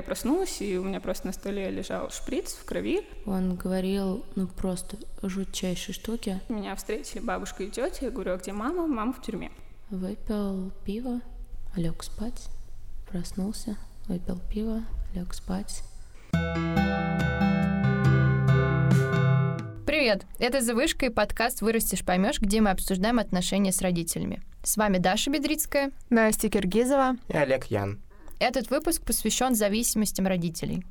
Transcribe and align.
я 0.00 0.02
проснулась, 0.02 0.62
и 0.62 0.78
у 0.78 0.84
меня 0.84 0.98
просто 0.98 1.26
на 1.26 1.32
столе 1.34 1.70
лежал 1.70 2.10
шприц 2.10 2.54
в 2.54 2.64
крови. 2.64 3.02
Он 3.26 3.54
говорил, 3.54 4.24
ну, 4.34 4.46
просто 4.46 4.96
жутчайшие 5.22 5.94
штуки. 5.94 6.40
Меня 6.48 6.74
встретили 6.74 7.20
бабушка 7.20 7.64
и 7.64 7.70
тетя. 7.70 8.06
Я 8.06 8.10
говорю, 8.10 8.32
а 8.32 8.36
где 8.38 8.52
мама? 8.52 8.86
Мама 8.86 9.12
в 9.12 9.20
тюрьме. 9.20 9.50
Выпил 9.90 10.72
пиво, 10.86 11.20
лег 11.76 12.02
спать, 12.02 12.48
проснулся, 13.10 13.76
выпил 14.08 14.40
пиво, 14.50 14.82
лег 15.14 15.34
спать. 15.34 15.82
Привет! 19.84 20.24
Это 20.38 20.62
«Завышка» 20.62 21.06
и 21.06 21.10
подкаст 21.10 21.60
«Вырастешь, 21.60 22.04
поймешь», 22.04 22.40
где 22.40 22.62
мы 22.62 22.70
обсуждаем 22.70 23.18
отношения 23.18 23.72
с 23.72 23.82
родителями. 23.82 24.40
С 24.62 24.78
вами 24.78 24.96
Даша 24.96 25.30
Бедрицкая, 25.30 25.90
Настя 26.08 26.48
Киргизова 26.48 27.16
и 27.28 27.36
Олег 27.36 27.66
Ян. 27.66 28.00
Этот 28.40 28.70
выпуск 28.70 29.04
посвящен 29.04 29.54
зависимостям 29.54 30.26
родителей. 30.26 30.82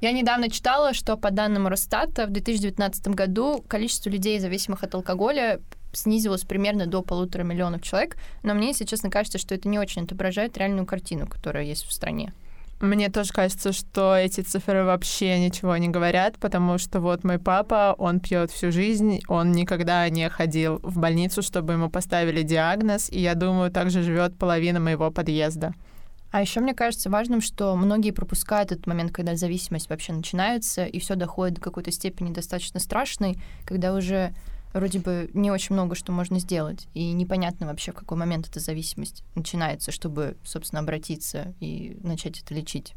Я 0.00 0.10
недавно 0.10 0.48
читала, 0.48 0.94
что 0.94 1.18
по 1.18 1.30
данным 1.30 1.68
Росстата 1.68 2.26
в 2.26 2.30
2019 2.30 3.08
году 3.08 3.62
количество 3.68 4.08
людей, 4.08 4.40
зависимых 4.40 4.82
от 4.82 4.94
алкоголя, 4.94 5.60
снизилось 5.92 6.42
примерно 6.42 6.86
до 6.86 7.02
полутора 7.02 7.42
миллионов 7.42 7.82
человек, 7.82 8.16
но 8.42 8.54
мне, 8.54 8.68
если 8.68 8.84
честно, 8.84 9.10
кажется, 9.10 9.38
что 9.38 9.54
это 9.54 9.68
не 9.68 9.78
очень 9.78 10.04
отображает 10.04 10.56
реальную 10.58 10.86
картину, 10.86 11.26
которая 11.26 11.64
есть 11.64 11.86
в 11.86 11.92
стране. 11.92 12.32
Мне 12.82 13.10
тоже 13.10 13.32
кажется, 13.32 13.72
что 13.72 14.16
эти 14.16 14.40
цифры 14.40 14.82
вообще 14.82 15.38
ничего 15.38 15.76
не 15.76 15.88
говорят, 15.88 16.36
потому 16.38 16.78
что 16.78 16.98
вот 16.98 17.22
мой 17.22 17.38
папа, 17.38 17.94
он 17.96 18.18
пьет 18.18 18.50
всю 18.50 18.72
жизнь, 18.72 19.20
он 19.28 19.52
никогда 19.52 20.08
не 20.08 20.28
ходил 20.28 20.80
в 20.82 20.98
больницу, 20.98 21.42
чтобы 21.42 21.74
ему 21.74 21.88
поставили 21.88 22.42
диагноз, 22.42 23.08
и 23.08 23.20
я 23.20 23.36
думаю, 23.36 23.70
также 23.70 24.02
живет 24.02 24.36
половина 24.36 24.80
моего 24.80 25.12
подъезда. 25.12 25.74
А 26.32 26.40
еще 26.40 26.58
мне 26.58 26.74
кажется 26.74 27.08
важным, 27.08 27.40
что 27.40 27.76
многие 27.76 28.10
пропускают 28.10 28.72
этот 28.72 28.88
момент, 28.88 29.12
когда 29.12 29.36
зависимость 29.36 29.88
вообще 29.88 30.12
начинается, 30.14 30.84
и 30.84 30.98
все 30.98 31.14
доходит 31.14 31.56
до 31.56 31.60
какой-то 31.60 31.92
степени 31.92 32.32
достаточно 32.32 32.80
страшной, 32.80 33.36
когда 33.64 33.94
уже 33.94 34.34
вроде 34.72 34.98
бы 34.98 35.30
не 35.34 35.50
очень 35.50 35.74
много 35.74 35.94
что 35.94 36.12
можно 36.12 36.38
сделать, 36.38 36.88
и 36.94 37.12
непонятно 37.12 37.66
вообще, 37.66 37.92
в 37.92 37.96
какой 37.96 38.16
момент 38.16 38.48
эта 38.48 38.60
зависимость 38.60 39.24
начинается, 39.34 39.92
чтобы, 39.92 40.36
собственно, 40.44 40.80
обратиться 40.80 41.54
и 41.60 41.96
начать 42.02 42.40
это 42.42 42.54
лечить. 42.54 42.94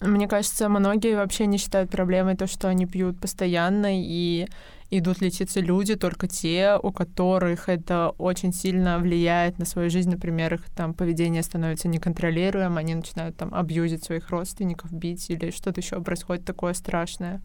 Мне 0.00 0.28
кажется, 0.28 0.68
многие 0.70 1.14
вообще 1.14 1.44
не 1.44 1.58
считают 1.58 1.90
проблемой 1.90 2.34
то, 2.34 2.46
что 2.46 2.68
они 2.68 2.86
пьют 2.86 3.20
постоянно, 3.20 3.88
и 3.90 4.48
идут 4.90 5.20
лечиться 5.20 5.60
люди, 5.60 5.94
только 5.94 6.26
те, 6.26 6.78
у 6.82 6.90
которых 6.90 7.68
это 7.68 8.10
очень 8.16 8.52
сильно 8.52 8.98
влияет 8.98 9.58
на 9.58 9.66
свою 9.66 9.90
жизнь. 9.90 10.10
Например, 10.10 10.54
их 10.54 10.68
там 10.70 10.94
поведение 10.94 11.42
становится 11.42 11.86
неконтролируемым, 11.88 12.78
они 12.78 12.94
начинают 12.94 13.36
там 13.36 13.54
абьюзить 13.54 14.02
своих 14.02 14.30
родственников, 14.30 14.90
бить 14.90 15.28
или 15.28 15.50
что-то 15.50 15.80
еще 15.80 16.00
происходит 16.00 16.44
такое 16.44 16.72
страшное. 16.72 17.42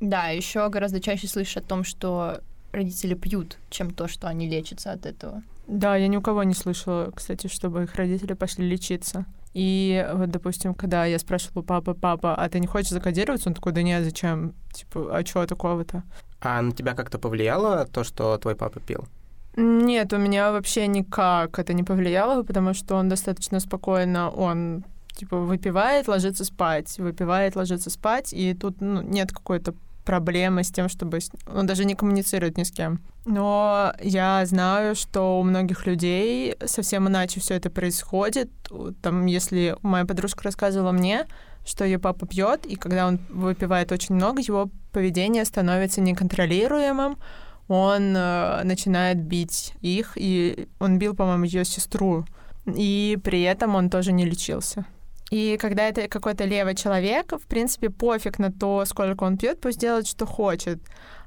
Да, 0.00 0.28
еще 0.28 0.68
гораздо 0.70 1.00
чаще 1.00 1.28
слышишь 1.28 1.58
о 1.58 1.62
том, 1.62 1.84
что 1.84 2.40
родители 2.78 3.14
пьют, 3.14 3.58
чем 3.70 3.90
то, 3.90 4.08
что 4.08 4.28
они 4.28 4.48
лечатся 4.48 4.92
от 4.92 5.06
этого. 5.06 5.42
Да, 5.66 5.96
я 5.96 6.08
ни 6.08 6.16
у 6.16 6.22
кого 6.22 6.42
не 6.44 6.54
слышала, 6.54 7.10
кстати, 7.14 7.46
чтобы 7.46 7.82
их 7.82 7.94
родители 7.94 8.32
пошли 8.32 8.68
лечиться. 8.68 9.26
И 9.54 10.06
вот, 10.14 10.30
допустим, 10.30 10.74
когда 10.74 11.04
я 11.04 11.18
спрашивала 11.18 11.62
папа, 11.62 11.94
папа, 11.94 12.34
а 12.34 12.48
ты 12.48 12.60
не 12.60 12.66
хочешь 12.66 12.90
закодироваться? 12.90 13.48
Он 13.48 13.54
такой, 13.54 13.72
да 13.72 13.82
нет, 13.82 14.04
зачем? 14.04 14.54
Типа, 14.72 15.16
а 15.16 15.22
чего 15.24 15.46
такого-то? 15.46 16.02
А 16.40 16.62
на 16.62 16.72
тебя 16.72 16.94
как-то 16.94 17.18
повлияло 17.18 17.86
то, 17.86 18.04
что 18.04 18.38
твой 18.38 18.54
папа 18.54 18.80
пил? 18.80 19.04
Нет, 19.56 20.12
у 20.12 20.18
меня 20.18 20.52
вообще 20.52 20.86
никак 20.86 21.58
это 21.58 21.72
не 21.72 21.82
повлияло, 21.82 22.42
потому 22.44 22.74
что 22.74 22.94
он 22.94 23.08
достаточно 23.08 23.58
спокойно, 23.60 24.30
он 24.30 24.84
типа 25.18 25.36
выпивает, 25.36 26.06
ложится 26.06 26.44
спать, 26.44 26.96
выпивает, 26.98 27.56
ложится 27.56 27.90
спать, 27.90 28.32
и 28.32 28.54
тут 28.54 28.80
ну, 28.80 29.02
нет 29.02 29.32
какой-то 29.32 29.74
проблемы 30.08 30.62
с 30.62 30.70
тем, 30.70 30.88
чтобы... 30.88 31.18
Он 31.54 31.66
даже 31.66 31.84
не 31.84 31.94
коммуницирует 31.94 32.56
ни 32.56 32.62
с 32.62 32.70
кем. 32.70 32.98
Но 33.26 33.92
я 34.02 34.46
знаю, 34.46 34.94
что 34.94 35.38
у 35.38 35.42
многих 35.42 35.86
людей 35.86 36.56
совсем 36.64 37.06
иначе 37.08 37.40
все 37.40 37.54
это 37.54 37.68
происходит. 37.68 38.48
Там, 39.02 39.26
если 39.26 39.76
моя 39.82 40.06
подружка 40.06 40.44
рассказывала 40.44 40.92
мне, 40.92 41.26
что 41.66 41.84
ее 41.84 41.98
папа 41.98 42.26
пьет, 42.26 42.64
и 42.64 42.76
когда 42.76 43.06
он 43.06 43.18
выпивает 43.28 43.92
очень 43.92 44.14
много, 44.14 44.40
его 44.40 44.70
поведение 44.92 45.44
становится 45.44 46.00
неконтролируемым, 46.00 47.18
он 47.68 48.16
э, 48.16 48.62
начинает 48.64 49.18
бить 49.18 49.74
их, 49.82 50.12
и 50.16 50.68
он 50.78 50.98
бил, 50.98 51.14
по-моему, 51.14 51.44
ее 51.44 51.66
сестру, 51.66 52.24
и 52.64 53.18
при 53.22 53.42
этом 53.42 53.74
он 53.74 53.90
тоже 53.90 54.12
не 54.12 54.24
лечился. 54.24 54.86
И 55.30 55.58
когда 55.60 55.88
это 55.88 56.08
какой-то 56.08 56.44
левый 56.44 56.74
человек, 56.74 57.32
в 57.32 57.46
принципе, 57.46 57.90
пофиг 57.90 58.38
на 58.38 58.50
то, 58.50 58.84
сколько 58.86 59.24
он 59.24 59.36
пьет, 59.36 59.60
пусть 59.60 59.78
делает, 59.78 60.06
что 60.06 60.26
хочет. 60.26 60.78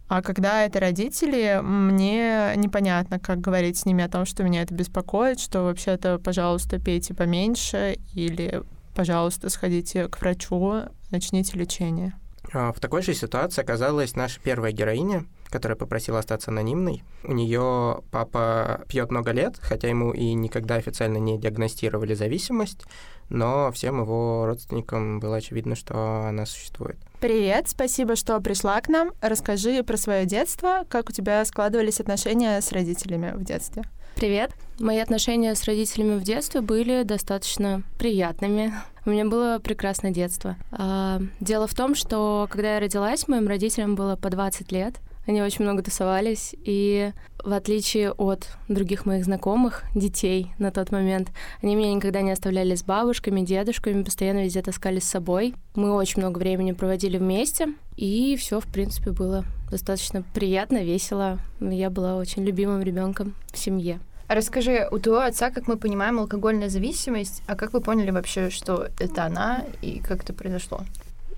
А 0.08 0.22
когда 0.22 0.66
это 0.66 0.80
родители, 0.80 1.62
мне 1.64 2.54
непонятно, 2.58 3.20
как 3.20 3.40
говорить 3.40 3.78
с 3.78 3.86
ними 3.86 4.04
о 4.04 4.10
том, 4.10 4.26
что 4.26 4.44
меня 4.44 4.64
это 4.64 4.74
беспокоит, 4.74 5.40
что 5.40 5.64
вообще-то, 5.64 6.20
пожалуйста, 6.20 6.80
пейте 6.80 7.14
поменьше 7.14 7.98
или 8.14 8.62
пожалуйста, 8.94 9.50
сходите 9.50 10.08
к 10.10 10.20
врачу, 10.20 10.82
начните 11.12 11.58
лечение. 11.58 12.14
А, 12.54 12.74
в 12.74 12.80
такой 12.80 13.02
же 13.02 13.14
ситуации 13.14 13.62
оказалась 13.62 14.16
наша 14.16 14.40
первая 14.42 14.74
героиня, 14.74 15.26
которая 15.50 15.78
попросила 15.78 16.20
остаться 16.20 16.52
анонимной. 16.52 17.04
У 17.24 17.32
нее 17.34 18.02
папа 18.12 18.84
пьет 18.88 19.12
много 19.12 19.32
лет, 19.32 19.58
хотя 19.62 19.88
ему 19.88 20.12
и 20.12 20.34
никогда 20.34 20.76
официально 20.76 21.18
не 21.18 21.38
диагностировали 21.38 22.14
зависимость, 22.14 22.86
но 23.32 23.72
всем 23.72 24.02
его 24.02 24.46
родственникам 24.46 25.20
было 25.20 25.38
очевидно, 25.38 25.76
что 25.76 26.26
она 26.28 26.46
существует. 26.46 26.98
Привет, 27.20 27.70
спасибо, 27.70 28.16
что 28.16 28.40
пришла 28.42 28.80
к 28.82 28.90
нам. 28.90 29.12
Расскажи 29.22 29.84
про 29.84 29.98
свое 29.98 30.26
детство, 30.26 30.86
как 30.90 31.10
у 31.10 31.14
тебя 31.14 31.44
складывались 31.46 32.00
отношения 32.00 32.60
с 32.60 32.72
родителями 32.72 33.32
в 33.34 33.44
детстве. 33.44 33.84
Привет. 34.16 34.52
Мои 34.80 35.00
отношения 35.00 35.56
с 35.56 35.64
родителями 35.64 36.20
в 36.20 36.24
детстве 36.24 36.62
были 36.62 37.04
достаточно 37.04 37.84
приятными. 37.98 38.74
У 39.06 39.10
меня 39.10 39.26
было 39.26 39.60
прекрасное 39.60 40.12
детство. 40.12 40.58
А, 40.72 41.22
дело 41.40 41.68
в 41.68 41.74
том, 41.74 41.96
что 41.96 42.48
когда 42.52 42.76
я 42.76 42.80
родилась, 42.80 43.28
моим 43.28 43.48
родителям 43.48 43.96
было 43.96 44.16
по 44.16 44.30
20 44.30 44.72
лет. 44.72 44.96
Они 45.28 45.42
очень 45.42 45.64
много 45.64 45.84
тусовались, 45.84 46.56
и 46.64 47.12
в 47.44 47.54
отличие 47.54 48.12
от 48.12 48.48
других 48.68 49.06
моих 49.06 49.26
знакомых, 49.26 49.84
детей 49.94 50.52
на 50.58 50.72
тот 50.72 50.92
момент, 50.92 51.30
они 51.62 51.76
меня 51.76 51.94
никогда 51.94 52.22
не 52.22 52.32
оставляли 52.32 52.76
с 52.76 52.84
бабушками, 52.84 53.42
дедушками, 53.42 54.04
постоянно 54.04 54.44
везде 54.44 54.62
таскали 54.62 55.00
с 55.00 55.08
собой. 55.08 55.54
Мы 55.76 55.94
очень 55.94 56.22
много 56.22 56.40
времени 56.40 56.72
проводили 56.72 57.18
вместе, 57.18 57.70
и 57.96 58.36
все, 58.36 58.60
в 58.60 58.66
принципе, 58.66 59.12
было 59.12 59.46
достаточно 59.70 60.24
приятно, 60.34 60.84
весело. 60.84 61.40
Я 61.60 61.90
была 61.90 62.16
очень 62.16 62.44
любимым 62.44 62.82
ребенком 62.82 63.36
в 63.54 63.58
семье. 63.58 64.00
Расскажи, 64.28 64.88
у 64.92 64.98
твоего 64.98 65.24
отца, 65.24 65.52
как 65.52 65.68
мы 65.68 65.78
понимаем, 65.78 66.20
алкогольная 66.20 66.70
зависимость, 66.70 67.44
а 67.48 67.56
как 67.56 67.74
вы 67.74 67.82
поняли 67.82 68.12
вообще, 68.12 68.50
что 68.50 68.88
это 68.98 69.26
она 69.26 69.66
и 69.82 70.00
как 70.00 70.24
это 70.24 70.34
произошло? 70.34 70.82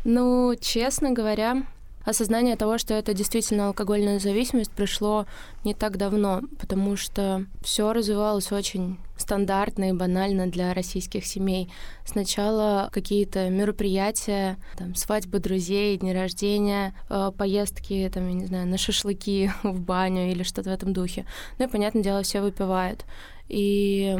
Ну, 0.04 0.54
честно 0.60 1.12
говоря, 1.12 1.64
осознание 2.06 2.56
того, 2.56 2.78
что 2.78 2.94
это 2.94 3.14
действительно 3.14 3.68
алкогольная 3.68 4.20
зависимость, 4.20 4.72
пришло 4.72 5.26
не 5.64 5.74
так 5.74 5.98
давно, 5.98 6.42
потому 6.60 6.96
что 6.96 7.46
все 7.62 7.94
развивалось 7.94 8.52
очень 8.52 8.98
стандартно 9.18 9.90
и 9.90 9.94
банально 9.94 10.48
для 10.48 10.74
российских 10.74 11.26
семей. 11.26 11.72
Сначала 12.06 12.90
какие-то 12.92 13.50
мероприятия, 13.50 14.58
там, 14.78 14.96
свадьбы 14.96 15.40
друзей, 15.40 15.98
дни 15.98 16.14
рождения, 16.14 16.94
э, 17.10 17.32
поездки, 17.38 18.10
там, 18.14 18.28
я 18.28 18.34
не 18.34 18.46
знаю, 18.46 18.68
на 18.68 18.78
шашлыки 18.78 19.52
в 19.64 19.80
баню 19.80 20.32
или 20.32 20.44
что-то 20.44 20.70
в 20.70 20.74
этом 20.74 20.94
духе. 20.94 21.26
Ну 21.58 21.66
и, 21.66 21.70
понятное 21.70 22.04
дело, 22.04 22.24
все 22.24 22.42
выпивают. 22.42 23.06
И 23.48 24.18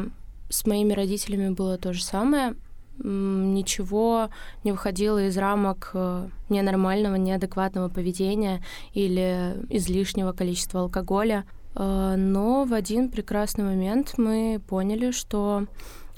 с 0.48 0.66
моими 0.66 0.92
родителями 0.92 1.50
было 1.50 1.78
то 1.78 1.92
же 1.92 2.02
самое 2.02 2.54
ничего 2.98 4.30
не 4.62 4.72
выходило 4.72 5.26
из 5.26 5.36
рамок 5.36 5.90
э, 5.94 6.28
ненормального, 6.48 7.16
неадекватного 7.16 7.88
поведения 7.88 8.62
или 8.92 9.56
излишнего 9.68 10.32
количества 10.32 10.80
алкоголя. 10.80 11.44
Э, 11.74 12.14
но 12.16 12.64
в 12.64 12.72
один 12.72 13.10
прекрасный 13.10 13.64
момент 13.64 14.14
мы 14.16 14.60
поняли, 14.66 15.10
что 15.10 15.66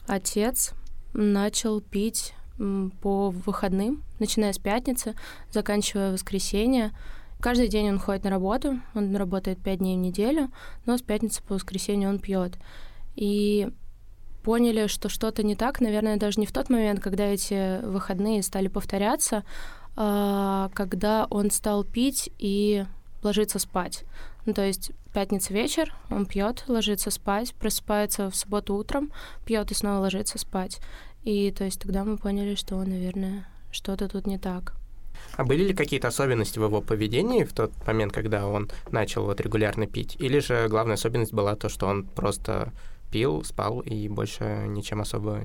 отец 0.07 0.73
начал 1.13 1.81
пить 1.81 2.35
по 3.03 3.31
выходным, 3.31 4.03
начиная 4.19 4.53
с 4.53 4.59
пятницы, 4.59 5.15
заканчивая 5.51 6.13
воскресенье. 6.13 6.93
Каждый 7.41 7.69
день 7.69 7.91
он 7.91 7.99
ходит 7.99 8.25
на 8.25 8.31
работу, 8.31 8.81
он 8.95 9.15
работает 9.15 9.59
пять 9.63 9.79
дней 9.79 9.97
в 9.97 10.01
неделю, 10.01 10.51
но 10.87 10.97
с 10.97 11.03
пятницы 11.03 11.43
по 11.43 11.55
воскресенье 11.55 12.09
он 12.09 12.19
пьет. 12.19 12.59
И 13.15 13.69
поняли, 14.47 14.87
что 14.87 15.09
что-то 15.09 15.43
не 15.43 15.57
так, 15.57 15.81
наверное, 15.81 16.19
даже 16.19 16.39
не 16.39 16.47
в 16.47 16.53
тот 16.53 16.71
момент, 16.71 17.01
когда 17.01 17.25
эти 17.25 17.85
выходные 17.85 18.45
стали 18.45 18.69
повторяться, 18.69 19.43
а 19.97 20.71
когда 20.73 21.27
он 21.31 21.51
стал 21.51 21.83
пить 21.83 22.31
и 22.39 22.85
ложиться 23.25 23.59
спать. 23.59 24.05
Ну, 24.45 24.55
то 24.55 24.65
есть 24.65 24.93
пятница 25.13 25.53
вечер, 25.53 25.93
он 26.11 26.27
пьет, 26.27 26.63
ложится 26.69 27.11
спать, 27.11 27.57
просыпается 27.57 28.31
в 28.31 28.37
субботу 28.37 28.77
утром, 28.77 29.11
пьет 29.45 29.73
и 29.73 29.75
снова 29.75 29.99
ложится 29.99 30.39
спать. 30.39 30.79
И 31.25 31.51
то 31.51 31.65
есть 31.65 31.81
тогда 31.81 32.05
мы 32.05 32.17
поняли, 32.17 32.55
что, 32.55 32.77
наверное, 32.77 33.49
что-то 33.73 34.09
тут 34.09 34.29
не 34.29 34.39
так. 34.39 34.75
А 35.37 35.43
были 35.43 35.65
ли 35.65 35.75
какие-то 35.75 36.07
особенности 36.07 36.61
в 36.61 36.63
его 36.63 36.81
поведении 36.83 37.43
в 37.43 37.53
тот 37.53 37.73
момент, 37.85 38.13
когда 38.13 38.47
он 38.47 38.71
начал 38.93 39.25
вот 39.25 39.41
регулярно 39.41 39.89
пить? 39.89 40.15
Или 40.21 40.39
же 40.39 40.69
главная 40.69 40.95
особенность 40.95 41.33
была 41.33 41.57
то, 41.57 41.69
что 41.69 41.89
он 41.89 42.05
просто 42.05 42.73
пил, 43.11 43.45
спал, 43.45 43.81
и 43.81 44.09
больше 44.09 44.65
ничем 44.69 45.01
особо 45.01 45.45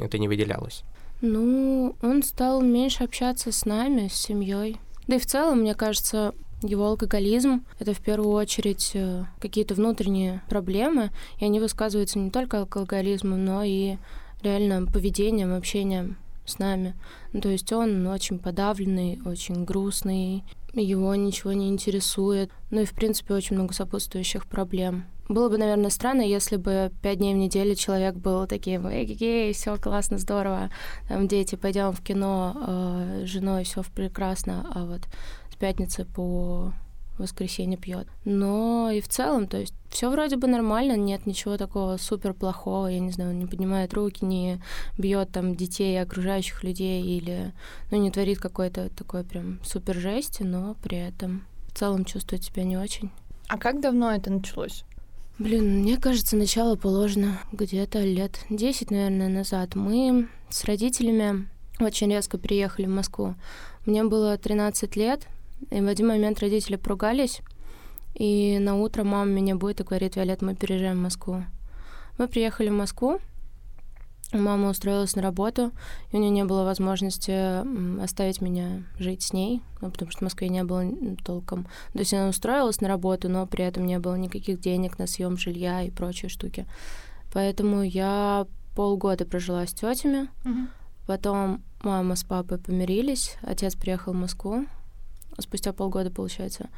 это 0.00 0.18
не 0.18 0.28
выделялось? 0.28 0.84
Ну, 1.20 1.94
он 2.02 2.22
стал 2.22 2.62
меньше 2.62 3.04
общаться 3.04 3.52
с 3.52 3.64
нами, 3.64 4.08
с 4.08 4.14
семьей. 4.14 4.78
Да 5.06 5.16
и 5.16 5.18
в 5.18 5.26
целом, 5.26 5.60
мне 5.60 5.74
кажется, 5.74 6.34
его 6.62 6.86
алкоголизм— 6.86 7.64
это 7.78 7.94
в 7.94 8.00
первую 8.00 8.32
очередь 8.32 8.92
э, 8.94 9.24
какие-то 9.40 9.74
внутренние 9.74 10.42
проблемы, 10.48 11.10
и 11.38 11.44
они 11.44 11.60
высказываются 11.60 12.18
не 12.18 12.30
только 12.30 12.58
алкоголизмом, 12.58 13.44
но 13.44 13.62
и 13.62 13.96
реально 14.42 14.86
поведением, 14.86 15.54
общением 15.54 16.16
с 16.44 16.58
нами. 16.58 16.94
Ну, 17.32 17.40
то 17.40 17.48
есть 17.48 17.72
он 17.72 18.06
очень 18.06 18.38
подавленный, 18.38 19.20
очень 19.24 19.64
грустный, 19.64 20.44
его 20.72 21.14
ничего 21.14 21.52
не 21.52 21.68
интересует. 21.68 22.50
Ну 22.70 22.80
и, 22.80 22.84
в 22.84 22.92
принципе, 22.92 23.34
очень 23.34 23.56
много 23.56 23.74
сопутствующих 23.74 24.46
проблем. 24.46 25.04
Было 25.28 25.48
бы, 25.48 25.56
наверное, 25.56 25.90
странно, 25.90 26.22
если 26.22 26.56
бы 26.56 26.90
пять 27.00 27.18
дней 27.18 27.34
в 27.34 27.38
неделю 27.38 27.74
человек 27.74 28.14
был 28.16 28.46
таким, 28.46 28.86
эй, 28.86 29.52
все 29.52 29.76
классно, 29.76 30.18
здорово, 30.18 30.70
там 31.08 31.28
дети, 31.28 31.54
пойдем 31.54 31.92
в 31.92 32.02
кино, 32.02 32.54
э, 32.54 33.22
с 33.24 33.28
женой 33.28 33.64
все 33.64 33.82
прекрасно, 33.94 34.66
а 34.74 34.84
вот 34.84 35.02
с 35.50 35.56
пятницы 35.56 36.04
по 36.04 36.72
воскресенье 37.18 37.78
пьет. 37.78 38.08
Но 38.24 38.90
и 38.90 39.00
в 39.00 39.08
целом, 39.08 39.46
то 39.46 39.58
есть 39.58 39.74
все 39.90 40.10
вроде 40.10 40.36
бы 40.36 40.48
нормально, 40.48 40.96
нет 40.96 41.26
ничего 41.26 41.56
такого 41.56 41.96
супер 41.96 42.34
плохого, 42.34 42.88
я 42.88 42.98
не 42.98 43.10
знаю, 43.10 43.30
он 43.30 43.38
не 43.38 43.46
поднимает 43.46 43.94
руки, 43.94 44.24
не 44.24 44.60
бьет 44.98 45.30
там 45.30 45.54
детей, 45.54 46.00
окружающих 46.00 46.64
людей 46.64 47.02
или, 47.02 47.52
ну, 47.90 47.98
не 47.98 48.10
творит 48.10 48.38
какой-то 48.38 48.88
такой 48.90 49.24
прям 49.24 49.60
супер 49.64 49.96
жести, 49.96 50.42
но 50.42 50.74
при 50.82 50.98
этом 50.98 51.44
в 51.68 51.78
целом 51.78 52.04
чувствует 52.04 52.44
себя 52.44 52.64
не 52.64 52.76
очень. 52.76 53.10
А 53.48 53.58
как 53.58 53.80
давно 53.80 54.10
это 54.12 54.30
началось? 54.30 54.84
Блин, 55.42 55.80
мне 55.80 55.96
кажется, 55.96 56.36
начало 56.36 56.76
положено 56.76 57.40
где-то 57.50 57.98
лет 58.04 58.38
10, 58.48 58.92
наверное, 58.92 59.28
назад. 59.28 59.74
Мы 59.74 60.28
с 60.50 60.62
родителями 60.62 61.48
очень 61.80 62.12
резко 62.12 62.38
приехали 62.38 62.86
в 62.86 62.90
Москву. 62.90 63.34
Мне 63.84 64.04
было 64.04 64.38
13 64.38 64.94
лет, 64.94 65.26
и 65.72 65.80
в 65.80 65.88
один 65.88 66.06
момент 66.06 66.38
родители 66.38 66.76
поругались, 66.76 67.40
и 68.14 68.60
на 68.60 68.80
утро 68.80 69.02
мама 69.02 69.32
меня 69.32 69.56
будет 69.56 69.80
и 69.80 69.82
говорит, 69.82 70.14
Виолет, 70.14 70.42
мы 70.42 70.54
переезжаем 70.54 70.98
в 70.98 71.02
Москву. 71.02 71.42
Мы 72.18 72.28
приехали 72.28 72.68
в 72.68 72.74
Москву, 72.74 73.18
мама 74.32 74.70
устроилась 74.70 75.14
на 75.16 75.22
работу, 75.22 75.72
и 76.10 76.16
у 76.16 76.18
нее 76.20 76.30
не 76.30 76.44
было 76.44 76.64
возможности 76.64 78.00
оставить 78.02 78.40
меня 78.40 78.82
жить 78.98 79.22
с 79.22 79.32
ней, 79.32 79.62
ну, 79.80 79.90
потому 79.90 80.10
что 80.10 80.20
в 80.20 80.22
Москве 80.22 80.48
не 80.48 80.64
было 80.64 80.84
толком. 81.24 81.64
То 81.92 81.98
есть 81.98 82.14
она 82.14 82.28
устроилась 82.28 82.80
на 82.80 82.88
работу, 82.88 83.28
но 83.28 83.46
при 83.46 83.64
этом 83.64 83.86
не 83.86 83.98
было 83.98 84.14
никаких 84.16 84.60
денег 84.60 84.98
на 84.98 85.06
съем 85.06 85.36
жилья 85.36 85.82
и 85.82 85.90
прочие 85.90 86.28
штуки. 86.28 86.66
Поэтому 87.32 87.82
я 87.82 88.46
полгода 88.74 89.24
прожила 89.24 89.66
с 89.66 89.72
тетями, 89.72 90.28
Мгм. 90.44 90.68
потом 91.06 91.62
мама 91.82 92.16
с 92.16 92.24
папой 92.24 92.58
помирились, 92.58 93.36
отец 93.42 93.74
приехал 93.74 94.12
в 94.12 94.16
Москву, 94.16 94.66
спустя 95.38 95.72
полгода, 95.72 96.10
получается. 96.10 96.68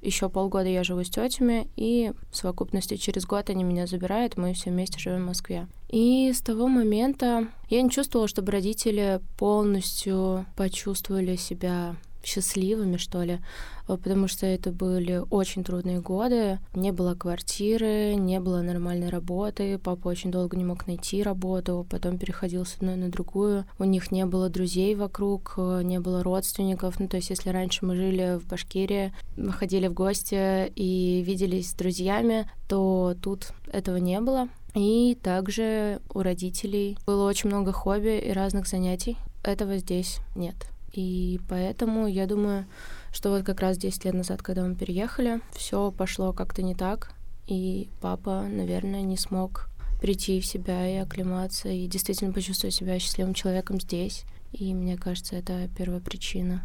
Еще 0.00 0.28
полгода 0.28 0.68
я 0.68 0.84
живу 0.84 1.02
с 1.02 1.10
тетями, 1.10 1.68
и 1.76 2.12
в 2.30 2.36
совокупности 2.36 2.96
через 2.96 3.26
год 3.26 3.50
они 3.50 3.64
меня 3.64 3.86
забирают, 3.86 4.36
мы 4.36 4.54
все 4.54 4.70
вместе 4.70 4.98
живем 4.98 5.22
в 5.22 5.26
Москве. 5.26 5.66
И 5.88 6.32
с 6.32 6.40
того 6.40 6.68
момента 6.68 7.48
я 7.68 7.82
не 7.82 7.90
чувствовала, 7.90 8.28
чтобы 8.28 8.52
родители 8.52 9.20
полностью 9.36 10.46
почувствовали 10.56 11.36
себя 11.36 11.96
счастливыми, 12.22 12.96
что 12.96 13.22
ли, 13.22 13.40
э, 13.88 13.96
потому 13.96 14.28
что 14.28 14.46
это 14.46 14.70
были 14.70 15.22
очень 15.30 15.64
трудные 15.64 16.00
годы. 16.00 16.58
Не 16.74 16.92
было 16.92 17.14
квартиры, 17.14 18.14
не 18.14 18.40
было 18.40 18.62
нормальной 18.62 19.08
работы, 19.08 19.78
папа 19.78 20.08
очень 20.08 20.30
долго 20.30 20.56
не 20.56 20.64
мог 20.64 20.86
найти 20.86 21.22
работу, 21.22 21.86
потом 21.90 22.18
переходил 22.18 22.64
с 22.64 22.76
одной 22.76 22.96
на 22.96 23.08
другую. 23.08 23.64
У 23.78 23.84
них 23.84 24.10
не 24.10 24.26
было 24.26 24.48
друзей 24.48 24.94
вокруг, 24.94 25.54
э, 25.56 25.82
не 25.82 26.00
было 26.00 26.22
родственников. 26.22 27.00
Ну, 27.00 27.08
то 27.08 27.16
есть, 27.16 27.30
если 27.30 27.50
раньше 27.50 27.84
мы 27.84 27.96
жили 27.96 28.38
в 28.38 28.46
Башкирии, 28.46 29.12
мы 29.36 29.52
ходили 29.52 29.88
в 29.88 29.94
гости 29.94 30.72
и 30.74 31.22
виделись 31.22 31.70
с 31.70 31.74
друзьями, 31.74 32.50
то 32.68 33.14
тут 33.22 33.52
этого 33.72 33.96
не 33.96 34.20
было. 34.20 34.48
И 34.74 35.16
также 35.22 36.00
у 36.12 36.20
родителей 36.20 36.98
было 37.06 37.28
очень 37.28 37.48
много 37.48 37.72
хобби 37.72 38.18
и 38.18 38.32
разных 38.32 38.68
занятий. 38.68 39.16
Этого 39.42 39.78
здесь 39.78 40.18
нет. 40.36 40.54
И 40.92 41.40
поэтому 41.48 42.06
я 42.06 42.26
думаю, 42.26 42.66
что 43.12 43.30
вот 43.30 43.44
как 43.44 43.60
раз 43.60 43.76
10 43.76 44.04
лет 44.04 44.14
назад, 44.14 44.42
когда 44.42 44.64
мы 44.64 44.74
переехали, 44.74 45.40
все 45.52 45.90
пошло 45.90 46.32
как-то 46.32 46.62
не 46.62 46.74
так, 46.74 47.12
и 47.46 47.88
папа, 48.00 48.42
наверное, 48.42 49.02
не 49.02 49.16
смог 49.16 49.68
прийти 50.00 50.40
в 50.40 50.46
себя 50.46 50.88
и 50.88 50.96
оклематься, 50.96 51.68
и 51.68 51.86
действительно 51.86 52.32
почувствовать 52.32 52.74
себя 52.74 52.98
счастливым 52.98 53.34
человеком 53.34 53.80
здесь. 53.80 54.24
И 54.52 54.72
мне 54.74 54.96
кажется, 54.96 55.36
это 55.36 55.68
первая 55.76 56.00
причина. 56.00 56.62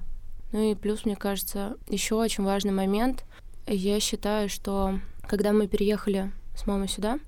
Ну 0.52 0.72
и 0.72 0.76
плюс, 0.76 1.06
мне 1.06 1.16
кажется, 1.16 1.76
еще 1.90 2.16
очень 2.16 2.44
важный 2.44 2.72
момент. 2.72 3.26
Я 3.66 4.00
считаю, 4.00 4.50
что 4.50 5.00
когда 5.28 5.52
мы 5.52 5.68
переехали 5.68 6.32
с 6.56 6.68
мамой 6.68 6.88
сюда, 6.88 7.20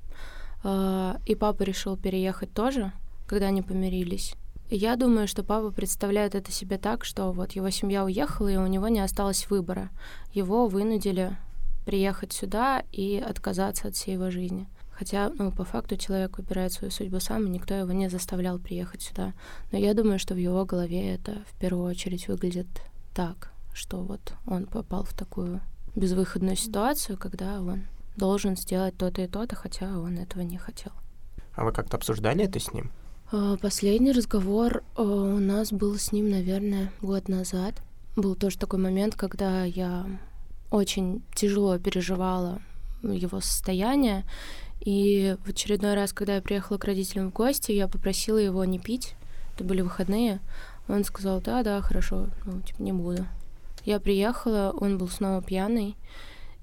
э, 0.63 1.15
и 1.25 1.33
папа 1.33 1.63
решил 1.63 1.98
переехать 1.98 2.53
тоже, 2.53 2.91
когда 3.25 3.48
они 3.48 3.62
помирились, 3.62 4.36
я 4.69 4.95
думаю, 4.95 5.27
что 5.27 5.44
папа 5.44 5.71
представляет 5.71 6.35
это 6.35 6.51
себе 6.51 6.77
так, 6.77 7.06
что 7.06 7.31
вот 7.31 7.51
его 7.51 7.69
семья 7.69 8.03
уехала, 8.03 8.47
и 8.47 8.57
у 8.57 8.67
него 8.67 8.88
не 8.88 9.00
осталось 9.00 9.50
выбора. 9.50 9.89
Его 10.33 10.67
вынудили 10.67 11.38
приехать 11.85 12.33
сюда 12.33 12.83
и 12.91 13.17
отказаться 13.17 13.88
от 13.88 13.95
всей 13.95 14.13
его 14.13 14.31
жизни. 14.31 14.67
Хотя, 14.91 15.29
ну, 15.38 15.51
по 15.51 15.65
факту 15.65 15.97
человек 15.97 16.38
выбирает 16.38 16.71
свою 16.71 16.89
судьбу 16.89 17.19
сам, 17.19 17.45
и 17.45 17.50
никто 17.50 17.73
его 17.73 17.91
не 17.91 18.09
заставлял 18.09 18.57
приехать 18.59 19.01
сюда. 19.01 19.33
Но 19.71 19.77
я 19.77 19.94
думаю, 19.94 20.19
что 20.19 20.33
в 20.33 20.38
его 20.38 20.65
голове 20.65 21.13
это 21.13 21.44
в 21.47 21.59
первую 21.59 21.85
очередь 21.85 22.27
выглядит 22.27 22.67
так, 23.13 23.51
что 23.74 24.01
вот 24.01 24.34
он 24.48 24.65
попал 24.65 25.03
в 25.03 25.13
такую 25.13 25.62
безвыходную 25.95 26.55
ситуацию, 26.55 27.17
когда 27.17 27.62
он 27.62 27.84
должен 28.15 28.55
сделать 28.55 28.98
то-то 28.98 29.22
и 29.22 29.27
то-то, 29.27 29.55
хотя 29.55 30.00
он 30.00 30.17
этого 30.17 30.41
не 30.41 30.57
хотел. 30.57 30.93
А 31.53 31.65
вы 31.65 31.72
как-то 31.72 31.98
обсуждали 31.98 32.45
это 32.45 32.60
с 32.60 32.72
ним? 32.72 32.91
А, 33.32 33.58
Последний 33.58 34.12
разговор 34.12 34.84
а, 34.96 35.01
у 35.01 35.39
нас 35.39 35.72
был 35.72 35.98
с 35.98 36.12
ним, 36.12 36.29
наверное, 36.29 36.91
год 37.01 37.27
назад. 37.27 37.82
Был 38.15 38.36
тоже 38.36 38.58
такой 38.58 38.79
момент, 38.79 39.15
когда 39.15 39.63
я 39.63 40.05
очень 40.70 41.24
тяжело 41.34 41.77
переживала 41.79 42.62
его 43.01 43.39
состояние. 43.41 44.25
И 44.79 45.36
в 45.44 45.50
очередной 45.50 45.96
раз, 45.96 46.13
когда 46.13 46.36
я 46.36 46.41
приехала 46.41 46.77
к 46.77 46.86
родителям 46.86 47.32
в 47.32 47.34
гости, 47.34 47.72
я 47.72 47.88
попросила 47.88 48.38
его 48.38 48.63
не 48.63 48.77
пить. 48.77 49.15
Это 49.55 49.63
были 49.63 49.82
выходные. 49.82 50.39
Он 50.88 51.03
сказал, 51.03 51.41
да, 51.41 51.63
да, 51.63 51.82
хорошо, 51.82 52.27
ну, 52.46 52.62
типа, 52.62 52.82
не 52.84 52.94
буду. 52.94 53.25
Я 53.86 54.00
приехала, 54.00 54.74
он 54.79 54.98
был 54.98 55.08
снова 55.10 55.41
пьяный, 55.41 55.96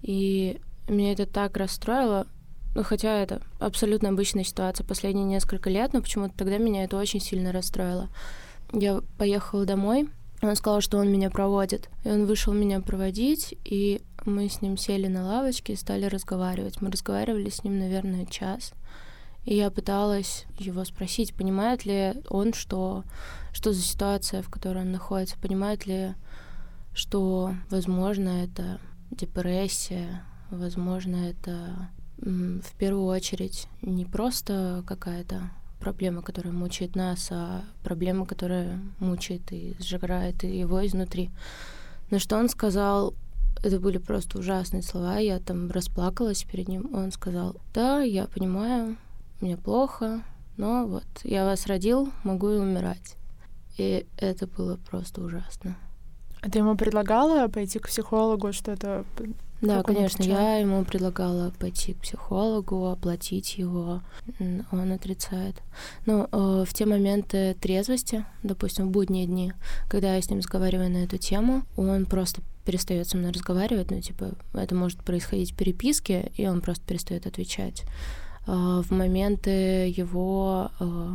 и 0.02 0.60
меня 0.88 1.12
это 1.12 1.26
так 1.26 1.56
расстроило, 1.56 2.26
ну, 2.74 2.82
хотя 2.82 3.18
это 3.18 3.42
абсолютно 3.58 4.08
обычная 4.08 4.44
ситуация 4.44 4.84
последние 4.84 5.26
несколько 5.26 5.68
лет, 5.68 5.92
но 5.92 6.00
почему-то 6.00 6.34
тогда 6.36 6.58
меня 6.58 6.84
это 6.84 6.96
очень 6.96 7.20
сильно 7.20 7.52
расстроило. 7.52 8.08
Я 8.72 9.02
поехала 9.18 9.66
домой, 9.66 10.08
он 10.42 10.56
сказал, 10.56 10.80
что 10.80 10.98
он 10.98 11.10
меня 11.12 11.30
проводит. 11.30 11.88
И 12.04 12.08
он 12.08 12.26
вышел 12.26 12.52
меня 12.52 12.80
проводить, 12.80 13.54
и 13.64 14.02
мы 14.24 14.48
с 14.48 14.60
ним 14.60 14.76
сели 14.76 15.06
на 15.06 15.24
лавочке 15.24 15.74
и 15.74 15.76
стали 15.76 16.06
разговаривать. 16.06 16.80
Мы 16.80 16.90
разговаривали 16.90 17.48
с 17.48 17.62
ним, 17.62 17.78
наверное, 17.78 18.26
час. 18.26 18.72
И 19.44 19.54
я 19.54 19.70
пыталась 19.70 20.46
его 20.58 20.84
спросить, 20.84 21.34
понимает 21.34 21.84
ли 21.84 22.14
он, 22.28 22.54
что, 22.54 23.04
что 23.52 23.72
за 23.72 23.82
ситуация, 23.82 24.42
в 24.42 24.50
которой 24.50 24.82
он 24.82 24.92
находится, 24.92 25.38
понимает 25.38 25.86
ли, 25.86 26.14
что, 26.94 27.54
возможно, 27.70 28.44
это 28.44 28.80
депрессия, 29.10 30.24
возможно, 30.50 31.16
это 31.16 31.88
в 32.22 32.76
первую 32.78 33.06
очередь 33.06 33.66
не 33.82 34.04
просто 34.04 34.84
какая-то 34.86 35.50
проблема, 35.80 36.22
которая 36.22 36.52
мучает 36.52 36.94
нас, 36.94 37.28
а 37.32 37.64
проблема, 37.82 38.24
которая 38.24 38.80
мучает 39.00 39.50
и 39.50 39.74
сжигает 39.80 40.44
его 40.44 40.86
изнутри. 40.86 41.30
На 42.10 42.20
что 42.20 42.36
он 42.36 42.48
сказал, 42.48 43.14
это 43.62 43.80
были 43.80 43.98
просто 43.98 44.38
ужасные 44.38 44.82
слова, 44.82 45.18
я 45.18 45.40
там 45.40 45.70
расплакалась 45.70 46.44
перед 46.44 46.68
ним. 46.68 46.94
Он 46.94 47.10
сказал, 47.10 47.56
да, 47.74 48.02
я 48.02 48.26
понимаю, 48.26 48.96
мне 49.40 49.56
плохо, 49.56 50.22
но 50.56 50.86
вот 50.86 51.04
я 51.24 51.44
вас 51.44 51.66
родил, 51.66 52.12
могу 52.22 52.50
и 52.50 52.58
умирать. 52.58 53.16
И 53.78 54.06
это 54.18 54.46
было 54.46 54.76
просто 54.76 55.22
ужасно. 55.22 55.76
А 56.40 56.50
ты 56.50 56.58
ему 56.58 56.76
предлагала 56.76 57.48
пойти 57.48 57.78
к 57.78 57.88
психологу, 57.88 58.52
что-то 58.52 59.04
Да, 59.62 59.82
конечно, 59.84 60.24
отвечал? 60.24 60.42
я 60.42 60.56
ему 60.58 60.84
предлагала 60.84 61.52
пойти 61.58 61.94
к 61.94 62.00
психологу, 62.00 62.88
оплатить 62.88 63.58
его. 63.58 64.02
Он 64.72 64.92
отрицает. 64.92 65.62
Ну, 66.04 66.26
э, 66.30 66.64
в 66.66 66.74
те 66.74 66.84
моменты 66.84 67.56
трезвости, 67.60 68.24
допустим, 68.42 68.88
в 68.88 68.90
будние 68.90 69.26
дни, 69.26 69.52
когда 69.88 70.16
я 70.16 70.20
с 70.20 70.28
ним 70.28 70.40
разговариваю 70.40 70.90
на 70.90 71.04
эту 71.04 71.16
тему, 71.16 71.62
он 71.76 72.06
просто 72.06 72.42
перестает 72.64 73.08
со 73.08 73.16
мной 73.16 73.30
разговаривать. 73.30 73.92
Ну, 73.92 74.00
типа, 74.00 74.32
это 74.52 74.74
может 74.74 75.02
происходить 75.04 75.52
в 75.52 75.56
переписке, 75.56 76.32
и 76.36 76.46
он 76.48 76.60
просто 76.60 76.84
перестает 76.84 77.26
отвечать. 77.26 77.84
А 78.46 78.82
В 78.82 78.90
моменты 78.90 79.88
его 79.96 80.72
э, 80.80 81.14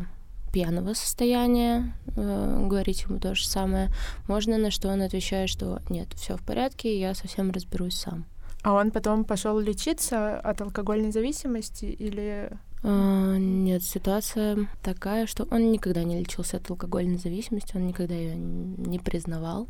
пьяного 0.53 0.93
состояния, 0.93 1.93
э, 2.15 2.65
говорить 2.65 3.03
ему 3.03 3.19
то 3.19 3.35
же 3.35 3.45
самое, 3.45 3.89
можно, 4.29 4.57
на 4.57 4.71
что 4.71 4.87
он 4.87 5.01
отвечает, 5.01 5.49
что 5.49 5.81
нет, 5.89 6.07
все 6.15 6.37
в 6.37 6.41
порядке, 6.43 6.97
я 6.97 7.13
совсем 7.13 7.51
разберусь 7.51 7.95
сам. 7.95 8.25
А 8.67 8.73
он 8.73 8.91
потом 8.91 9.23
пошел 9.23 9.57
лечиться 9.59 10.37
от 10.37 10.59
алкогольной 10.59 11.13
зависимости 11.13 11.85
или... 11.85 12.51
А, 12.83 13.37
Нет, 13.37 13.81
ситуация 13.81 14.67
такая, 14.83 15.25
что 15.25 15.47
он 15.49 15.71
никогда 15.71 16.03
не 16.03 16.19
лечился 16.19 16.57
от 16.57 16.69
алкогольной 16.69 17.17
зависимости, 17.17 17.77
он 17.77 17.87
никогда 17.87 18.13
ее 18.13 18.35
не 18.35 18.99
признавал. 18.99 19.69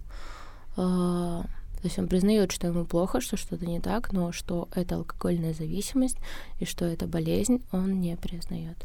А, 0.77 1.43
То 1.43 1.83
есть 1.83 1.99
он 1.99 2.07
признает, 2.07 2.51
что 2.51 2.65
ему 2.65 2.85
плохо, 2.85 3.21
что 3.21 3.37
что-то 3.37 3.67
не 3.67 3.79
так, 3.79 4.13
но 4.13 4.31
что 4.31 4.67
это 4.73 4.95
алкогольная 4.95 5.53
зависимость 5.53 6.17
и 6.57 6.65
что 6.65 6.83
это 6.83 7.05
болезнь, 7.05 7.61
он 7.71 8.01
не 8.01 8.17
признает. 8.17 8.83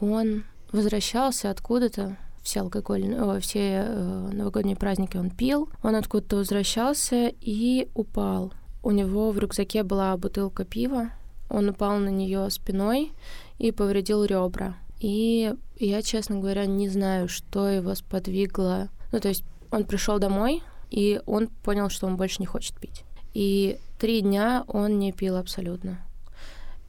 Он 0.00 0.42
возвращался 0.72 1.48
откуда-то, 1.48 2.16
все 2.46 2.60
алкогольные, 2.60 3.20
о, 3.20 3.40
все 3.40 3.82
э, 3.84 4.30
новогодние 4.32 4.76
праздники 4.76 5.16
он 5.16 5.30
пил, 5.30 5.68
он 5.82 5.96
откуда-то 5.96 6.36
возвращался 6.36 7.32
и 7.40 7.88
упал. 7.94 8.52
У 8.84 8.92
него 8.92 9.32
в 9.32 9.38
рюкзаке 9.38 9.82
была 9.82 10.16
бутылка 10.16 10.64
пива, 10.64 11.10
он 11.50 11.68
упал 11.68 11.98
на 11.98 12.08
нее 12.08 12.48
спиной 12.50 13.12
и 13.58 13.72
повредил 13.72 14.24
ребра. 14.24 14.76
И 15.00 15.52
я, 15.78 16.02
честно 16.02 16.38
говоря, 16.38 16.66
не 16.66 16.88
знаю, 16.88 17.28
что 17.28 17.68
его 17.68 17.94
сподвигло. 17.96 18.90
Ну, 19.10 19.18
то 19.18 19.28
есть 19.28 19.44
он 19.72 19.84
пришел 19.84 20.20
домой, 20.20 20.62
и 20.88 21.20
он 21.26 21.48
понял, 21.48 21.88
что 21.90 22.06
он 22.06 22.16
больше 22.16 22.36
не 22.38 22.46
хочет 22.46 22.78
пить. 22.78 23.02
И 23.34 23.78
три 23.98 24.20
дня 24.20 24.64
он 24.68 25.00
не 25.00 25.10
пил 25.10 25.36
абсолютно. 25.36 25.98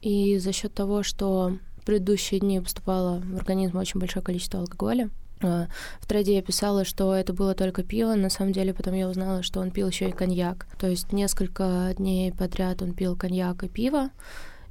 И 0.02 0.38
за 0.38 0.52
счет 0.52 0.72
того, 0.72 1.02
что 1.02 1.58
в 1.78 1.84
предыдущие 1.84 2.38
дни 2.38 2.60
поступало 2.60 3.20
в 3.20 3.34
организм 3.34 3.76
очень 3.78 3.98
большое 3.98 4.24
количество 4.24 4.60
алкоголя, 4.60 5.10
в 5.40 6.06
траде 6.06 6.36
я 6.36 6.42
писала, 6.42 6.84
что 6.84 7.14
это 7.14 7.32
было 7.32 7.54
только 7.54 7.82
пиво. 7.82 8.14
На 8.14 8.30
самом 8.30 8.52
деле 8.52 8.74
потом 8.74 8.94
я 8.94 9.08
узнала, 9.08 9.42
что 9.42 9.60
он 9.60 9.70
пил 9.70 9.88
еще 9.88 10.08
и 10.08 10.12
коньяк. 10.12 10.66
То 10.78 10.88
есть 10.88 11.12
несколько 11.12 11.94
дней 11.96 12.32
подряд 12.32 12.82
он 12.82 12.92
пил 12.92 13.16
коньяк 13.16 13.62
и 13.62 13.68
пиво, 13.68 14.10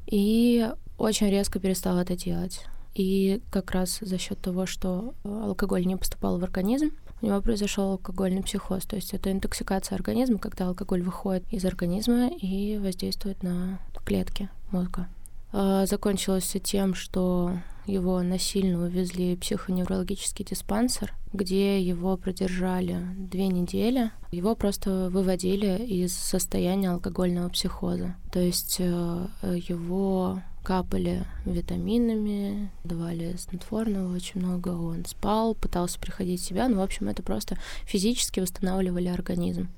и 0.05 0.69
очень 0.97 1.29
резко 1.29 1.59
перестал 1.59 1.97
это 1.97 2.15
делать. 2.15 2.65
И 2.95 3.41
как 3.51 3.71
раз 3.71 3.99
за 4.01 4.17
счет 4.17 4.39
того, 4.39 4.65
что 4.65 5.13
э, 5.23 5.29
алкоголь 5.29 5.85
не 5.85 5.95
поступал 5.95 6.39
в 6.39 6.43
организм, 6.43 6.91
у 7.21 7.25
него 7.27 7.41
произошел 7.41 7.91
алкогольный 7.91 8.41
психоз. 8.41 8.85
То 8.85 8.95
есть 8.95 9.13
это 9.13 9.31
интоксикация 9.31 9.95
организма, 9.95 10.39
когда 10.39 10.67
алкоголь 10.67 11.03
выходит 11.03 11.43
из 11.51 11.63
организма 11.65 12.29
и 12.29 12.77
воздействует 12.77 13.43
на 13.43 13.79
клетки 14.05 14.49
мозга. 14.71 15.07
А, 15.51 15.85
Закончилось 15.85 16.43
все 16.43 16.59
тем, 16.59 16.93
что 16.93 17.53
его 17.85 18.21
насильно 18.21 18.83
увезли 18.83 19.35
в 19.35 19.39
психоневрологический 19.39 20.43
диспансер, 20.43 21.13
где 21.31 21.81
его 21.81 22.17
продержали 22.17 22.99
две 23.17 23.47
недели. 23.47 24.11
Его 24.31 24.55
просто 24.55 25.09
выводили 25.09 25.77
из 25.85 26.13
состояния 26.13 26.91
алкогольного 26.91 27.49
психоза. 27.49 28.15
То 28.31 28.39
есть 28.39 28.77
э, 28.79 29.27
его 29.41 30.41
капали 30.63 31.23
витаминами, 31.45 32.69
давали 32.83 33.37
снотворного 33.37 34.13
очень 34.13 34.41
много, 34.41 34.69
он 34.69 35.05
спал, 35.05 35.55
пытался 35.55 35.97
приходить 35.97 36.41
в 36.41 36.45
себя, 36.45 36.67
ну, 36.67 36.79
в 36.79 36.81
общем, 36.81 37.07
это 37.07 37.23
просто 37.23 37.57
физически 37.85 38.41
восстанавливали 38.41 39.07
организм. 39.07 39.69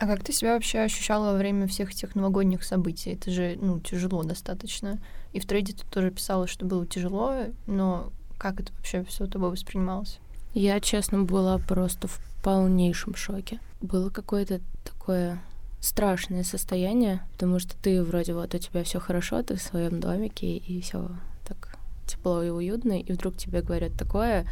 А 0.00 0.06
как 0.06 0.24
ты 0.24 0.32
себя 0.32 0.54
вообще 0.54 0.78
ощущала 0.78 1.32
во 1.32 1.36
время 1.36 1.66
всех 1.66 1.90
этих 1.90 2.14
новогодних 2.14 2.64
событий? 2.64 3.10
Это 3.10 3.30
же, 3.30 3.58
ну, 3.60 3.80
тяжело 3.80 4.22
достаточно. 4.22 4.98
И 5.34 5.40
в 5.40 5.46
трейде 5.46 5.74
ты 5.74 5.84
тоже 5.90 6.10
писала, 6.10 6.46
что 6.46 6.64
было 6.64 6.86
тяжело, 6.86 7.34
но 7.66 8.10
как 8.38 8.60
это 8.60 8.72
вообще 8.72 9.04
все 9.04 9.26
тобой 9.26 9.50
воспринималось? 9.50 10.18
Я, 10.54 10.80
честно, 10.80 11.24
была 11.24 11.58
просто 11.58 12.08
в 12.08 12.18
полнейшем 12.42 13.14
шоке. 13.14 13.60
Было 13.82 14.08
какое-то 14.08 14.62
такое 14.84 15.38
страшное 15.80 16.44
состояние, 16.44 17.20
потому 17.32 17.58
что 17.58 17.76
ты 17.76 18.02
вроде 18.02 18.32
вот 18.32 18.54
у 18.54 18.58
тебя 18.58 18.82
все 18.84 19.00
хорошо, 19.00 19.42
ты 19.42 19.56
в 19.56 19.62
своем 19.62 20.00
домике, 20.00 20.56
и 20.56 20.80
все 20.80 21.10
так 21.46 21.76
тепло 22.06 22.42
и 22.42 22.48
уютно, 22.48 22.98
и 22.98 23.12
вдруг 23.12 23.36
тебе 23.36 23.60
говорят 23.60 23.92
такое, 23.98 24.46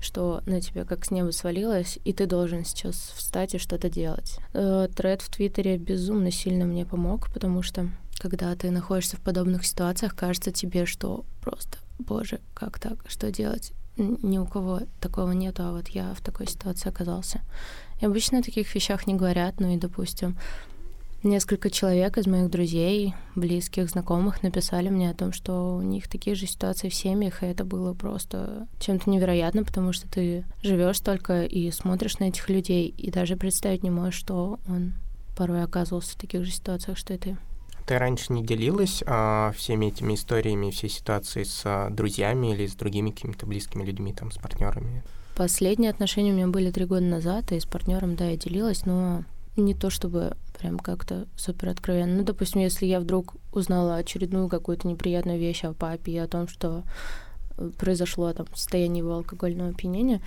что 0.00 0.42
на 0.46 0.60
тебя 0.60 0.84
как 0.84 1.04
с 1.04 1.10
неба 1.10 1.30
свалилось, 1.30 1.98
и 2.04 2.12
ты 2.12 2.26
должен 2.26 2.64
сейчас 2.64 2.96
встать 3.14 3.54
и 3.54 3.58
что-то 3.58 3.88
делать. 3.88 4.38
Э, 4.52 4.88
Тред 4.94 5.22
в 5.22 5.30
Твиттере 5.30 5.76
безумно 5.76 6.30
сильно 6.30 6.64
мне 6.64 6.86
помог, 6.86 7.32
потому 7.32 7.62
что 7.62 7.88
когда 8.18 8.54
ты 8.54 8.70
находишься 8.70 9.16
в 9.16 9.20
подобных 9.20 9.64
ситуациях, 9.64 10.14
кажется 10.14 10.52
тебе, 10.52 10.86
что 10.86 11.24
просто, 11.40 11.78
боже, 11.98 12.40
как 12.54 12.78
так, 12.78 12.98
что 13.08 13.30
делать? 13.30 13.72
Ни 13.96 14.38
у 14.38 14.46
кого 14.46 14.80
такого 15.00 15.32
нету, 15.32 15.62
а 15.64 15.72
вот 15.72 15.88
я 15.88 16.14
в 16.14 16.20
такой 16.20 16.46
ситуации 16.46 16.88
оказался. 16.88 17.40
И 18.00 18.06
обычно 18.06 18.38
о 18.38 18.42
таких 18.42 18.74
вещах 18.74 19.06
не 19.06 19.14
говорят, 19.14 19.60
ну 19.60 19.74
и, 19.74 19.78
допустим, 19.78 20.38
несколько 21.22 21.70
человек 21.70 22.18
из 22.18 22.26
моих 22.26 22.50
друзей, 22.50 23.14
близких, 23.34 23.88
знакомых 23.90 24.42
написали 24.42 24.88
мне 24.88 25.10
о 25.10 25.14
том, 25.14 25.32
что 25.32 25.76
у 25.76 25.82
них 25.82 26.08
такие 26.08 26.34
же 26.36 26.46
ситуации 26.46 26.88
в 26.88 26.94
семьях, 26.94 27.42
и 27.42 27.46
это 27.46 27.64
было 27.64 27.94
просто 27.94 28.66
чем-то 28.78 29.10
невероятно, 29.10 29.64
потому 29.64 29.92
что 29.92 30.08
ты 30.08 30.44
живешь 30.62 31.00
только 31.00 31.44
и 31.44 31.70
смотришь 31.70 32.18
на 32.18 32.24
этих 32.24 32.48
людей, 32.48 32.88
и 32.88 33.10
даже 33.10 33.36
представить 33.36 33.82
не 33.82 33.90
можешь, 33.90 34.18
что 34.18 34.58
он 34.68 34.94
порой 35.36 35.62
оказывался 35.62 36.12
в 36.12 36.20
таких 36.20 36.44
же 36.44 36.50
ситуациях, 36.50 36.98
что 36.98 37.14
и 37.14 37.18
ты. 37.18 37.36
Ты 37.86 37.98
раньше 37.98 38.32
не 38.32 38.44
делилась 38.44 39.02
а, 39.06 39.52
всеми 39.56 39.86
этими 39.86 40.14
историями, 40.14 40.70
всей 40.70 40.90
ситуацией 40.90 41.44
с 41.44 41.62
а, 41.64 41.90
друзьями 41.90 42.52
или 42.52 42.66
с 42.66 42.74
другими 42.74 43.10
какими-то 43.10 43.46
близкими 43.46 43.84
людьми, 43.84 44.12
там, 44.12 44.30
с 44.30 44.36
партнерами? 44.36 45.02
Последние 45.34 45.90
отношения 45.90 46.32
у 46.32 46.36
меня 46.36 46.48
были 46.48 46.70
три 46.70 46.84
года 46.84 47.04
назад, 47.04 47.50
и 47.52 47.58
с 47.58 47.64
партнером, 47.64 48.14
да, 48.14 48.26
я 48.26 48.36
делилась, 48.36 48.84
но 48.84 49.24
не 49.60 49.74
то 49.74 49.90
чтобы 49.90 50.36
прям 50.58 50.78
как-то 50.78 51.26
супер 51.36 51.70
откровенно. 51.70 52.16
Ну, 52.18 52.24
допустим, 52.24 52.60
если 52.60 52.86
я 52.86 53.00
вдруг 53.00 53.34
узнала 53.52 53.96
очередную 53.96 54.48
какую-то 54.48 54.86
неприятную 54.86 55.38
вещь 55.38 55.64
о 55.64 55.72
папе 55.72 56.12
и 56.12 56.18
о 56.18 56.28
том, 56.28 56.48
что 56.48 56.84
э, 57.56 57.70
произошло 57.78 58.32
там 58.32 58.46
состояние 58.54 58.98
его 58.98 59.14
алкогольного 59.14 59.70
опьянения, 59.70 60.20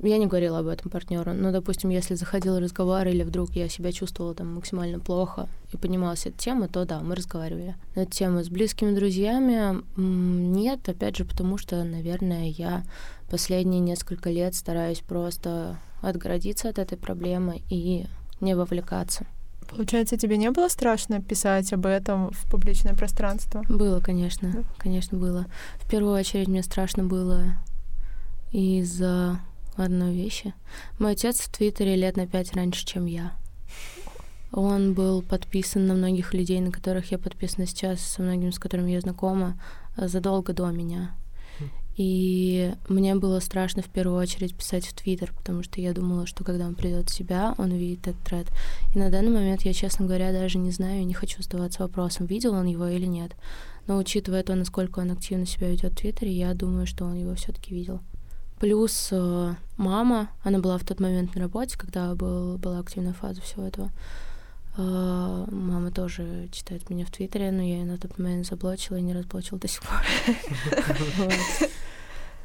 я 0.00 0.18
не 0.18 0.26
говорила 0.26 0.60
об 0.60 0.68
этом 0.68 0.90
партнеру. 0.90 1.32
Но, 1.32 1.50
допустим, 1.50 1.90
если 1.90 2.14
заходил 2.14 2.58
разговор 2.58 3.06
или 3.08 3.24
вдруг 3.24 3.50
я 3.56 3.68
себя 3.68 3.90
чувствовала 3.90 4.34
там 4.34 4.54
максимально 4.54 5.00
плохо 5.00 5.48
и 5.72 5.76
понималась 5.76 6.26
эта 6.26 6.38
тема, 6.38 6.68
то 6.68 6.84
да, 6.84 7.00
мы 7.00 7.16
разговаривали 7.16 7.74
на 7.96 8.00
эту 8.00 8.12
тему. 8.12 8.44
С 8.44 8.48
близкими 8.48 8.94
друзьями 8.94 9.82
нет, 9.96 10.88
опять 10.88 11.16
же, 11.16 11.24
потому 11.24 11.58
что, 11.58 11.82
наверное, 11.82 12.46
я 12.46 12.84
последние 13.28 13.80
несколько 13.80 14.30
лет 14.30 14.54
стараюсь 14.54 15.00
просто 15.00 15.78
отгородиться 16.00 16.68
от 16.68 16.78
этой 16.78 16.96
проблемы 16.96 17.62
и 17.68 18.06
не 18.40 18.54
вовлекаться. 18.54 19.26
Получается, 19.68 20.16
тебе 20.16 20.38
не 20.38 20.50
было 20.50 20.68
страшно 20.68 21.20
писать 21.20 21.72
об 21.74 21.84
этом 21.84 22.30
в 22.32 22.50
публичное 22.50 22.94
пространство? 22.94 23.62
Было, 23.68 24.00
конечно, 24.00 24.50
Да. 24.50 24.62
конечно, 24.78 25.18
было. 25.18 25.46
В 25.76 25.88
первую 25.90 26.14
очередь 26.14 26.48
мне 26.48 26.62
страшно 26.62 27.04
было 27.04 27.44
из-за 28.50 29.40
одной 29.76 30.14
вещи. 30.14 30.54
Мой 30.98 31.12
отец 31.12 31.40
в 31.40 31.50
Твиттере 31.50 31.96
лет 31.96 32.16
на 32.16 32.26
пять 32.26 32.54
раньше, 32.54 32.86
чем 32.86 33.06
я. 33.06 33.32
Он 34.52 34.94
был 34.94 35.20
подписан 35.20 35.86
на 35.86 35.92
многих 35.94 36.32
людей, 36.32 36.60
на 36.60 36.72
которых 36.72 37.12
я 37.12 37.18
подписана 37.18 37.66
сейчас, 37.66 38.00
со 38.00 38.22
многими, 38.22 38.50
с 38.50 38.58
которыми 38.58 38.92
я 38.92 39.00
знакома, 39.02 39.60
задолго 39.96 40.54
до 40.54 40.68
меня. 40.70 41.14
И 41.98 42.72
мне 42.88 43.16
было 43.16 43.40
страшно 43.40 43.82
в 43.82 43.88
первую 43.88 44.16
очередь 44.16 44.54
писать 44.54 44.86
в 44.86 44.94
Твиттер, 44.94 45.34
потому 45.36 45.64
что 45.64 45.80
я 45.80 45.92
думала, 45.92 46.26
что 46.26 46.44
когда 46.44 46.66
он 46.66 46.76
придет 46.76 47.10
в 47.10 47.12
себя, 47.12 47.56
он 47.58 47.72
увидит 47.72 48.06
этот 48.06 48.22
тред. 48.22 48.46
И 48.94 48.98
на 49.00 49.10
данный 49.10 49.32
момент 49.32 49.62
я, 49.62 49.72
честно 49.72 50.06
говоря, 50.06 50.32
даже 50.32 50.58
не 50.58 50.70
знаю 50.70 51.00
и 51.00 51.04
не 51.04 51.12
хочу 51.12 51.42
задаваться 51.42 51.82
вопросом, 51.82 52.26
видел 52.26 52.54
он 52.54 52.66
его 52.66 52.86
или 52.86 53.06
нет. 53.06 53.32
Но 53.88 53.98
учитывая 53.98 54.44
то, 54.44 54.54
насколько 54.54 55.00
он 55.00 55.10
активно 55.10 55.44
себя 55.44 55.70
ведет 55.70 55.94
в 55.94 55.96
Твиттере, 55.96 56.30
я 56.30 56.54
думаю, 56.54 56.86
что 56.86 57.04
он 57.04 57.16
его 57.16 57.34
все-таки 57.34 57.74
видел. 57.74 58.00
Плюс 58.60 59.08
э, 59.10 59.54
мама, 59.76 60.30
она 60.44 60.60
была 60.60 60.78
в 60.78 60.84
тот 60.84 61.00
момент 61.00 61.34
на 61.34 61.40
работе, 61.40 61.76
когда 61.76 62.14
был, 62.14 62.58
была 62.58 62.78
активная 62.78 63.12
фаза 63.12 63.40
всего 63.40 63.64
этого. 63.64 63.90
А, 64.80 65.44
мама 65.50 65.90
тоже 65.90 66.48
читает 66.52 66.88
меня 66.88 67.04
в 67.04 67.10
Твиттере, 67.10 67.50
но 67.50 67.62
я 67.62 67.78
ее 67.78 67.84
на 67.84 67.98
тот 67.98 68.16
момент 68.16 68.46
заблочила 68.46 68.96
и 68.96 69.02
не 69.02 69.12
разблочила 69.12 69.58
до 69.58 69.68
сих 69.68 69.82
пор. 69.82 70.00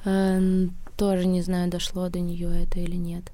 Э, 0.05 0.67
тоже 0.97 1.27
не 1.27 1.41
знаю, 1.41 1.71
дошло 1.71 2.09
до 2.09 2.19
нее 2.19 2.63
это 2.63 2.77
или 2.77 2.97
нет. 2.97 3.31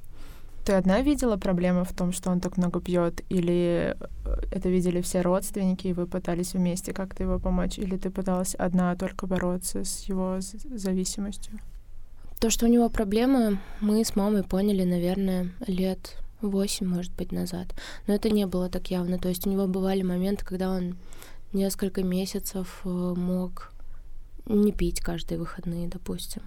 Ты 0.65 0.73
одна 0.73 1.01
видела 1.01 1.35
проблему 1.35 1.83
в 1.83 1.93
том, 1.93 2.11
что 2.11 2.29
он 2.29 2.41
так 2.41 2.57
много 2.57 2.79
пьет, 2.79 3.23
или 3.29 3.97
э, 3.99 4.41
это 4.51 4.69
видели 4.69 5.01
все 5.01 5.21
родственники, 5.21 5.87
и 5.87 5.93
вы 5.93 6.05
пытались 6.05 6.53
вместе 6.53 6.93
как-то 6.93 7.23
его 7.23 7.39
помочь, 7.39 7.79
или 7.79 7.97
ты 7.97 8.11
пыталась 8.11 8.53
одна 8.53 8.95
только 8.95 9.25
бороться 9.25 9.83
с 9.83 10.03
его 10.03 10.37
зависимостью? 10.41 11.57
То, 12.39 12.51
что 12.51 12.67
у 12.67 12.69
него 12.69 12.87
проблемы, 12.87 13.57
мы 13.81 14.05
с 14.05 14.15
мамой 14.15 14.43
поняли, 14.43 14.83
наверное, 14.83 15.49
лет 15.65 16.19
восемь, 16.41 16.87
может 16.87 17.13
быть, 17.13 17.31
назад. 17.31 17.73
Но 18.07 18.13
это 18.13 18.29
не 18.29 18.45
было 18.45 18.69
так 18.69 18.91
явно. 18.91 19.17
То 19.19 19.29
есть 19.29 19.45
у 19.45 19.49
него 19.49 19.67
бывали 19.67 20.01
моменты, 20.01 20.45
когда 20.45 20.71
он 20.71 20.97
несколько 21.53 22.03
месяцев 22.03 22.81
э, 22.85 22.89
мог 22.89 23.73
не 24.45 24.71
пить 24.71 25.01
каждые 25.01 25.39
выходные, 25.39 25.87
допустим. 25.87 26.43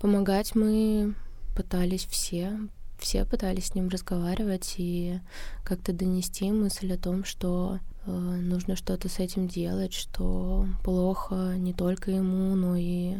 Помогать 0.00 0.54
мы 0.54 1.14
пытались 1.56 2.06
все, 2.06 2.58
все 2.98 3.24
пытались 3.24 3.66
с 3.66 3.74
ним 3.74 3.88
разговаривать 3.88 4.74
и 4.78 5.20
как-то 5.64 5.92
донести 5.92 6.50
мысль 6.50 6.92
о 6.92 6.98
том, 6.98 7.24
что 7.24 7.78
э, 8.06 8.10
нужно 8.10 8.76
что-то 8.76 9.08
с 9.08 9.18
этим 9.18 9.48
делать, 9.48 9.92
что 9.92 10.66
плохо 10.84 11.54
не 11.56 11.72
только 11.72 12.10
ему, 12.10 12.54
но 12.54 12.76
и 12.76 13.16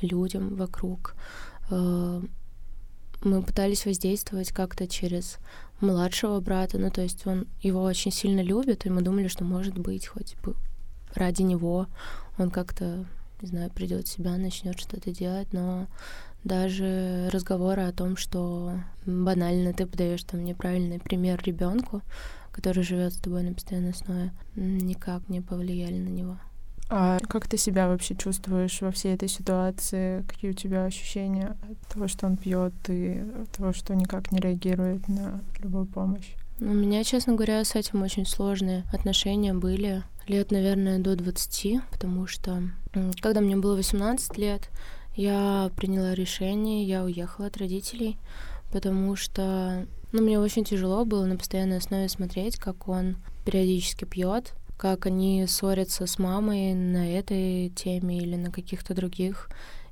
людям 0.00 0.56
вокруг. 0.56 1.14
Э, 1.70 2.22
мы 3.26 3.42
пытались 3.42 3.84
воздействовать 3.86 4.52
как-то 4.52 4.86
через 4.86 5.38
младшего 5.80 6.40
брата, 6.40 6.78
ну 6.78 6.90
то 6.90 7.02
есть 7.02 7.26
он 7.26 7.46
его 7.60 7.82
очень 7.82 8.12
сильно 8.12 8.40
любит, 8.40 8.86
и 8.86 8.90
мы 8.90 9.02
думали, 9.02 9.28
что 9.28 9.44
может 9.44 9.78
быть 9.78 10.06
хоть 10.06 10.36
бы 10.42 10.54
ради 11.14 11.42
него 11.42 11.86
он 12.38 12.50
как-то, 12.50 13.04
не 13.40 13.48
знаю, 13.48 13.70
придет 13.70 14.06
в 14.06 14.10
себя, 14.10 14.36
начнет 14.36 14.78
что-то 14.78 15.10
делать, 15.10 15.52
но 15.52 15.86
даже 16.44 17.28
разговоры 17.32 17.82
о 17.82 17.92
том, 17.92 18.16
что 18.16 18.78
банально 19.04 19.72
ты 19.72 19.86
подаешь 19.86 20.22
там 20.24 20.44
неправильный 20.44 21.00
пример 21.00 21.42
ребенку, 21.44 22.02
который 22.52 22.84
живет 22.84 23.14
с 23.14 23.18
тобой 23.18 23.42
на 23.42 23.52
постоянной 23.52 23.90
основе, 23.90 24.32
никак 24.54 25.28
не 25.28 25.40
повлияли 25.40 25.98
на 25.98 26.08
него. 26.08 26.38
А 26.88 27.18
как 27.28 27.48
ты 27.48 27.56
себя 27.56 27.88
вообще 27.88 28.14
чувствуешь 28.14 28.80
во 28.80 28.90
всей 28.92 29.14
этой 29.14 29.28
ситуации? 29.28 30.22
Какие 30.28 30.52
у 30.52 30.54
тебя 30.54 30.84
ощущения 30.84 31.56
от 31.62 31.88
того, 31.88 32.06
что 32.06 32.26
он 32.26 32.36
пьет, 32.36 32.74
и 32.88 33.24
от 33.42 33.50
того, 33.50 33.72
что 33.72 33.94
никак 33.94 34.30
не 34.30 34.38
реагирует 34.38 35.08
на 35.08 35.40
любую 35.58 35.86
помощь? 35.86 36.34
У 36.60 36.64
меня, 36.64 37.04
честно 37.04 37.34
говоря, 37.34 37.64
с 37.64 37.74
этим 37.74 38.02
очень 38.02 38.24
сложные 38.24 38.84
отношения 38.92 39.52
были 39.52 40.04
лет, 40.26 40.50
наверное, 40.50 40.98
до 40.98 41.16
20, 41.16 41.80
потому 41.90 42.26
что 42.26 42.62
когда 43.20 43.40
мне 43.40 43.56
было 43.56 43.74
18 43.76 44.38
лет, 44.38 44.70
я 45.14 45.70
приняла 45.76 46.14
решение, 46.14 46.84
я 46.84 47.04
уехала 47.04 47.48
от 47.48 47.56
родителей, 47.56 48.18
потому 48.72 49.16
что 49.16 49.86
ну, 50.12 50.22
мне 50.22 50.38
очень 50.38 50.64
тяжело 50.64 51.04
было 51.04 51.26
на 51.26 51.36
постоянной 51.36 51.78
основе 51.78 52.08
смотреть, 52.08 52.56
как 52.56 52.88
он 52.88 53.16
периодически 53.44 54.04
пьет, 54.04 54.54
как 54.76 55.06
они 55.06 55.46
ссорятся 55.46 56.06
с 56.06 56.18
мамой 56.18 56.74
на 56.74 57.10
этой 57.10 57.70
теме 57.70 58.18
или 58.18 58.36
на 58.36 58.50
каких-то 58.50 58.94
других. 58.94 59.48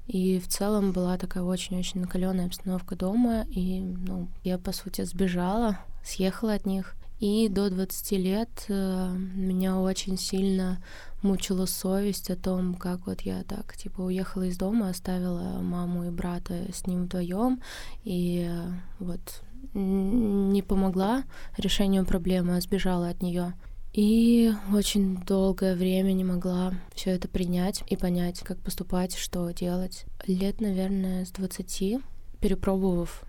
И 0.06 0.38
в 0.38 0.48
целом 0.48 0.92
была 0.92 1.16
такая 1.16 1.42
очень-очень 1.42 2.00
накаленная 2.00 2.46
обстановка 2.46 2.94
дома, 2.94 3.46
и 3.48 3.80
ну, 3.80 4.28
я, 4.42 4.58
по 4.58 4.72
сути, 4.72 5.02
сбежала, 5.02 5.78
съехала 6.04 6.54
от 6.54 6.66
них. 6.66 6.94
И 7.20 7.48
до 7.48 7.70
20 7.70 8.12
лет 8.12 8.50
э, 8.68 9.14
меня 9.34 9.78
очень 9.78 10.18
сильно 10.18 10.84
мучила 11.22 11.64
совесть 11.64 12.30
о 12.30 12.36
том, 12.36 12.74
как 12.74 13.06
вот 13.06 13.22
я 13.22 13.44
так, 13.44 13.76
типа, 13.76 14.02
уехала 14.02 14.42
из 14.42 14.58
дома, 14.58 14.90
оставила 14.90 15.60
маму 15.62 16.04
и 16.04 16.10
брата 16.10 16.66
с 16.70 16.86
ним 16.86 17.04
вдвоем, 17.04 17.62
и 18.02 18.46
э, 18.50 18.68
вот 18.98 19.42
не 19.72 20.62
помогла 20.62 21.24
решению 21.56 22.04
проблемы, 22.04 22.56
а 22.56 22.60
сбежала 22.60 23.08
от 23.08 23.22
нее. 23.22 23.54
И 23.94 24.52
очень 24.74 25.18
долгое 25.18 25.76
время 25.76 26.12
не 26.14 26.24
могла 26.24 26.74
все 26.96 27.10
это 27.10 27.28
принять 27.28 27.84
и 27.86 27.96
понять, 27.96 28.40
как 28.40 28.58
поступать, 28.58 29.14
что 29.16 29.48
делать. 29.52 30.04
Лет, 30.26 30.60
наверное, 30.60 31.24
с 31.24 31.30
20, 31.30 32.00
перепробовав 32.40 33.22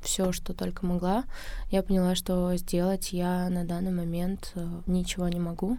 все, 0.00 0.30
что 0.30 0.54
только 0.54 0.86
могла, 0.86 1.24
я 1.72 1.82
поняла, 1.82 2.14
что 2.14 2.54
сделать 2.56 3.12
я 3.12 3.48
на 3.50 3.64
данный 3.64 3.90
момент 3.90 4.52
э, 4.54 4.64
ничего 4.86 5.28
не 5.28 5.40
могу, 5.40 5.78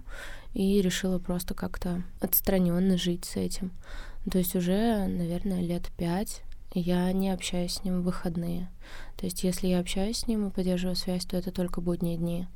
и 0.54 0.82
решила 0.82 1.20
просто 1.20 1.54
как-то 1.54 2.04
отстраненно 2.20 2.98
жить 2.98 3.24
с 3.24 3.38
этим. 3.38 3.72
То 4.30 4.40
есть 4.40 4.58
уже, 4.58 5.08
наверное, 5.08 5.62
лет 5.62 5.90
пять 5.98 6.42
я 6.74 7.14
не 7.14 7.30
общаюсь 7.30 7.76
с 7.76 7.84
ним 7.86 8.02
в 8.02 8.06
выходные. 8.06 8.70
То 9.16 9.26
есть 9.26 9.44
если 9.46 9.68
я 9.68 9.80
общаюсь 9.80 10.18
с 10.18 10.28
ним 10.28 10.48
и 10.48 10.52
поддерживаю 10.52 10.98
связь, 10.98 11.24
то 11.24 11.38
это 11.38 11.52
только 11.52 11.80
будние 11.80 12.18
дни. 12.18 12.48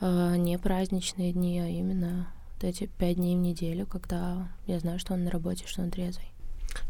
А 0.00 0.36
не 0.36 0.58
праздничные 0.58 1.32
дни, 1.32 1.60
а 1.60 1.66
именно 1.66 2.28
вот 2.54 2.64
эти 2.64 2.86
пять 2.86 3.16
дней 3.16 3.36
в 3.36 3.40
неделю, 3.40 3.86
когда 3.86 4.48
я 4.66 4.80
знаю, 4.80 4.98
что 4.98 5.14
он 5.14 5.24
на 5.24 5.30
работе, 5.30 5.64
что 5.66 5.82
он 5.82 5.90
трезвый. 5.90 6.32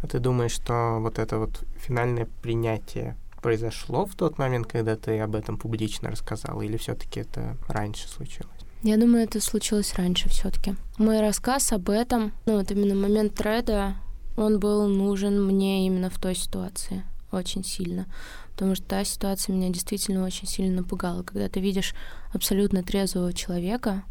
А 0.03 0.07
ты 0.07 0.19
думаешь, 0.19 0.53
что 0.53 0.99
вот 1.01 1.19
это 1.19 1.39
вот 1.39 1.65
финальное 1.77 2.27
принятие 2.43 3.17
произошло 3.43 4.07
в 4.07 4.15
тот 4.15 4.39
момент, 4.39 4.67
когда 4.67 4.97
ты 4.97 5.21
об 5.21 5.35
этом 5.35 5.59
публично 5.59 6.11
рассказала, 6.11 6.63
или 6.63 6.77
все-таки 6.77 7.21
это 7.21 7.57
раньше 7.69 8.09
случилось? 8.09 8.51
Я 8.83 8.97
думаю, 8.97 9.25
это 9.25 9.41
случилось 9.41 9.95
раньше 9.95 10.29
все-таки. 10.29 10.75
Мой 10.99 11.21
рассказ 11.21 11.73
об 11.73 11.91
этом, 11.91 12.33
ну 12.47 12.59
вот 12.59 12.71
именно 12.71 12.95
момент 12.95 13.35
треда, 13.35 13.97
он 14.37 14.59
был 14.59 14.87
нужен 14.89 15.43
мне 15.45 15.87
именно 15.87 16.11
в 16.11 16.19
той 16.19 16.35
ситуации 16.35 17.05
очень 17.35 17.65
сильно. 17.65 18.07
Потому 18.53 18.75
что 18.75 18.85
та 18.85 19.05
ситуация 19.05 19.55
меня 19.55 19.71
действительно 19.71 20.25
очень 20.25 20.47
сильно 20.47 20.83
напугала. 20.83 21.23
Когда 21.23 21.49
ты 21.49 21.61
видишь 21.61 21.95
абсолютно 22.33 22.83
трезвого 22.83 23.33
человека, 23.33 24.05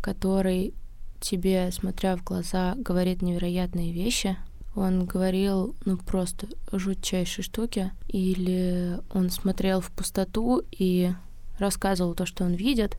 который 0.00 0.74
тебе, 1.20 1.70
смотря 1.72 2.16
в 2.16 2.24
глаза, 2.24 2.74
говорит 2.76 3.22
невероятные 3.22 3.92
вещи, 3.92 4.36
он 4.74 5.04
говорил, 5.04 5.76
ну, 5.84 5.98
просто 5.98 6.48
жутчайшие 6.72 7.44
штуки, 7.44 7.92
или 8.08 8.98
он 9.12 9.30
смотрел 9.30 9.80
в 9.80 9.90
пустоту 9.90 10.62
и 10.70 11.12
рассказывал 11.58 12.14
то, 12.14 12.24
что 12.24 12.44
он 12.44 12.54
видит, 12.54 12.96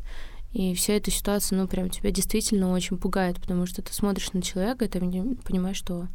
и 0.54 0.76
вся 0.76 0.94
эта 0.94 1.10
ситуация, 1.10 1.58
ну, 1.58 1.68
прям 1.68 1.90
тебя 1.90 2.12
действительно 2.12 2.72
очень 2.72 2.98
пугает, 2.98 3.42
потому 3.42 3.66
что 3.66 3.82
ты 3.82 3.92
смотришь 3.92 4.34
на 4.34 4.44
человека, 4.44 4.86
и 4.86 4.88
ты 4.88 5.00
понимаешь, 5.00 5.78
что 5.78 6.08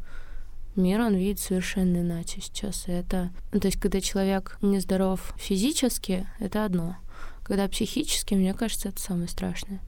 мир 0.79 1.01
он 1.01 1.15
видит 1.15 1.39
совершенно 1.39 1.97
иначе 1.97 2.41
сейчас. 2.41 2.87
И 2.87 2.91
это, 2.91 3.29
ну, 3.51 3.59
то 3.59 3.67
есть, 3.67 3.79
когда 3.79 4.01
человек 4.01 4.57
нездоров 4.61 5.33
физически, 5.37 6.27
это 6.39 6.65
одно. 6.65 6.95
Когда 7.43 7.67
психически, 7.67 8.33
мне 8.33 8.53
кажется, 8.53 8.89
это 8.89 8.99
самое 8.99 9.27
страшное. 9.27 9.79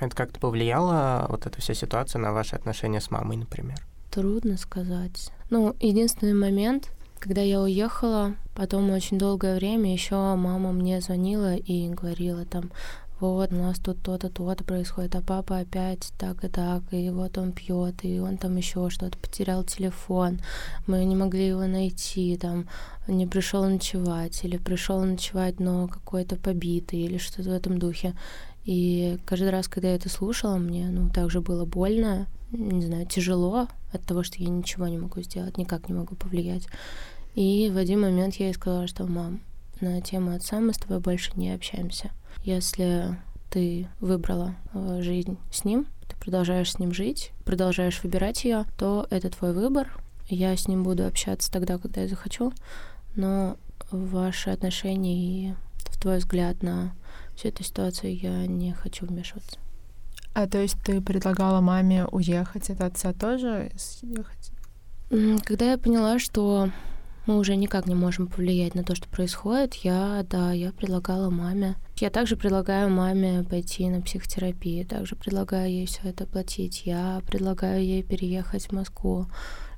Это 0.00 0.14
как-то 0.14 0.38
повлияло, 0.38 1.26
вот 1.28 1.46
эта 1.46 1.60
вся 1.60 1.74
ситуация, 1.74 2.20
на 2.20 2.32
ваши 2.32 2.56
отношения 2.56 3.00
с 3.00 3.10
мамой, 3.10 3.36
например? 3.36 3.78
Трудно 4.10 4.56
сказать. 4.58 5.30
Ну, 5.50 5.74
единственный 5.80 6.34
момент, 6.34 6.90
когда 7.18 7.40
я 7.40 7.60
уехала, 7.60 8.34
потом 8.54 8.90
очень 8.90 9.18
долгое 9.18 9.56
время 9.56 9.92
еще 9.92 10.14
мама 10.14 10.72
мне 10.72 11.00
звонила 11.00 11.56
и 11.56 11.88
говорила 11.88 12.44
там, 12.44 12.70
вот, 13.32 13.52
у 13.52 13.56
нас 13.56 13.78
тут 13.78 14.02
то-то, 14.02 14.28
то-то 14.28 14.64
происходит, 14.64 15.14
а 15.14 15.22
папа 15.22 15.58
опять 15.58 16.12
так 16.18 16.44
и 16.44 16.48
так, 16.48 16.82
и 16.90 17.10
вот 17.10 17.38
он 17.38 17.52
пьет, 17.52 18.04
и 18.04 18.20
он 18.20 18.36
там 18.36 18.56
еще 18.56 18.90
что-то 18.90 19.16
потерял 19.18 19.64
телефон, 19.64 20.40
мы 20.86 21.04
не 21.04 21.16
могли 21.16 21.48
его 21.48 21.66
найти, 21.66 22.36
там, 22.36 22.68
не 23.06 23.26
пришел 23.26 23.64
ночевать, 23.64 24.44
или 24.44 24.56
пришел 24.56 25.02
ночевать, 25.02 25.60
но 25.60 25.88
какой-то 25.88 26.36
побитый, 26.36 27.00
или 27.00 27.18
что-то 27.18 27.50
в 27.50 27.52
этом 27.52 27.78
духе. 27.78 28.14
И 28.64 29.18
каждый 29.26 29.50
раз, 29.50 29.68
когда 29.68 29.88
я 29.88 29.96
это 29.96 30.08
слушала, 30.08 30.56
мне, 30.56 30.88
ну, 30.88 31.10
также 31.10 31.40
было 31.40 31.64
больно, 31.64 32.26
не 32.50 32.86
знаю, 32.86 33.06
тяжело 33.06 33.68
от 33.92 34.02
того, 34.04 34.22
что 34.22 34.42
я 34.42 34.48
ничего 34.48 34.86
не 34.88 34.98
могу 34.98 35.20
сделать, 35.22 35.58
никак 35.58 35.88
не 35.88 35.94
могу 35.94 36.14
повлиять. 36.14 36.66
И 37.34 37.70
в 37.72 37.76
один 37.76 38.00
момент 38.00 38.36
я 38.36 38.46
ей 38.46 38.54
сказала, 38.54 38.86
что, 38.86 39.06
мам, 39.06 39.40
на 39.80 40.00
тему 40.00 40.34
отца 40.34 40.60
мы 40.60 40.72
с 40.72 40.78
тобой 40.78 41.00
больше 41.00 41.32
не 41.36 41.52
общаемся. 41.52 42.10
Если 42.44 43.18
ты 43.48 43.88
выбрала 44.00 44.54
э, 44.74 45.00
жизнь 45.00 45.38
с 45.50 45.64
ним, 45.64 45.86
ты 46.08 46.16
продолжаешь 46.16 46.72
с 46.72 46.78
ним 46.78 46.92
жить, 46.92 47.32
продолжаешь 47.46 48.02
выбирать 48.02 48.44
ее, 48.44 48.66
то 48.76 49.06
это 49.08 49.30
твой 49.30 49.54
выбор. 49.54 49.90
Я 50.28 50.54
с 50.54 50.68
ним 50.68 50.82
буду 50.82 51.06
общаться 51.06 51.50
тогда, 51.50 51.78
когда 51.78 52.02
я 52.02 52.08
захочу, 52.08 52.52
но 53.16 53.56
ваши 53.90 54.50
отношения 54.50 55.16
и 55.16 55.54
в 55.76 55.98
твой 55.98 56.18
взгляд 56.18 56.62
на 56.62 56.94
всю 57.34 57.48
эту 57.48 57.64
ситуацию 57.64 58.14
я 58.14 58.46
не 58.46 58.74
хочу 58.74 59.06
вмешиваться. 59.06 59.58
А 60.34 60.46
то 60.46 60.58
есть 60.58 60.76
ты 60.84 61.00
предлагала 61.00 61.62
маме 61.62 62.04
уехать 62.06 62.68
от 62.68 62.82
отца 62.82 63.14
тоже? 63.14 63.70
Съехать? 63.78 64.50
Когда 65.44 65.70
я 65.70 65.78
поняла, 65.78 66.18
что 66.18 66.70
мы 67.26 67.38
уже 67.38 67.56
никак 67.56 67.86
не 67.86 67.94
можем 67.94 68.26
повлиять 68.26 68.74
на 68.74 68.84
то, 68.84 68.94
что 68.94 69.08
происходит, 69.08 69.74
я, 69.76 70.24
да, 70.28 70.52
я 70.52 70.72
предлагала 70.72 71.30
маме. 71.30 71.76
Я 71.96 72.10
также 72.10 72.36
предлагаю 72.36 72.90
маме 72.90 73.44
пойти 73.44 73.88
на 73.88 74.02
психотерапию, 74.02 74.86
также 74.86 75.16
предлагаю 75.16 75.70
ей 75.70 75.86
все 75.86 76.00
это 76.04 76.26
платить. 76.26 76.82
Я 76.84 77.22
предлагаю 77.26 77.82
ей 77.82 78.02
переехать 78.02 78.66
в 78.66 78.72
Москву, 78.72 79.26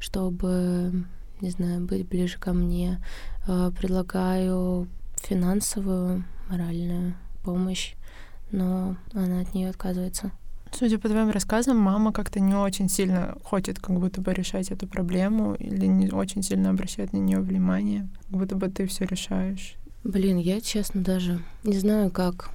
чтобы, 0.01 1.05
не 1.41 1.51
знаю, 1.51 1.87
быть 1.87 2.09
ближе 2.09 2.39
ко 2.39 2.53
мне. 2.53 3.03
Э, 3.47 3.71
предлагаю 3.79 4.89
финансовую, 5.23 6.25
моральную 6.49 7.15
помощь, 7.45 7.95
но 8.51 8.97
она 9.13 9.41
от 9.41 9.55
нее 9.55 9.71
отказывается. 9.71 10.33
Судя 10.73 10.99
по 10.99 11.09
твоим 11.09 11.31
рассказам, 11.31 11.79
мама 11.79 12.13
как-то 12.13 12.41
не 12.41 12.55
очень 12.55 12.89
сильно 12.89 13.37
хочет 13.45 13.79
как 13.79 13.99
будто 13.99 14.21
бы 14.21 14.33
решать 14.35 14.71
эту 14.71 14.87
проблему 14.87 15.55
или 15.55 15.87
не 15.87 16.11
очень 16.11 16.43
сильно 16.43 16.71
обращает 16.71 17.13
на 17.13 17.19
нее 17.19 17.41
внимание, 17.41 18.09
как 18.29 18.41
будто 18.41 18.57
бы 18.57 18.69
ты 18.69 18.87
все 18.87 19.05
решаешь. 19.07 19.77
Блин, 20.05 20.39
я 20.39 20.61
честно 20.61 21.03
даже 21.03 21.41
не 21.65 21.79
знаю, 21.79 22.11
как 22.11 22.51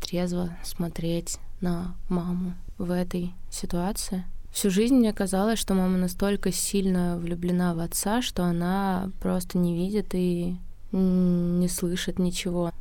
трезво 0.00 0.50
смотреть 0.64 1.38
на 1.60 1.94
маму 2.08 2.54
в 2.78 2.90
этой 2.90 3.32
ситуации. 3.50 4.24
Всю 4.50 4.70
жизнь 4.70 4.96
мне 4.96 5.12
казалось, 5.12 5.58
что 5.58 5.74
мама 5.74 5.96
настолько 5.96 6.50
сильно 6.50 7.16
влюблена 7.18 7.74
в 7.74 7.78
отца, 7.78 8.20
что 8.20 8.44
она 8.44 9.10
просто 9.20 9.58
не 9.58 9.76
видит 9.76 10.08
и 10.14 10.56
не 10.92 11.68
слышит 11.68 12.18
ничего. 12.18 12.72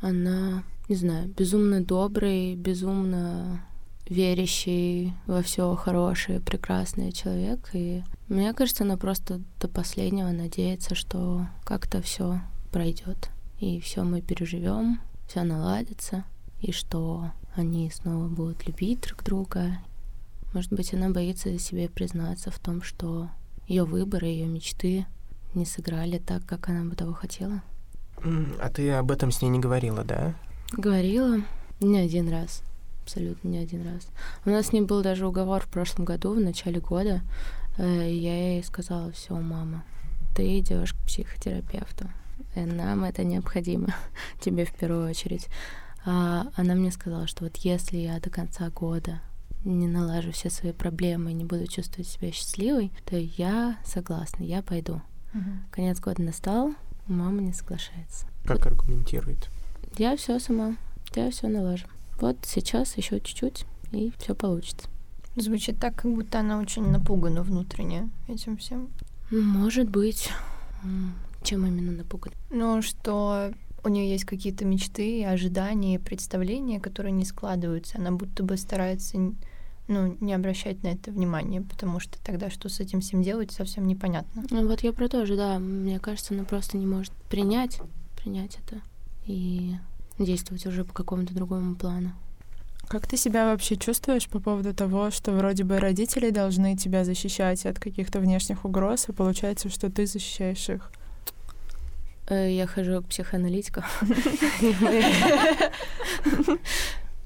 Она, 0.00 0.62
не 0.88 0.94
знаю, 0.94 1.28
безумно 1.36 1.82
добрый, 1.82 2.54
безумно 2.54 3.60
верящий 4.08 5.14
во 5.26 5.42
все 5.42 5.74
хорошее, 5.74 6.40
прекрасный 6.40 7.12
человек. 7.12 7.70
И 7.72 8.02
мне 8.28 8.52
кажется, 8.52 8.84
она 8.84 8.96
просто 8.96 9.40
до 9.60 9.68
последнего 9.68 10.30
надеется, 10.30 10.94
что 10.94 11.46
как-то 11.64 12.00
все 12.02 12.40
пройдет. 12.72 13.30
И 13.58 13.80
все 13.80 14.04
мы 14.04 14.20
переживем, 14.20 15.00
все 15.26 15.42
наладится, 15.42 16.24
и 16.60 16.72
что 16.72 17.30
они 17.54 17.90
снова 17.90 18.28
будут 18.28 18.66
любить 18.66 19.00
друг 19.00 19.24
друга. 19.24 19.78
Может 20.52 20.72
быть, 20.72 20.92
она 20.94 21.10
боится 21.10 21.58
себе 21.58 21.88
признаться 21.88 22.50
в 22.50 22.58
том, 22.58 22.82
что 22.82 23.28
ее 23.66 23.84
выборы, 23.84 24.26
ее 24.26 24.46
мечты 24.46 25.06
не 25.54 25.64
сыграли 25.64 26.18
так, 26.18 26.44
как 26.44 26.68
она 26.68 26.84
бы 26.88 26.94
того 26.94 27.12
хотела. 27.12 27.62
А 28.60 28.70
ты 28.70 28.90
об 28.92 29.10
этом 29.10 29.30
с 29.30 29.42
ней 29.42 29.48
не 29.48 29.58
говорила, 29.58 30.04
да? 30.04 30.34
Говорила 30.72 31.38
не 31.80 31.98
один 31.98 32.28
раз 32.28 32.62
абсолютно 33.06 33.48
не 33.48 33.58
один 33.58 33.86
раз. 33.86 34.08
У 34.44 34.50
нас 34.50 34.66
с 34.66 34.72
ним 34.72 34.86
был 34.86 35.00
даже 35.00 35.26
уговор 35.26 35.62
в 35.62 35.68
прошлом 35.68 36.04
году, 36.04 36.34
в 36.34 36.40
начале 36.40 36.80
года. 36.80 37.20
Э, 37.78 38.10
я 38.10 38.54
ей 38.54 38.64
сказала, 38.64 39.12
все, 39.12 39.34
мама, 39.34 39.84
ты 40.34 40.58
идешь 40.58 40.92
к 40.92 41.06
психотерапевту. 41.06 42.10
И 42.56 42.58
э, 42.58 42.66
нам 42.66 43.04
это 43.04 43.22
необходимо, 43.22 43.94
тебе 44.40 44.64
в 44.64 44.72
первую 44.72 45.08
очередь. 45.08 45.46
А 46.04 46.48
она 46.56 46.74
мне 46.74 46.90
сказала, 46.90 47.28
что 47.28 47.44
вот 47.44 47.56
если 47.58 47.98
я 47.98 48.18
до 48.18 48.28
конца 48.28 48.70
года 48.70 49.20
не 49.64 49.86
налажу 49.86 50.32
все 50.32 50.50
свои 50.50 50.72
проблемы 50.72 51.30
и 51.30 51.34
не 51.34 51.44
буду 51.44 51.66
чувствовать 51.68 52.08
себя 52.08 52.32
счастливой, 52.32 52.92
то 53.04 53.16
я 53.16 53.78
согласна, 53.84 54.42
я 54.42 54.62
пойду. 54.62 55.00
Угу. 55.32 55.50
Конец 55.70 56.00
года 56.00 56.22
настал, 56.22 56.74
мама 57.06 57.40
не 57.40 57.52
соглашается. 57.52 58.26
Как 58.44 58.66
аргументирует? 58.66 59.48
Я 59.96 60.16
все 60.16 60.40
сама, 60.40 60.76
я 61.14 61.30
все 61.30 61.46
налажу. 61.46 61.86
Вот 62.20 62.36
сейчас 62.44 62.96
еще 62.96 63.20
чуть-чуть, 63.20 63.66
и 63.92 64.12
все 64.18 64.34
получится. 64.34 64.88
Звучит 65.36 65.78
так, 65.78 65.94
как 65.96 66.12
будто 66.12 66.40
она 66.40 66.58
очень 66.58 66.88
напугана 66.88 67.42
внутренне 67.42 68.08
этим 68.26 68.56
всем. 68.56 68.88
Может 69.30 69.90
быть. 69.90 70.30
Чем 71.42 71.66
именно 71.66 71.92
напугана? 71.92 72.34
Ну, 72.50 72.80
что 72.80 73.52
у 73.84 73.88
нее 73.88 74.10
есть 74.10 74.24
какие-то 74.24 74.64
мечты, 74.64 75.24
ожидания, 75.24 76.00
представления, 76.00 76.80
которые 76.80 77.12
не 77.12 77.24
складываются. 77.24 77.98
Она 77.98 78.12
будто 78.12 78.42
бы 78.42 78.56
старается 78.56 79.18
ну, 79.88 80.16
не 80.20 80.32
обращать 80.34 80.82
на 80.82 80.88
это 80.88 81.12
внимания, 81.12 81.60
потому 81.60 82.00
что 82.00 82.18
тогда 82.24 82.50
что 82.50 82.68
с 82.68 82.80
этим 82.80 83.00
всем 83.00 83.22
делать, 83.22 83.52
совсем 83.52 83.86
непонятно. 83.86 84.44
Ну 84.50 84.66
вот 84.66 84.80
я 84.80 84.92
про 84.92 85.08
то 85.08 85.24
же, 85.26 85.36
да. 85.36 85.58
Мне 85.58 86.00
кажется, 86.00 86.34
она 86.34 86.44
просто 86.44 86.76
не 86.76 86.86
может 86.86 87.12
принять, 87.30 87.80
принять 88.16 88.58
это. 88.64 88.80
И 89.26 89.74
действовать 90.18 90.66
уже 90.66 90.84
по 90.84 90.92
какому-то 90.92 91.34
другому 91.34 91.74
плану. 91.74 92.12
Как 92.88 93.06
ты 93.06 93.16
себя 93.16 93.46
вообще 93.46 93.76
чувствуешь 93.76 94.28
по 94.28 94.38
поводу 94.38 94.72
того, 94.72 95.10
что 95.10 95.32
вроде 95.32 95.64
бы 95.64 95.80
родители 95.80 96.30
должны 96.30 96.76
тебя 96.76 97.04
защищать 97.04 97.66
от 97.66 97.80
каких-то 97.80 98.20
внешних 98.20 98.64
угроз, 98.64 99.08
и 99.08 99.12
получается, 99.12 99.68
что 99.68 99.90
ты 99.90 100.06
защищаешь 100.06 100.68
их? 100.68 100.92
Э, 102.28 102.50
я 102.50 102.66
хожу 102.66 103.02
к 103.02 103.06
психоаналитику. 103.06 103.82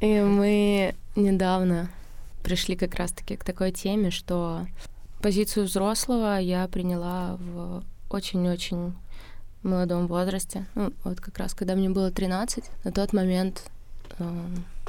И 0.00 0.20
мы 0.20 0.94
недавно 1.14 1.90
пришли 2.42 2.74
как 2.74 2.94
раз-таки 2.94 3.36
к 3.36 3.44
такой 3.44 3.70
теме, 3.70 4.10
что 4.10 4.66
позицию 5.20 5.66
взрослого 5.66 6.38
я 6.38 6.66
приняла 6.68 7.36
в 7.38 7.84
очень-очень 8.08 8.94
молодом 9.62 10.06
возрасте. 10.06 10.66
Ну, 10.74 10.92
вот 11.04 11.20
как 11.20 11.38
раз, 11.38 11.54
когда 11.54 11.74
мне 11.74 11.90
было 11.90 12.10
13, 12.10 12.64
на 12.84 12.92
тот 12.92 13.12
момент 13.12 13.70
э, 14.18 14.46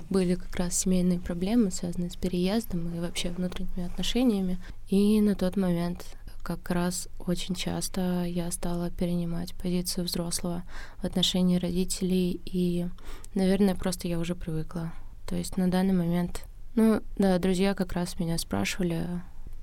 были 0.09 0.35
как 0.35 0.55
раз 0.55 0.77
семейные 0.77 1.19
проблемы, 1.19 1.71
связанные 1.71 2.09
с 2.09 2.15
переездом 2.15 2.93
и 2.95 2.99
вообще 2.99 3.29
внутренними 3.29 3.85
отношениями. 3.85 4.59
И 4.89 5.21
на 5.21 5.35
тот 5.35 5.57
момент 5.57 6.05
как 6.43 6.69
раз 6.71 7.07
очень 7.19 7.55
часто 7.55 8.23
я 8.25 8.51
стала 8.51 8.89
перенимать 8.89 9.53
позицию 9.55 10.05
взрослого 10.05 10.63
в 11.01 11.05
отношении 11.05 11.57
родителей, 11.57 12.41
и, 12.45 12.87
наверное, 13.33 13.75
просто 13.75 14.07
я 14.07 14.19
уже 14.19 14.35
привыкла. 14.35 14.91
То 15.27 15.35
есть 15.35 15.57
на 15.57 15.69
данный 15.69 15.93
момент, 15.93 16.45
ну 16.75 17.01
да, 17.17 17.37
друзья 17.39 17.73
как 17.73 17.93
раз 17.93 18.19
меня 18.19 18.37
спрашивали 18.37 19.07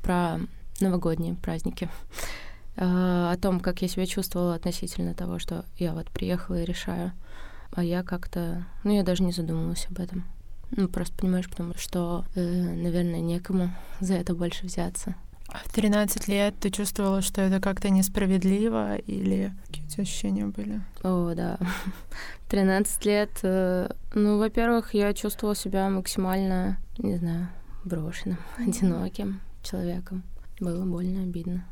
про 0.03 0.39
новогодние 0.81 1.35
праздники. 1.35 1.89
А, 2.81 3.33
о 3.33 3.37
том, 3.37 3.59
как 3.59 3.83
я 3.83 3.89
себя 3.89 4.07
чувствовала 4.07 4.55
относительно 4.55 5.13
того, 5.13 5.41
что 5.41 5.65
я 5.79 5.93
вот 5.95 6.11
приехала 6.11 6.63
и 6.63 6.65
решаю. 6.65 7.13
А 7.73 7.83
я 7.83 8.05
как-то, 8.05 8.65
ну, 8.85 8.95
я 8.95 9.03
даже 9.03 9.25
не 9.25 9.33
задумывалась 9.33 9.87
об 9.91 9.99
этом. 9.99 10.25
Ну, 10.71 10.87
просто 10.89 11.17
понимаешь, 11.17 11.51
потому 11.51 11.75
что, 11.77 12.25
э, 12.37 12.41
наверное, 12.41 13.21
некому 13.21 13.71
за 14.01 14.15
это 14.15 14.35
больше 14.35 14.67
взяться. 14.67 15.17
А 15.49 15.59
в 15.65 15.73
13 15.73 16.29
лет 16.29 16.55
ты 16.61 16.71
чувствовала, 16.71 17.21
что 17.21 17.41
это 17.41 17.61
как-то 17.61 17.89
несправедливо 17.89 18.97
или 18.97 19.53
какие 19.67 19.85
у 19.85 19.89
тебя 19.89 20.03
ощущения 20.03 20.47
были? 20.47 20.81
О, 21.03 21.35
да. 21.35 21.59
13 22.49 23.05
лет, 23.07 23.31
э, 23.43 23.91
ну, 24.15 24.39
во-первых, 24.39 24.95
я 24.95 25.13
чувствовала 25.15 25.57
себя 25.57 25.89
максимально, 25.91 26.79
не 26.99 27.17
знаю, 27.17 27.49
брошенным, 27.85 28.39
одиноким 28.59 29.41
человеком. 29.65 30.23
Было 30.61 30.85
больно, 30.85 31.23
обидно. 31.23 31.65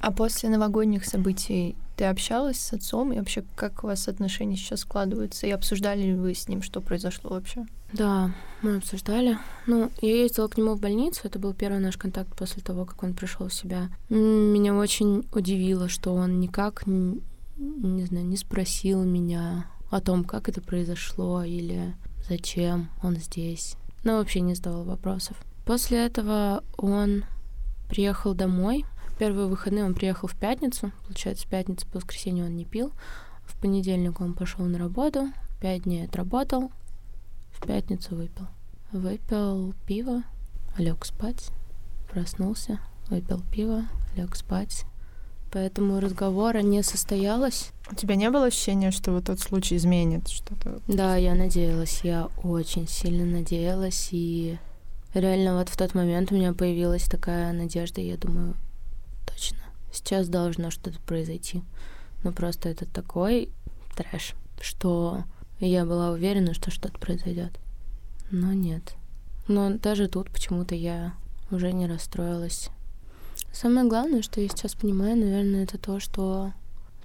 А 0.00 0.10
после 0.12 0.48
новогодних 0.48 1.04
событий 1.04 1.76
ты 1.96 2.04
общалась 2.06 2.58
с 2.58 2.72
отцом? 2.72 3.12
И 3.12 3.18
вообще, 3.18 3.44
как 3.54 3.84
у 3.84 3.88
вас 3.88 4.08
отношения 4.08 4.56
сейчас 4.56 4.80
складываются? 4.80 5.46
И 5.46 5.50
обсуждали 5.50 6.02
ли 6.02 6.14
вы 6.14 6.34
с 6.34 6.48
ним, 6.48 6.62
что 6.62 6.80
произошло 6.80 7.30
вообще? 7.30 7.66
Да, 7.92 8.30
мы 8.62 8.76
обсуждали. 8.76 9.38
Ну, 9.66 9.90
я 10.00 10.22
ездила 10.22 10.48
к 10.48 10.56
нему 10.56 10.74
в 10.74 10.80
больницу. 10.80 11.20
Это 11.24 11.38
был 11.38 11.52
первый 11.52 11.80
наш 11.80 11.98
контакт 11.98 12.34
после 12.34 12.62
того, 12.62 12.86
как 12.86 13.02
он 13.02 13.12
пришел 13.12 13.48
в 13.48 13.54
себя. 13.54 13.90
Меня 14.08 14.74
очень 14.74 15.28
удивило, 15.34 15.90
что 15.90 16.14
он 16.14 16.40
никак, 16.40 16.86
не, 16.86 17.20
не 17.58 18.06
знаю, 18.06 18.24
не 18.24 18.38
спросил 18.38 19.04
меня 19.04 19.66
о 19.90 20.00
том, 20.00 20.24
как 20.24 20.48
это 20.48 20.62
произошло 20.62 21.42
или 21.42 21.94
зачем 22.26 22.88
он 23.02 23.16
здесь. 23.16 23.76
Ну, 24.02 24.16
вообще 24.16 24.40
не 24.40 24.54
задавал 24.54 24.84
вопросов. 24.84 25.36
После 25.66 26.06
этого 26.06 26.64
он 26.78 27.24
приехал 27.90 28.32
домой, 28.32 28.86
Первые 29.20 29.48
выходные 29.48 29.84
он 29.84 29.92
приехал 29.92 30.28
в 30.28 30.34
пятницу, 30.34 30.92
получается, 31.06 31.46
в 31.46 31.50
пятницу 31.50 31.86
по 31.86 31.98
воскресенье 31.98 32.46
он 32.46 32.56
не 32.56 32.64
пил. 32.64 32.90
В 33.44 33.54
понедельник 33.60 34.18
он 34.22 34.32
пошел 34.32 34.64
на 34.64 34.78
работу, 34.78 35.28
пять 35.60 35.82
дней 35.82 36.06
отработал, 36.06 36.72
в 37.52 37.66
пятницу 37.66 38.16
выпил. 38.16 38.46
Выпил 38.92 39.74
пиво, 39.86 40.22
лег 40.78 41.04
спать, 41.04 41.50
проснулся, 42.10 42.80
выпил 43.10 43.42
пиво, 43.52 43.84
лег 44.16 44.34
спать. 44.34 44.86
Поэтому 45.52 46.00
разговора 46.00 46.62
не 46.62 46.82
состоялось. 46.82 47.72
У 47.92 47.94
тебя 47.96 48.14
не 48.14 48.30
было 48.30 48.46
ощущения, 48.46 48.90
что 48.90 49.12
вот 49.12 49.26
тот 49.26 49.38
случай 49.38 49.76
изменит 49.76 50.28
что-то? 50.28 50.80
Да, 50.88 51.16
я 51.16 51.34
надеялась, 51.34 52.00
я 52.04 52.30
очень 52.42 52.88
сильно 52.88 53.26
надеялась, 53.26 54.08
и 54.12 54.56
реально 55.12 55.58
вот 55.58 55.68
в 55.68 55.76
тот 55.76 55.94
момент 55.94 56.32
у 56.32 56.36
меня 56.36 56.54
появилась 56.54 57.04
такая 57.04 57.52
надежда, 57.52 58.00
я 58.00 58.16
думаю, 58.16 58.56
точно. 59.32 59.58
Сейчас 59.92 60.28
должно 60.28 60.70
что-то 60.70 60.98
произойти. 61.00 61.62
Но 62.22 62.32
просто 62.32 62.68
это 62.68 62.86
такой 62.86 63.50
трэш, 63.96 64.34
что 64.60 65.24
я 65.58 65.84
была 65.84 66.10
уверена, 66.10 66.54
что 66.54 66.70
что-то 66.70 66.98
произойдет. 66.98 67.52
Но 68.30 68.52
нет. 68.52 68.94
Но 69.48 69.70
даже 69.70 70.08
тут 70.08 70.30
почему-то 70.30 70.74
я 70.74 71.14
уже 71.50 71.72
не 71.72 71.86
расстроилась. 71.86 72.70
Самое 73.52 73.88
главное, 73.88 74.22
что 74.22 74.40
я 74.40 74.48
сейчас 74.48 74.74
понимаю, 74.74 75.16
наверное, 75.16 75.64
это 75.64 75.76
то, 75.76 75.98
что 75.98 76.52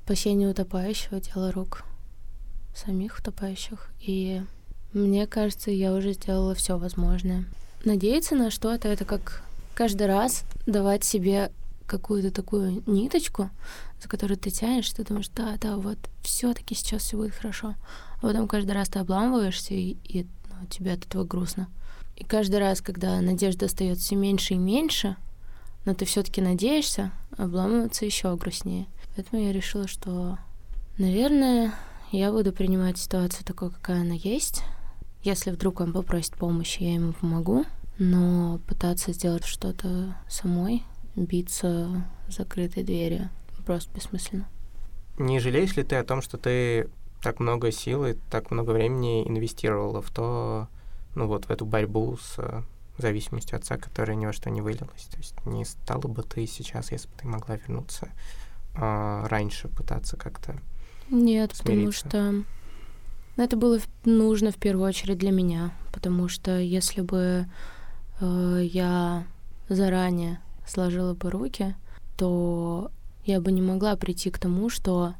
спасение 0.03 0.49
утопающего, 0.49 1.19
дело 1.19 1.51
рук 1.51 1.83
самих 2.75 3.17
утопающих. 3.19 3.89
И 3.99 4.43
мне 4.93 5.25
кажется, 5.25 5.71
я 5.71 5.93
уже 5.93 6.13
сделала 6.13 6.53
все 6.53 6.77
возможное. 6.77 7.45
Надеяться 7.83 8.35
на 8.35 8.51
что-то 8.51 8.87
это 8.87 9.05
как 9.05 9.43
каждый 9.73 10.07
раз 10.07 10.43
давать 10.65 11.03
себе 11.03 11.51
какую-то 11.85 12.31
такую 12.31 12.83
ниточку, 12.85 13.49
за 14.01 14.07
которую 14.07 14.37
ты 14.37 14.49
тянешь, 14.49 14.89
ты 14.91 15.03
думаешь, 15.03 15.29
да, 15.29 15.57
да, 15.59 15.77
вот 15.77 15.97
все-таки 16.21 16.75
сейчас 16.75 17.03
все 17.03 17.17
будет 17.17 17.33
хорошо. 17.33 17.75
А 18.17 18.21
потом 18.21 18.47
каждый 18.47 18.71
раз 18.71 18.89
ты 18.89 18.99
обламываешься, 18.99 19.73
и, 19.73 19.97
и 20.03 20.25
ну, 20.49 20.65
тебе 20.67 20.93
от 20.93 21.05
этого 21.05 21.23
грустно. 21.23 21.67
И 22.15 22.23
каждый 22.23 22.59
раз, 22.59 22.81
когда 22.81 23.19
надежда 23.21 23.65
остается 23.65 24.03
все 24.05 24.15
меньше 24.15 24.53
и 24.53 24.57
меньше, 24.57 25.17
но 25.85 25.93
ты 25.93 26.05
все-таки 26.05 26.41
надеешься, 26.41 27.11
обламываться 27.37 28.05
еще 28.05 28.35
грустнее. 28.35 28.87
Поэтому 29.15 29.41
я 29.43 29.53
решила, 29.53 29.87
что, 29.87 30.37
наверное, 30.97 31.73
я 32.11 32.31
буду 32.31 32.51
принимать 32.51 32.97
ситуацию 32.97 33.45
такой, 33.45 33.69
какая 33.71 34.01
она 34.01 34.15
есть. 34.15 34.63
Если 35.23 35.51
вдруг 35.51 35.81
он 35.81 35.93
попросит 35.93 36.35
помощи, 36.35 36.83
я 36.83 36.95
ему 36.95 37.13
помогу. 37.13 37.65
Но 37.97 38.59
пытаться 38.67 39.13
сделать 39.13 39.45
что-то 39.45 40.15
самой, 40.27 40.83
биться 41.15 42.05
закрытой 42.27 42.83
дверью, 42.83 43.29
просто 43.65 43.93
бессмысленно. 43.93 44.47
Не 45.17 45.39
жалеешь 45.39 45.75
ли 45.75 45.83
ты 45.83 45.95
о 45.95 46.03
том, 46.03 46.21
что 46.21 46.37
ты 46.37 46.89
так 47.21 47.39
много 47.39 47.71
сил 47.71 48.05
и 48.05 48.15
так 48.29 48.51
много 48.51 48.71
времени 48.71 49.27
инвестировала 49.27 50.01
в 50.01 50.11
то, 50.11 50.67
ну 51.15 51.27
вот, 51.27 51.45
в 51.45 51.49
эту 51.49 51.65
борьбу 51.65 52.17
с 52.17 52.35
э, 52.37 52.61
зависимостью 52.97 53.57
отца, 53.57 53.77
которая 53.77 54.15
ни 54.15 54.25
во 54.25 54.33
что 54.33 54.49
не 54.49 54.61
вылилась? 54.61 55.07
То 55.09 55.17
есть 55.17 55.45
не 55.45 55.65
стала 55.65 56.01
бы 56.01 56.21
ты 56.23 56.45
сейчас, 56.45 56.91
если 56.91 57.07
бы 57.07 57.13
ты 57.17 57.27
могла 57.27 57.55
вернуться 57.55 58.09
а, 58.75 59.27
раньше, 59.29 59.69
пытаться 59.69 60.17
как-то 60.17 60.55
Нет, 61.09 61.53
потому 61.57 61.91
что 61.91 62.43
это 63.37 63.57
было 63.57 63.79
нужно 64.03 64.51
в 64.51 64.57
первую 64.57 64.87
очередь 64.87 65.17
для 65.17 65.31
меня, 65.31 65.73
потому 65.93 66.27
что 66.27 66.57
если 66.57 67.01
бы 67.01 67.47
э, 68.19 68.61
я 68.63 69.25
заранее 69.67 70.39
сложила 70.67 71.13
бы 71.13 71.29
руки, 71.29 71.75
то 72.17 72.91
я 73.25 73.41
бы 73.41 73.51
не 73.51 73.61
могла 73.61 73.95
прийти 73.95 74.29
к 74.29 74.39
тому, 74.39 74.69
что 74.69 75.15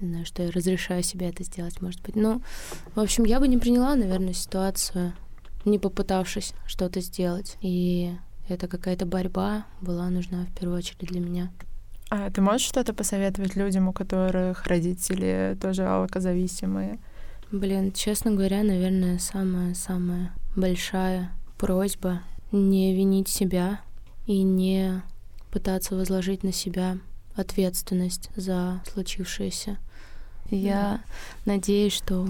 не 0.00 0.08
знаю, 0.08 0.26
что 0.26 0.42
я 0.42 0.50
разрешаю 0.50 1.02
себе 1.02 1.28
это 1.28 1.42
сделать, 1.42 1.80
может 1.80 2.00
быть. 2.02 2.14
Ну, 2.14 2.40
в 2.94 3.00
общем, 3.00 3.24
я 3.24 3.40
бы 3.40 3.48
не 3.48 3.58
приняла, 3.58 3.96
наверное, 3.96 4.32
ситуацию, 4.32 5.12
не 5.64 5.78
попытавшись 5.78 6.52
что-то 6.66 7.00
сделать. 7.00 7.56
И 7.60 8.14
это 8.48 8.68
какая-то 8.68 9.06
борьба 9.06 9.66
была 9.80 10.08
нужна 10.08 10.46
в 10.46 10.54
первую 10.58 10.78
очередь 10.78 11.08
для 11.08 11.20
меня. 11.20 11.50
А 12.10 12.30
ты 12.30 12.40
можешь 12.40 12.66
что-то 12.66 12.94
посоветовать 12.94 13.56
людям, 13.56 13.88
у 13.88 13.92
которых 13.92 14.66
родители 14.66 15.58
тоже 15.60 15.84
алкозависимые? 15.84 16.98
Блин, 17.50 17.92
честно 17.92 18.30
говоря, 18.30 18.62
наверное, 18.62 19.18
самая-самая 19.18 20.32
большая 20.56 21.30
просьба 21.58 22.20
не 22.52 22.94
винить 22.94 23.28
себя 23.28 23.80
и 24.28 24.42
не 24.42 25.02
пытаться 25.50 25.96
возложить 25.96 26.44
на 26.44 26.52
себя 26.52 26.98
ответственность 27.34 28.30
за 28.36 28.82
случившееся. 28.92 29.78
Я 30.50 31.00
надеюсь, 31.46 31.94
что 31.94 32.28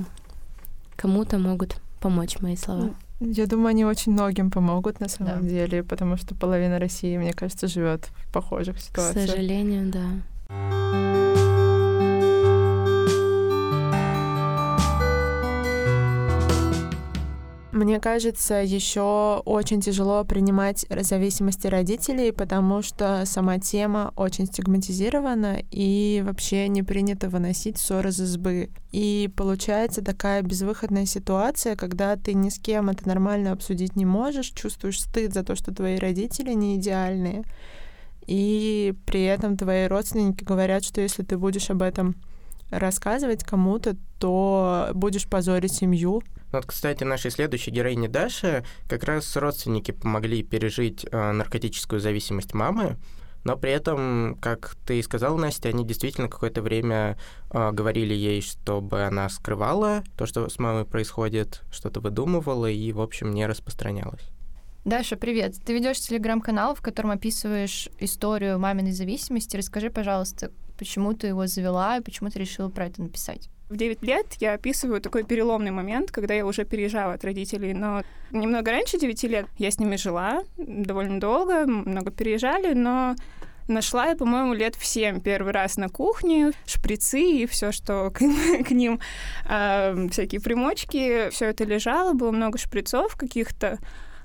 кому-то 0.96 1.38
могут 1.38 1.80
помочь 2.00 2.38
мои 2.38 2.56
слова. 2.56 2.94
Я 3.20 3.46
думаю, 3.46 3.68
они 3.68 3.84
очень 3.84 4.12
многим 4.12 4.52
помогут 4.52 5.00
на 5.00 5.08
самом 5.08 5.42
да. 5.42 5.48
деле, 5.48 5.82
потому 5.82 6.16
что 6.16 6.36
половина 6.36 6.78
России, 6.78 7.16
мне 7.16 7.32
кажется, 7.32 7.66
живет 7.66 8.06
в 8.16 8.32
похожих 8.32 8.80
ситуациях. 8.80 9.26
К 9.26 9.30
сожалению, 9.30 9.90
да. 9.90 10.77
Мне 17.78 18.00
кажется, 18.00 18.54
еще 18.54 19.40
очень 19.44 19.80
тяжело 19.80 20.24
принимать 20.24 20.84
зависимости 20.90 21.68
родителей, 21.68 22.32
потому 22.32 22.82
что 22.82 23.22
сама 23.24 23.60
тема 23.60 24.12
очень 24.16 24.46
стигматизирована 24.46 25.62
и 25.70 26.20
вообще 26.26 26.66
не 26.66 26.82
принято 26.82 27.28
выносить 27.28 27.78
ссоры 27.78 28.08
из 28.08 28.20
избы. 28.20 28.70
И 28.90 29.30
получается 29.36 30.02
такая 30.02 30.42
безвыходная 30.42 31.06
ситуация, 31.06 31.76
когда 31.76 32.16
ты 32.16 32.34
ни 32.34 32.48
с 32.48 32.58
кем 32.58 32.90
это 32.90 33.06
нормально 33.06 33.52
обсудить 33.52 33.94
не 33.94 34.04
можешь, 34.04 34.50
чувствуешь 34.50 35.00
стыд 35.00 35.32
за 35.32 35.44
то, 35.44 35.54
что 35.54 35.72
твои 35.72 35.98
родители 35.98 36.54
не 36.54 36.78
идеальные. 36.78 37.44
И 38.26 38.92
при 39.06 39.22
этом 39.22 39.56
твои 39.56 39.86
родственники 39.86 40.42
говорят, 40.42 40.82
что 40.82 41.00
если 41.00 41.22
ты 41.22 41.38
будешь 41.38 41.70
об 41.70 41.82
этом 41.82 42.16
рассказывать 42.70 43.44
кому-то, 43.44 43.96
то 44.18 44.90
будешь 44.94 45.28
позорить 45.28 45.72
семью, 45.72 46.24
вот, 46.52 46.66
кстати, 46.66 47.04
нашей 47.04 47.30
следующей 47.30 47.70
героине 47.70 48.08
Даши 48.08 48.64
как 48.88 49.04
раз 49.04 49.36
родственники 49.36 49.90
помогли 49.90 50.42
пережить 50.42 51.06
э, 51.10 51.32
наркотическую 51.32 52.00
зависимость 52.00 52.54
мамы, 52.54 52.96
но 53.44 53.56
при 53.56 53.70
этом, 53.70 54.36
как 54.40 54.76
ты 54.86 54.98
и 54.98 55.02
сказала, 55.02 55.36
Настя, 55.36 55.68
они 55.68 55.84
действительно 55.84 56.28
какое-то 56.28 56.62
время 56.62 57.18
э, 57.50 57.70
говорили 57.72 58.14
ей, 58.14 58.40
чтобы 58.40 59.04
она 59.04 59.28
скрывала 59.28 60.02
то, 60.16 60.26
что 60.26 60.48
с 60.48 60.58
мамой 60.58 60.84
происходит, 60.84 61.62
что-то 61.70 62.00
выдумывала 62.00 62.70
и, 62.70 62.92
в 62.92 63.00
общем, 63.00 63.32
не 63.32 63.46
распространялась. 63.46 64.22
Даша, 64.84 65.16
привет. 65.16 65.56
Ты 65.64 65.74
ведешь 65.74 66.00
телеграм-канал, 66.00 66.74
в 66.74 66.80
котором 66.80 67.10
описываешь 67.10 67.88
историю 67.98 68.58
маминой 68.58 68.92
зависимости. 68.92 69.56
Расскажи, 69.56 69.90
пожалуйста, 69.90 70.50
почему 70.78 71.12
ты 71.12 71.26
его 71.26 71.46
завела 71.46 71.98
и 71.98 72.02
почему 72.02 72.30
ты 72.30 72.38
решила 72.38 72.70
про 72.70 72.86
это 72.86 73.02
написать? 73.02 73.50
В 73.68 73.76
9 73.76 74.02
лет 74.02 74.26
я 74.40 74.54
описываю 74.54 75.00
такой 75.00 75.24
переломный 75.24 75.70
момент, 75.70 76.10
когда 76.10 76.32
я 76.32 76.46
уже 76.46 76.64
переезжала 76.64 77.14
от 77.14 77.24
родителей, 77.24 77.74
но 77.74 78.02
немного 78.30 78.70
раньше 78.70 78.98
9 78.98 79.22
лет 79.24 79.46
я 79.58 79.70
с 79.70 79.78
ними 79.78 79.96
жила 79.96 80.42
довольно 80.56 81.20
долго, 81.20 81.66
много 81.66 82.10
переезжали, 82.10 82.72
но 82.72 83.14
нашла 83.68 84.06
я, 84.06 84.16
по-моему, 84.16 84.54
лет 84.54 84.74
в 84.74 84.86
семь. 84.86 85.20
Первый 85.20 85.52
раз 85.52 85.76
на 85.76 85.90
кухне 85.90 86.52
шприцы 86.66 87.20
и 87.20 87.46
все, 87.46 87.70
что 87.70 88.10
к, 88.14 88.18
к 88.18 88.70
ним, 88.70 89.00
э, 89.48 90.08
всякие 90.10 90.40
примочки, 90.40 91.28
все 91.30 91.46
это 91.46 91.64
лежало, 91.64 92.14
было 92.14 92.30
много 92.30 92.58
шприцов 92.58 93.16
каких-то, 93.16 93.78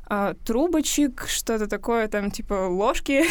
а, 0.05 0.33
трубочек, 0.45 1.25
что-то 1.27 1.67
такое, 1.67 2.07
там, 2.07 2.29
типа 2.29 2.67
ложки, 2.67 3.23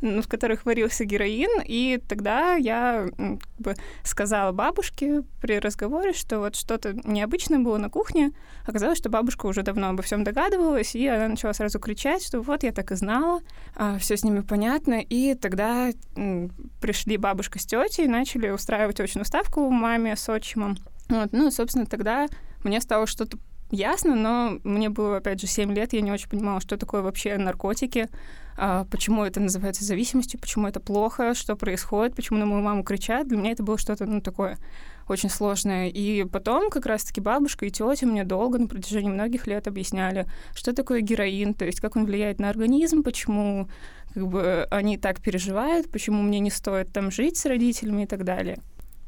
в 0.00 0.26
которых 0.26 0.64
варился 0.64 1.04
героин. 1.04 1.62
И 1.64 2.00
тогда 2.08 2.54
я 2.54 3.06
как 3.16 3.38
бы, 3.58 3.74
сказала 4.04 4.52
бабушке 4.52 5.22
при 5.40 5.58
разговоре, 5.58 6.12
что 6.12 6.38
вот 6.40 6.56
что-то 6.56 6.94
необычное 7.04 7.58
было 7.58 7.76
на 7.76 7.90
кухне. 7.90 8.32
Оказалось, 8.66 8.98
что 8.98 9.10
бабушка 9.10 9.46
уже 9.46 9.62
давно 9.62 9.90
обо 9.90 10.02
всем 10.02 10.24
догадывалась, 10.24 10.94
и 10.94 11.06
она 11.06 11.28
начала 11.28 11.52
сразу 11.52 11.78
кричать, 11.78 12.24
что 12.24 12.40
вот 12.40 12.62
я 12.62 12.72
так 12.72 12.90
и 12.92 12.96
знала, 12.96 13.40
а, 13.76 13.98
все 13.98 14.16
с 14.16 14.24
ними 14.24 14.40
понятно. 14.40 15.00
И 15.00 15.34
тогда 15.34 15.90
пришли 16.80 17.16
бабушка 17.16 17.58
с 17.58 17.66
тетей 17.66 18.06
и 18.06 18.08
начали 18.08 18.48
устраивать 18.50 19.00
очную 19.00 19.26
ставку 19.26 19.68
маме 19.70 20.16
с 20.16 20.28
отчимом. 20.28 20.76
Вот, 21.08 21.32
ну, 21.32 21.50
собственно, 21.50 21.86
тогда 21.86 22.28
мне 22.64 22.80
стало 22.80 23.06
что-то 23.06 23.38
ясно, 23.70 24.14
но 24.14 24.58
мне 24.64 24.88
было, 24.88 25.18
опять 25.18 25.40
же, 25.40 25.46
7 25.46 25.72
лет, 25.72 25.92
я 25.92 26.00
не 26.00 26.12
очень 26.12 26.28
понимала, 26.28 26.60
что 26.60 26.76
такое 26.76 27.02
вообще 27.02 27.36
наркотики, 27.36 28.08
а, 28.56 28.84
почему 28.90 29.24
это 29.24 29.38
называется 29.38 29.84
зависимостью, 29.84 30.40
почему 30.40 30.66
это 30.66 30.80
плохо, 30.80 31.34
что 31.34 31.54
происходит, 31.54 32.16
почему 32.16 32.40
на 32.40 32.46
мою 32.46 32.60
маму 32.60 32.82
кричат. 32.82 33.28
Для 33.28 33.36
меня 33.36 33.52
это 33.52 33.62
было 33.62 33.78
что-то, 33.78 34.04
ну, 34.04 34.20
такое 34.20 34.58
очень 35.08 35.30
сложное. 35.30 35.88
И 35.88 36.24
потом 36.24 36.70
как 36.70 36.86
раз-таки 36.86 37.20
бабушка 37.20 37.66
и 37.66 37.70
тетя 37.70 38.06
мне 38.06 38.24
долго, 38.24 38.58
на 38.58 38.66
протяжении 38.66 39.10
многих 39.10 39.46
лет 39.46 39.68
объясняли, 39.68 40.26
что 40.54 40.74
такое 40.74 41.02
героин, 41.02 41.54
то 41.54 41.64
есть 41.64 41.80
как 41.80 41.94
он 41.94 42.04
влияет 42.04 42.40
на 42.40 42.50
организм, 42.50 43.04
почему 43.04 43.68
как 44.12 44.26
бы 44.26 44.66
они 44.70 44.98
так 44.98 45.22
переживают, 45.22 45.90
почему 45.90 46.22
мне 46.22 46.40
не 46.40 46.50
стоит 46.50 46.92
там 46.92 47.12
жить 47.12 47.36
с 47.36 47.46
родителями 47.46 48.02
и 48.02 48.06
так 48.06 48.24
далее. 48.24 48.58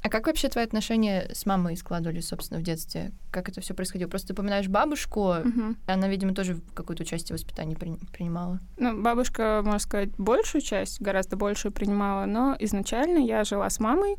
А 0.02 0.08
как 0.08 0.26
вообще 0.26 0.48
твои 0.48 0.64
отношения 0.64 1.30
с 1.32 1.44
мамой 1.44 1.76
складывались, 1.76 2.28
собственно, 2.28 2.60
в 2.60 2.62
детстве? 2.62 3.12
Как 3.30 3.48
это 3.48 3.60
все 3.60 3.74
происходило? 3.74 4.08
Просто 4.08 4.28
ты 4.28 4.32
упоминаешь 4.32 4.68
бабушку, 4.68 5.34
угу. 5.34 5.76
она, 5.86 6.08
видимо, 6.08 6.34
тоже 6.34 6.60
какое-то 6.74 7.02
участие 7.02 7.36
в 7.36 7.40
воспитании 7.40 7.74
при... 7.74 7.94
принимала. 8.12 8.60
Ну, 8.78 9.00
бабушка, 9.00 9.60
можно 9.62 9.78
сказать, 9.78 10.10
большую 10.16 10.62
часть, 10.62 11.00
гораздо 11.02 11.36
большую 11.36 11.72
принимала, 11.72 12.24
но 12.24 12.56
изначально 12.58 13.18
я 13.18 13.44
жила 13.44 13.68
с 13.68 13.78
мамой, 13.78 14.16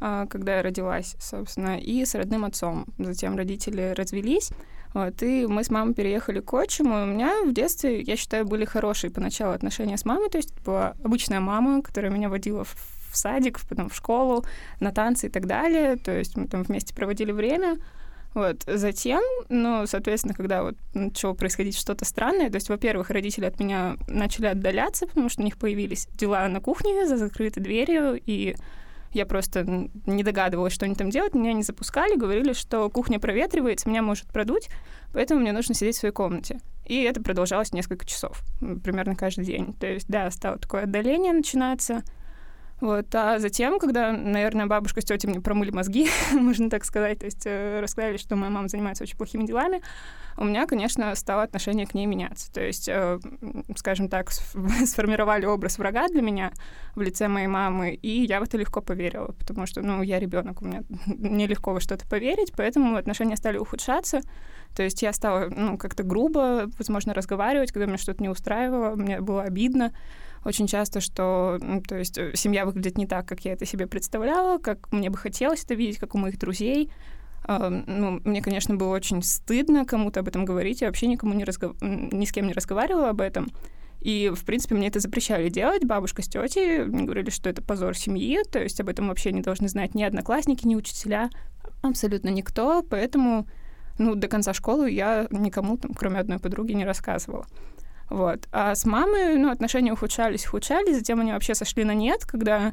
а, 0.00 0.26
когда 0.26 0.58
я 0.58 0.62
родилась, 0.62 1.16
собственно, 1.18 1.78
и 1.78 2.04
с 2.04 2.14
родным 2.14 2.44
отцом. 2.44 2.86
Затем 2.98 3.36
родители 3.36 3.94
развелись, 3.96 4.50
вот, 4.94 5.22
и 5.22 5.46
мы 5.46 5.64
с 5.64 5.70
мамой 5.70 5.94
переехали 5.94 6.40
к 6.40 6.54
отчиму. 6.54 7.02
У 7.02 7.06
меня 7.06 7.42
в 7.44 7.52
детстве, 7.52 8.00
я 8.00 8.16
считаю, 8.16 8.46
были 8.46 8.64
хорошие 8.64 9.10
поначалу 9.10 9.52
отношения 9.52 9.96
с 9.96 10.04
мамой, 10.04 10.30
то 10.30 10.38
есть 10.38 10.54
была 10.62 10.94
обычная 11.02 11.40
мама, 11.40 11.82
которая 11.82 12.12
меня 12.12 12.28
водила 12.28 12.62
в 12.64 12.97
в 13.10 13.16
садик, 13.16 13.60
потом 13.68 13.88
в 13.88 13.94
школу, 13.94 14.44
на 14.80 14.92
танцы 14.92 15.26
и 15.26 15.30
так 15.30 15.46
далее. 15.46 15.96
То 15.96 16.16
есть 16.16 16.36
мы 16.36 16.46
там 16.46 16.62
вместе 16.62 16.94
проводили 16.94 17.32
время. 17.32 17.76
Вот. 18.34 18.62
Затем, 18.66 19.22
ну, 19.48 19.86
соответственно, 19.86 20.34
когда 20.34 20.62
вот 20.62 20.76
начало 20.92 21.34
происходить 21.34 21.76
что-то 21.76 22.04
странное, 22.04 22.50
то 22.50 22.56
есть, 22.56 22.68
во-первых, 22.68 23.10
родители 23.10 23.46
от 23.46 23.58
меня 23.58 23.96
начали 24.06 24.46
отдаляться, 24.46 25.06
потому 25.06 25.28
что 25.28 25.40
у 25.40 25.44
них 25.44 25.56
появились 25.56 26.08
дела 26.12 26.46
на 26.48 26.60
кухне 26.60 27.06
за 27.06 27.16
закрытой 27.16 27.60
дверью, 27.60 28.20
и 28.24 28.54
Я 29.12 29.24
просто 29.26 29.88
не 30.06 30.22
догадывалась, 30.22 30.72
что 30.72 30.84
они 30.84 30.94
там 30.94 31.10
делают. 31.10 31.34
Меня 31.34 31.52
не 31.52 31.62
запускали, 31.62 32.16
говорили, 32.16 32.52
что 32.52 32.90
кухня 32.90 33.18
проветривается, 33.18 33.88
меня 33.88 34.02
может 34.02 34.26
продуть, 34.26 34.68
поэтому 35.12 35.40
мне 35.40 35.52
нужно 35.52 35.74
сидеть 35.74 35.96
в 35.96 36.00
своей 36.00 36.14
комнате. 36.14 36.60
И 36.84 37.02
это 37.02 37.22
продолжалось 37.22 37.72
несколько 37.72 38.06
часов, 38.06 38.42
примерно 38.60 39.14
каждый 39.14 39.44
день. 39.44 39.74
То 39.74 39.86
есть, 39.86 40.08
да, 40.08 40.30
стало 40.30 40.58
такое 40.58 40.82
отдаление 40.82 41.32
начинаться. 41.32 42.02
Вот. 42.80 43.12
А 43.14 43.38
затем, 43.38 43.78
когда, 43.78 44.12
наверное, 44.12 44.66
бабушка 44.66 45.00
с 45.00 45.04
тетей 45.04 45.28
мне 45.28 45.40
промыли 45.40 45.70
мозги, 45.70 46.08
можно 46.32 46.70
так 46.70 46.84
сказать, 46.84 47.18
то 47.20 47.26
есть 47.26 47.44
э, 47.44 47.80
рассказали, 47.80 48.16
что 48.16 48.36
моя 48.36 48.50
мама 48.50 48.68
занимается 48.68 49.04
очень 49.04 49.16
плохими 49.16 49.46
делами, 49.46 49.82
у 50.36 50.44
меня, 50.44 50.66
конечно, 50.66 51.12
стало 51.16 51.42
отношение 51.42 51.86
к 51.86 51.94
ней 51.94 52.06
меняться. 52.06 52.52
То 52.52 52.60
есть, 52.60 52.88
э, 52.88 53.18
скажем 53.74 54.08
так, 54.08 54.30
сформировали 54.86 55.44
образ 55.46 55.78
врага 55.78 56.06
для 56.08 56.22
меня 56.22 56.52
в 56.94 57.00
лице 57.00 57.26
моей 57.26 57.48
мамы, 57.48 57.94
и 57.94 58.24
я 58.24 58.38
в 58.38 58.44
это 58.44 58.56
легко 58.56 58.80
поверила, 58.80 59.32
потому 59.32 59.66
что, 59.66 59.82
ну, 59.82 60.02
я 60.02 60.20
ребенок, 60.20 60.62
у 60.62 60.64
меня 60.64 60.84
нелегко 61.06 61.72
во 61.72 61.80
что-то 61.80 62.06
поверить, 62.06 62.52
поэтому 62.56 62.96
отношения 62.96 63.36
стали 63.36 63.58
ухудшаться. 63.58 64.20
То 64.76 64.84
есть 64.84 65.02
я 65.02 65.12
стала, 65.12 65.48
ну, 65.48 65.76
как-то 65.78 66.04
грубо, 66.04 66.70
возможно, 66.78 67.14
разговаривать, 67.14 67.72
когда 67.72 67.86
меня 67.86 67.98
что-то 67.98 68.22
не 68.22 68.28
устраивало, 68.28 68.94
мне 68.94 69.20
было 69.20 69.42
обидно 69.42 69.92
очень 70.48 70.66
часто, 70.66 71.00
что, 71.00 71.58
то 71.86 71.96
есть 71.96 72.16
э, 72.18 72.32
семья 72.34 72.64
выглядит 72.64 72.96
не 72.96 73.06
так, 73.06 73.28
как 73.28 73.44
я 73.44 73.52
это 73.52 73.66
себе 73.66 73.86
представляла, 73.86 74.58
как 74.58 74.90
мне 74.92 75.10
бы 75.10 75.18
хотелось 75.18 75.62
это 75.62 75.74
видеть, 75.74 75.98
как 75.98 76.14
у 76.14 76.18
моих 76.18 76.38
друзей. 76.38 76.90
Uh, 77.46 77.82
ну, 77.86 78.20
мне, 78.24 78.42
конечно, 78.42 78.74
было 78.74 78.94
очень 78.94 79.22
стыдно 79.22 79.86
кому-то 79.86 80.20
об 80.20 80.28
этом 80.28 80.44
говорить. 80.44 80.80
Я 80.80 80.88
вообще 80.88 81.06
никому 81.06 81.34
не 81.34 81.44
разгов... 81.44 81.76
ни 81.80 82.24
с 82.24 82.32
кем 82.32 82.46
не 82.46 82.52
разговаривала 82.52 83.10
об 83.10 83.20
этом. 83.20 83.48
И, 84.00 84.30
в 84.34 84.44
принципе, 84.44 84.74
мне 84.74 84.88
это 84.88 85.00
запрещали 85.00 85.48
делать. 85.48 85.84
Бабушка 85.84 86.22
с 86.22 86.28
тетей 86.28 86.84
говорили, 86.84 87.30
что 87.30 87.48
это 87.48 87.62
позор 87.62 87.96
семьи, 87.96 88.40
то 88.50 88.58
есть 88.58 88.80
об 88.80 88.88
этом 88.88 89.08
вообще 89.08 89.32
не 89.32 89.40
должны 89.40 89.68
знать 89.68 89.94
ни 89.94 90.02
одноклассники, 90.02 90.66
ни 90.66 90.76
учителя, 90.76 91.30
абсолютно 91.82 92.28
никто. 92.28 92.82
Поэтому, 92.82 93.46
ну, 93.98 94.14
до 94.14 94.28
конца 94.28 94.52
школы 94.52 94.90
я 94.90 95.26
никому, 95.30 95.78
там, 95.78 95.94
кроме 95.94 96.18
одной 96.18 96.38
подруги, 96.38 96.72
не 96.72 96.84
рассказывала. 96.84 97.46
Вот. 98.10 98.48
А 98.52 98.74
с 98.74 98.84
мамой, 98.84 99.36
ну, 99.36 99.50
отношения 99.50 99.92
ухудшались, 99.92 100.46
ухудшались, 100.46 100.96
затем 100.96 101.20
они 101.20 101.32
вообще 101.32 101.54
сошли 101.54 101.84
на 101.84 101.94
нет, 101.94 102.24
когда, 102.24 102.72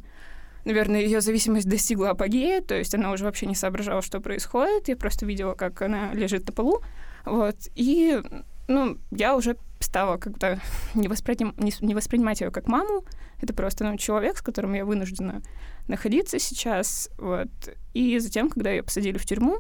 наверное, 0.64 1.02
ее 1.02 1.22
зависимость 1.22 1.70
достигла 1.70 2.12
апогея, 2.12 2.62
то 2.62 2.76
есть 2.76 2.96
она 2.96 3.12
уже 3.12 3.26
вообще 3.26 3.46
не 3.46 3.56
соображала, 3.56 4.02
что 4.02 4.22
происходит, 4.22 4.88
я 4.88 4.96
просто 4.96 5.26
видела, 5.26 5.54
как 5.54 5.82
она 5.82 6.14
лежит 6.14 6.48
на 6.48 6.54
полу, 6.54 6.82
вот, 7.26 7.56
и, 7.76 8.22
ну, 8.68 8.98
я 9.12 9.36
уже 9.36 9.58
стала 9.80 10.18
как-то 10.18 10.60
не, 10.94 11.10
не 11.82 11.94
воспринимать 11.94 12.40
ее 12.40 12.52
как 12.52 12.68
маму, 12.68 13.04
это 13.42 13.54
просто, 13.54 13.84
ну, 13.84 13.98
человек, 13.98 14.38
с 14.38 14.42
которым 14.42 14.74
я 14.74 14.86
вынуждена 14.86 15.42
находиться 15.90 16.40
сейчас, 16.40 17.10
вот, 17.18 17.50
и 17.94 18.20
затем, 18.20 18.50
когда 18.50 18.70
ее 18.70 18.84
посадили 18.84 19.18
в 19.18 19.26
тюрьму, 19.26 19.60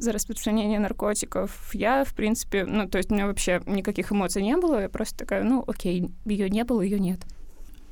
за 0.00 0.12
распространение 0.12 0.78
наркотиков. 0.78 1.74
Я, 1.74 2.04
в 2.04 2.14
принципе, 2.14 2.64
ну, 2.64 2.88
то 2.88 2.98
есть 2.98 3.10
у 3.10 3.14
меня 3.14 3.26
вообще 3.26 3.62
никаких 3.66 4.12
эмоций 4.12 4.42
не 4.42 4.56
было. 4.56 4.82
Я 4.82 4.88
просто 4.88 5.16
такая, 5.16 5.42
ну, 5.42 5.64
окей, 5.66 6.10
ее 6.24 6.50
не 6.50 6.64
было, 6.64 6.80
ее 6.80 6.98
нет. 6.98 7.20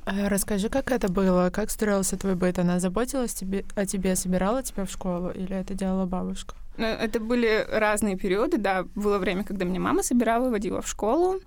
А 0.05 0.27
расскажи, 0.29 0.69
как 0.69 0.91
это 0.91 1.11
было? 1.11 1.51
Как 1.51 1.69
строился 1.69 2.17
твой 2.17 2.35
быт? 2.35 2.57
Она 2.57 2.79
заботилась 2.79 3.33
тебе, 3.33 3.63
о 3.75 3.85
тебе, 3.85 4.15
собирала 4.15 4.63
тебя 4.63 4.85
в 4.85 4.91
школу 4.91 5.29
или 5.29 5.55
это 5.55 5.73
делала 5.73 6.05
бабушка? 6.05 6.55
Ну, 6.77 6.85
это 6.85 7.19
были 7.19 7.67
разные 7.69 8.17
периоды, 8.17 8.57
да. 8.57 8.85
Было 8.95 9.19
время, 9.19 9.43
когда 9.43 9.65
меня 9.65 9.79
мама 9.79 10.01
собирала, 10.01 10.49
водила 10.49 10.81
в 10.81 10.87
школу. 10.87 11.41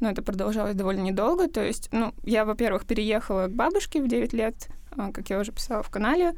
Но 0.00 0.10
это 0.10 0.22
продолжалось 0.22 0.74
довольно 0.74 1.00
недолго. 1.00 1.48
То 1.48 1.64
есть, 1.64 1.88
ну, 1.92 2.14
я, 2.22 2.44
во-первых, 2.44 2.86
переехала 2.86 3.46
к 3.46 3.54
бабушке 3.54 4.02
в 4.02 4.08
9 4.08 4.32
лет, 4.34 4.68
а, 4.92 5.12
как 5.12 5.28
я 5.30 5.40
уже 5.40 5.50
писала 5.50 5.82
в 5.82 5.90
канале. 5.90 6.34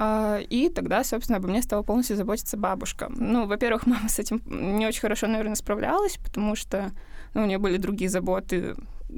А, 0.00 0.38
и 0.38 0.68
тогда, 0.68 1.02
собственно, 1.02 1.38
обо 1.38 1.48
мне 1.48 1.60
стала 1.60 1.82
полностью 1.82 2.16
заботиться 2.16 2.56
бабушка. 2.56 3.10
Ну, 3.10 3.46
во-первых, 3.46 3.84
мама 3.86 4.08
с 4.08 4.20
этим 4.20 4.40
не 4.46 4.86
очень 4.86 5.00
хорошо, 5.00 5.26
наверное, 5.26 5.56
справлялась, 5.56 6.18
потому 6.18 6.54
что 6.54 6.92
ну, 7.34 7.42
у 7.42 7.46
нее 7.46 7.58
были 7.58 7.78
другие 7.78 8.08
заботы 8.08 8.76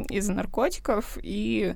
из-за 0.08 0.32
наркотиков, 0.32 1.18
и 1.22 1.74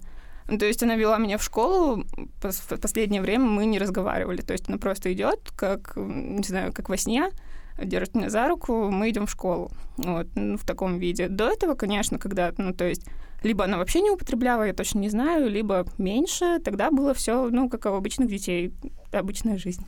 ну, 0.48 0.56
то 0.56 0.64
есть 0.64 0.82
она 0.82 0.94
вела 0.94 1.18
меня 1.18 1.36
в 1.36 1.42
школу, 1.42 2.04
в 2.40 2.80
последнее 2.80 3.20
время 3.20 3.44
мы 3.44 3.66
не 3.66 3.78
разговаривали. 3.78 4.40
То 4.40 4.54
есть 4.54 4.70
она 4.70 4.78
просто 4.78 5.12
идет, 5.12 5.52
как, 5.54 5.92
не 5.96 6.42
знаю, 6.42 6.72
как 6.72 6.88
во 6.88 6.96
сне, 6.96 7.28
держит 7.76 8.14
меня 8.14 8.30
за 8.30 8.48
руку, 8.48 8.90
мы 8.90 9.10
идем 9.10 9.26
в 9.26 9.30
школу. 9.30 9.70
Вот, 9.98 10.28
ну, 10.34 10.56
в 10.56 10.64
таком 10.64 10.98
виде. 10.98 11.28
До 11.28 11.50
этого, 11.50 11.74
конечно, 11.74 12.18
когда, 12.18 12.54
ну, 12.56 12.72
то 12.72 12.88
есть 12.88 13.04
либо 13.44 13.64
она 13.64 13.78
вообще 13.78 14.00
не 14.00 14.11
употребляла, 14.11 14.64
я 14.64 14.72
точно 14.72 14.98
не 15.00 15.11
знаю, 15.11 15.48
либо 15.48 15.87
меньше. 15.98 16.59
Тогда 16.64 16.90
было 16.90 17.14
все, 17.14 17.48
ну, 17.50 17.68
как 17.68 17.85
у 17.87 17.90
обычных 17.90 18.28
детей, 18.28 18.72
обычная 19.12 19.59
жизнь. 19.59 19.87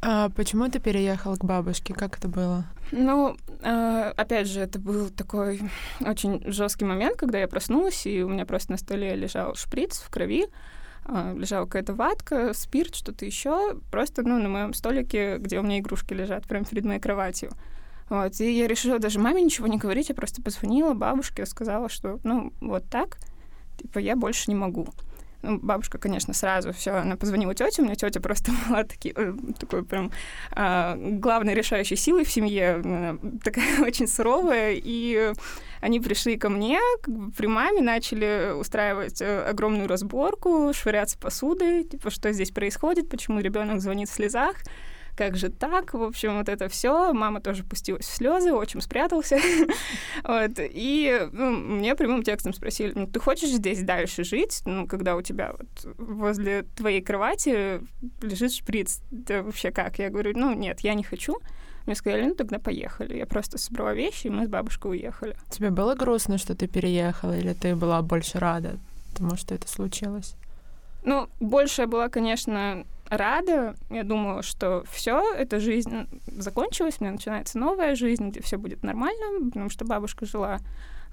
А 0.00 0.28
почему 0.28 0.68
ты 0.68 0.78
переехал 0.78 1.36
к 1.36 1.44
бабушке? 1.44 1.92
Как 1.92 2.18
это 2.18 2.28
было? 2.28 2.66
Ну, 2.92 3.36
э, 3.62 4.12
опять 4.16 4.46
же, 4.46 4.60
это 4.60 4.78
был 4.78 5.08
такой 5.10 5.60
очень 6.00 6.40
жесткий 6.46 6.84
момент, 6.84 7.16
когда 7.16 7.38
я 7.38 7.48
проснулась, 7.48 8.06
и 8.06 8.22
у 8.22 8.28
меня 8.28 8.46
просто 8.46 8.72
на 8.72 8.78
столе 8.78 9.16
лежал 9.16 9.56
шприц 9.56 9.98
в 9.98 10.08
крови, 10.08 10.46
э, 11.06 11.34
лежала 11.36 11.64
какая-то 11.64 11.94
ватка, 11.94 12.52
спирт, 12.54 12.94
что-то 12.94 13.24
еще, 13.24 13.80
просто, 13.90 14.22
ну, 14.22 14.38
на 14.38 14.48
моем 14.48 14.72
столике, 14.72 15.38
где 15.38 15.58
у 15.58 15.62
меня 15.62 15.80
игрушки 15.80 16.14
лежат, 16.14 16.46
прямо 16.46 16.64
перед 16.64 16.84
моей 16.84 17.00
кроватью. 17.00 17.50
Вот, 18.08 18.40
и 18.40 18.50
я 18.50 18.66
решила 18.66 18.98
даже 18.98 19.18
маме 19.18 19.42
ничего 19.42 19.66
не 19.66 19.76
говорить, 19.76 20.08
я 20.08 20.14
просто 20.14 20.42
позвонила 20.42 20.94
бабушке, 20.94 21.44
сказала, 21.46 21.88
что, 21.88 22.18
ну, 22.24 22.52
вот 22.60 22.88
так, 22.88 23.18
типа, 23.78 23.98
я 23.98 24.16
больше 24.16 24.50
не 24.50 24.54
могу. 24.54 24.88
Ну, 25.42 25.56
бабушка, 25.58 25.98
конечно, 25.98 26.34
сразу 26.34 26.72
все, 26.72 26.92
она 26.92 27.16
позвонила 27.16 27.54
тете, 27.54 27.82
у 27.82 27.84
меня 27.84 27.94
тетя 27.94 28.20
просто 28.20 28.50
была 28.68 28.82
таки, 28.82 29.12
э, 29.14 29.34
такой 29.58 29.84
прям 29.84 30.10
э, 30.56 30.96
главной 30.96 31.54
решающей 31.54 31.96
силой 31.96 32.24
в 32.24 32.30
семье, 32.30 32.82
э, 32.84 33.18
такая 33.44 33.80
очень 33.86 34.08
суровая, 34.08 34.72
и 34.74 35.32
они 35.80 36.00
пришли 36.00 36.36
ко 36.36 36.48
мне, 36.48 36.80
как 37.02 37.14
бы 37.14 37.30
при 37.30 37.46
маме 37.46 37.82
начали 37.82 38.52
устраивать 38.58 39.22
э, 39.22 39.42
огромную 39.42 39.86
разборку, 39.86 40.72
швыряться 40.74 41.16
посудой, 41.18 41.84
типа, 41.84 42.10
что 42.10 42.32
здесь 42.32 42.50
происходит, 42.50 43.08
почему 43.08 43.38
ребенок 43.38 43.80
звонит 43.80 44.08
в 44.08 44.14
слезах, 44.14 44.56
как 45.18 45.36
же 45.36 45.48
так? 45.48 45.94
В 45.94 46.02
общем, 46.04 46.38
вот 46.38 46.48
это 46.48 46.68
все. 46.68 47.12
Мама 47.12 47.40
тоже 47.40 47.64
пустилась 47.64 48.06
в 48.06 48.14
слезы, 48.14 48.52
отчим 48.52 48.80
спрятался. 48.80 49.38
вот. 50.22 50.52
И 50.58 51.28
ну, 51.32 51.50
мне 51.50 51.96
прямым 51.96 52.22
текстом 52.22 52.54
спросили, 52.54 52.92
ну, 52.94 53.08
ты 53.08 53.18
хочешь 53.18 53.50
здесь 53.50 53.82
дальше 53.82 54.22
жить? 54.22 54.62
Ну, 54.64 54.86
когда 54.86 55.16
у 55.16 55.22
тебя 55.22 55.54
вот 55.58 55.96
возле 55.98 56.62
твоей 56.76 57.02
кровати 57.02 57.80
лежит 58.22 58.52
шприц. 58.52 59.00
Это 59.10 59.42
вообще 59.42 59.72
как? 59.72 59.98
Я 59.98 60.10
говорю, 60.10 60.38
ну, 60.38 60.54
нет, 60.54 60.80
я 60.80 60.94
не 60.94 61.02
хочу. 61.02 61.38
Мне 61.86 61.96
сказали, 61.96 62.26
ну 62.26 62.34
тогда 62.36 62.60
поехали. 62.60 63.16
Я 63.16 63.26
просто 63.26 63.58
собрала 63.58 63.94
вещи, 63.94 64.28
и 64.28 64.30
мы 64.30 64.46
с 64.46 64.48
бабушкой 64.48 64.92
уехали. 64.92 65.36
Тебе 65.50 65.70
было 65.70 65.96
грустно, 65.96 66.38
что 66.38 66.54
ты 66.54 66.68
переехала, 66.68 67.36
или 67.36 67.54
ты 67.54 67.74
была 67.74 68.02
больше 68.02 68.38
рада 68.38 68.78
тому, 69.16 69.36
что 69.36 69.56
это 69.56 69.66
случилось? 69.66 70.36
Ну, 71.04 71.28
больше 71.40 71.82
я 71.82 71.88
была, 71.88 72.08
конечно, 72.08 72.84
рада. 73.10 73.74
Я 73.90 74.04
думала, 74.04 74.42
что 74.42 74.84
все, 74.90 75.34
эта 75.34 75.60
жизнь 75.60 76.08
закончилась, 76.26 76.96
у 77.00 77.04
меня 77.04 77.12
начинается 77.12 77.58
новая 77.58 77.94
жизнь, 77.94 78.28
где 78.30 78.40
все 78.40 78.56
будет 78.56 78.82
нормально, 78.82 79.50
потому 79.50 79.70
что 79.70 79.84
бабушка 79.84 80.26
жила 80.26 80.60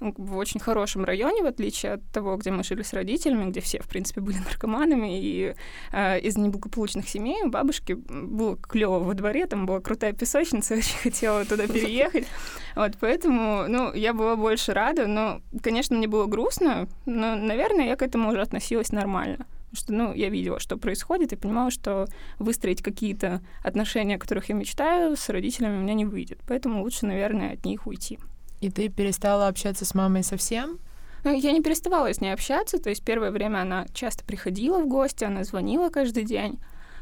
ну, 0.00 0.14
в 0.16 0.36
очень 0.36 0.60
хорошем 0.60 1.04
районе, 1.04 1.42
в 1.42 1.46
отличие 1.46 1.94
от 1.94 2.04
того, 2.12 2.36
где 2.36 2.50
мы 2.50 2.62
жили 2.62 2.82
с 2.82 2.92
родителями, 2.92 3.50
где 3.50 3.60
все, 3.60 3.80
в 3.80 3.88
принципе, 3.88 4.20
были 4.20 4.36
наркоманами, 4.38 5.20
и 5.20 5.54
э, 5.92 6.20
из 6.20 6.36
неблагополучных 6.36 7.08
семей 7.08 7.42
у 7.42 7.48
бабушки 7.48 7.94
было 7.94 8.56
клево 8.56 8.98
во 8.98 9.14
дворе, 9.14 9.46
там 9.46 9.66
была 9.66 9.80
крутая 9.80 10.12
песочница, 10.12 10.74
очень 10.78 10.98
хотела 10.98 11.44
туда 11.44 11.66
переехать. 11.66 12.26
Вот, 12.74 12.92
поэтому, 13.00 13.66
ну, 13.68 13.92
я 13.94 14.12
была 14.12 14.36
больше 14.36 14.74
рада, 14.74 15.06
но, 15.06 15.40
конечно, 15.62 15.96
мне 15.96 16.08
было 16.08 16.26
грустно, 16.26 16.88
но, 17.06 17.34
наверное, 17.34 17.86
я 17.86 17.96
к 17.96 18.02
этому 18.02 18.30
уже 18.30 18.42
относилась 18.42 18.92
нормально 18.92 19.46
что, 19.72 19.92
ну, 19.92 20.12
я 20.14 20.28
видела, 20.28 20.58
что 20.60 20.76
происходит, 20.76 21.32
и 21.32 21.36
понимала, 21.36 21.70
что 21.70 22.06
выстроить 22.38 22.82
какие-то 22.82 23.42
отношения, 23.62 24.16
о 24.16 24.18
которых 24.18 24.48
я 24.48 24.54
мечтаю, 24.54 25.16
с 25.16 25.28
родителями 25.28 25.78
у 25.78 25.80
меня 25.82 25.94
не 25.94 26.04
выйдет. 26.04 26.38
Поэтому 26.46 26.82
лучше, 26.82 27.06
наверное, 27.06 27.54
от 27.54 27.64
них 27.64 27.86
уйти. 27.86 28.18
И 28.60 28.70
ты 28.70 28.88
перестала 28.88 29.48
общаться 29.48 29.84
с 29.84 29.94
мамой 29.94 30.22
совсем? 30.22 30.78
Ну, 31.24 31.34
я 31.34 31.52
не 31.52 31.62
переставала 31.62 32.12
с 32.12 32.20
ней 32.20 32.32
общаться, 32.32 32.78
то 32.78 32.88
есть 32.88 33.04
первое 33.04 33.30
время 33.30 33.58
она 33.58 33.86
часто 33.92 34.24
приходила 34.24 34.80
в 34.80 34.86
гости, 34.86 35.24
она 35.24 35.44
звонила 35.44 35.88
каждый 35.88 36.24
день. 36.24 36.60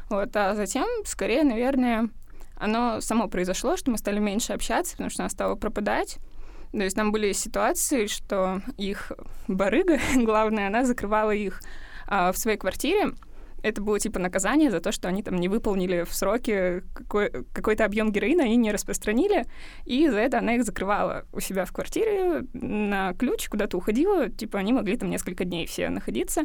Вот, 0.09 0.35
а 0.35 0.55
затем, 0.55 0.85
скорее, 1.05 1.43
наверное, 1.43 2.09
оно 2.57 3.01
само 3.01 3.27
произошло, 3.27 3.77
что 3.77 3.91
мы 3.91 3.97
стали 3.97 4.19
меньше 4.19 4.53
общаться, 4.53 4.93
потому 4.93 5.09
что 5.09 5.23
она 5.23 5.29
стала 5.29 5.55
пропадать. 5.55 6.17
То 6.71 6.83
есть 6.83 6.95
там 6.95 7.11
были 7.11 7.31
ситуации, 7.31 8.07
что 8.07 8.61
их 8.77 9.11
барыга, 9.47 9.99
главное, 10.15 10.67
она 10.67 10.85
закрывала 10.85 11.31
их 11.31 11.61
а, 12.07 12.31
в 12.31 12.37
своей 12.37 12.57
квартире. 12.57 13.13
Это 13.63 13.81
было 13.81 13.99
типа 13.99 14.19
наказание 14.19 14.69
за 14.69 14.79
то, 14.79 14.91
что 14.91 15.07
они 15.07 15.23
там 15.23 15.37
не 15.37 15.47
выполнили 15.47 16.03
в 16.03 16.13
сроки 16.13 16.83
какой- 16.93 17.31
какой-то 17.51 17.83
объем 17.83 18.11
героина, 18.11 18.43
они 18.43 18.57
не 18.57 18.71
распространили, 18.71 19.45
и 19.85 20.07
за 20.07 20.19
это 20.19 20.37
она 20.37 20.53
их 20.53 20.63
закрывала 20.65 21.25
у 21.33 21.39
себя 21.39 21.65
в 21.65 21.71
квартире 21.71 22.45
на 22.53 23.13
ключ, 23.13 23.49
куда-то 23.49 23.77
уходила, 23.77 24.29
типа 24.29 24.59
они 24.59 24.71
могли 24.71 24.97
там 24.97 25.09
несколько 25.09 25.45
дней 25.45 25.65
все 25.65 25.89
находиться. 25.89 26.43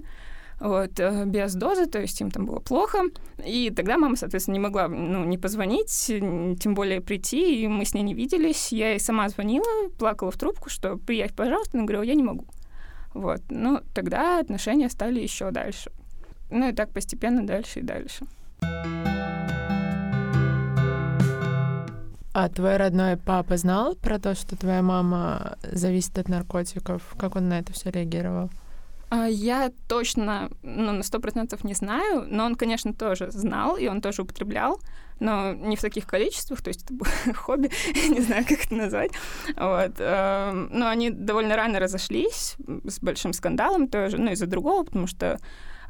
вот, 0.60 1.00
э, 1.00 1.24
без 1.24 1.54
дозы, 1.54 1.86
то 1.86 2.00
есть 2.00 2.20
им 2.20 2.30
там 2.30 2.44
было 2.46 2.60
плохо. 2.60 2.98
И 3.44 3.70
тогда 3.70 3.96
мама, 3.96 4.16
соответственно, 4.16 4.54
не 4.54 4.60
могла 4.60 4.88
ну, 4.88 5.24
не 5.24 5.38
позвонить, 5.38 5.90
тем 5.90 6.74
более 6.74 7.00
прийти, 7.00 7.62
и 7.62 7.66
мы 7.66 7.84
с 7.84 7.94
ней 7.94 8.02
не 8.02 8.14
виделись. 8.14 8.70
Я 8.72 8.90
ей 8.90 9.00
сама 9.00 9.28
звонила, 9.30 9.88
плакала 9.98 10.30
в 10.30 10.36
трубку, 10.36 10.68
что 10.68 10.96
приедь, 10.96 11.34
пожалуйста, 11.34 11.78
она 11.78 11.86
говорила, 11.86 12.02
я 12.02 12.14
не 12.14 12.22
могу. 12.22 12.44
Вот. 13.14 13.40
Ну, 13.48 13.80
тогда 13.94 14.38
отношения 14.38 14.88
стали 14.88 15.20
еще 15.20 15.50
дальше. 15.50 15.90
Ну 16.50 16.68
и 16.68 16.72
так 16.72 16.90
постепенно 16.90 17.46
дальше 17.46 17.80
и 17.80 17.82
дальше. 17.82 18.26
А 22.32 22.48
твой 22.48 22.76
родной 22.76 23.16
папа 23.16 23.56
знал 23.56 23.96
про 23.96 24.18
то, 24.18 24.34
что 24.34 24.56
твоя 24.56 24.82
мама 24.82 25.58
зависит 25.62 26.16
от 26.18 26.28
наркотиков? 26.28 27.02
Как 27.18 27.34
он 27.36 27.48
на 27.48 27.58
это 27.58 27.72
все 27.72 27.90
реагировал? 27.90 28.50
А, 29.10 29.26
я 29.26 29.72
точно, 29.88 30.50
ну, 30.62 30.92
на 30.92 31.02
сто 31.02 31.18
процентов 31.18 31.64
не 31.64 31.74
знаю, 31.74 32.26
но 32.28 32.44
он, 32.44 32.54
конечно, 32.54 32.94
тоже 32.94 33.32
знал, 33.32 33.76
и 33.76 33.88
он 33.88 34.00
тоже 34.00 34.22
употреблял, 34.22 34.80
но 35.20 35.52
не 35.52 35.76
в 35.76 35.80
таких 35.80 36.06
количествах, 36.06 36.62
то 36.62 36.68
есть 36.68 36.84
это 36.84 37.34
хобби, 37.34 37.70
не 38.08 38.20
знаю, 38.20 38.44
как 38.48 38.64
это 38.66 38.74
назвать. 38.74 39.12
Вот. 39.56 39.92
Эм, 39.98 40.68
но 40.72 40.88
они 40.88 41.10
довольно 41.10 41.56
рано 41.56 41.78
разошлись 41.78 42.56
с 42.84 43.00
большим 43.00 43.32
скандалом 43.32 43.88
тоже, 43.88 44.18
ну, 44.18 44.32
из-за 44.32 44.46
другого, 44.46 44.84
потому 44.84 45.06
что 45.06 45.38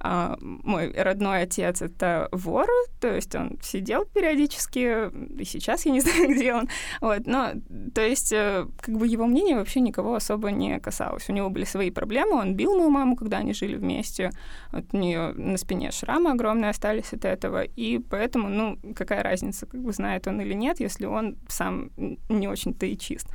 а, 0.01 0.37
мой 0.41 0.93
родной 0.93 1.43
отец— 1.43 1.83
это 1.83 2.29
вор, 2.33 2.67
то 3.01 3.15
есть 3.15 3.35
он 3.35 3.59
сидел 3.63 4.05
периодически, 4.07 5.11
и 5.41 5.45
сейчас 5.45 5.87
я 5.87 5.93
не 5.93 6.01
знаю, 6.01 6.31
где 6.31 6.55
он. 6.55 6.69
Вот, 7.01 7.27
но, 7.27 7.53
то 7.95 8.01
есть, 8.01 8.33
э, 8.33 8.67
как 8.81 8.97
бы 8.97 9.07
его 9.07 9.27
мнение 9.27 9.57
вообще 9.57 9.81
никого 9.81 10.15
особо 10.15 10.51
не 10.51 10.81
касалось. 10.81 11.29
У 11.29 11.33
него 11.33 11.51
были 11.51 11.65
свои 11.65 11.91
проблемы, 11.91 12.33
он 12.33 12.55
бил 12.55 12.77
мою 12.77 12.91
маму, 12.91 13.17
когда 13.17 13.39
они 13.39 13.53
жили 13.53 13.77
вместе. 13.77 14.31
Вот 14.73 14.85
у 14.93 14.97
нее 14.97 15.33
на 15.33 15.59
спине 15.59 15.91
шрамы 15.91 16.31
огромные 16.31 16.71
остались 16.71 17.13
от 17.13 17.25
этого, 17.25 17.63
и 17.63 17.99
поэтому, 17.99 18.49
ну, 18.49 18.79
какая 18.95 19.23
разница, 19.23 19.67
как 19.67 19.83
бы 19.83 19.93
знает 19.93 20.27
он 20.27 20.41
или 20.41 20.55
нет, 20.55 20.81
если 20.81 21.07
он 21.07 21.37
сам 21.49 21.91
не 22.29 22.49
очень-то 22.49 22.87
и 22.87 22.97
чист. 22.97 23.29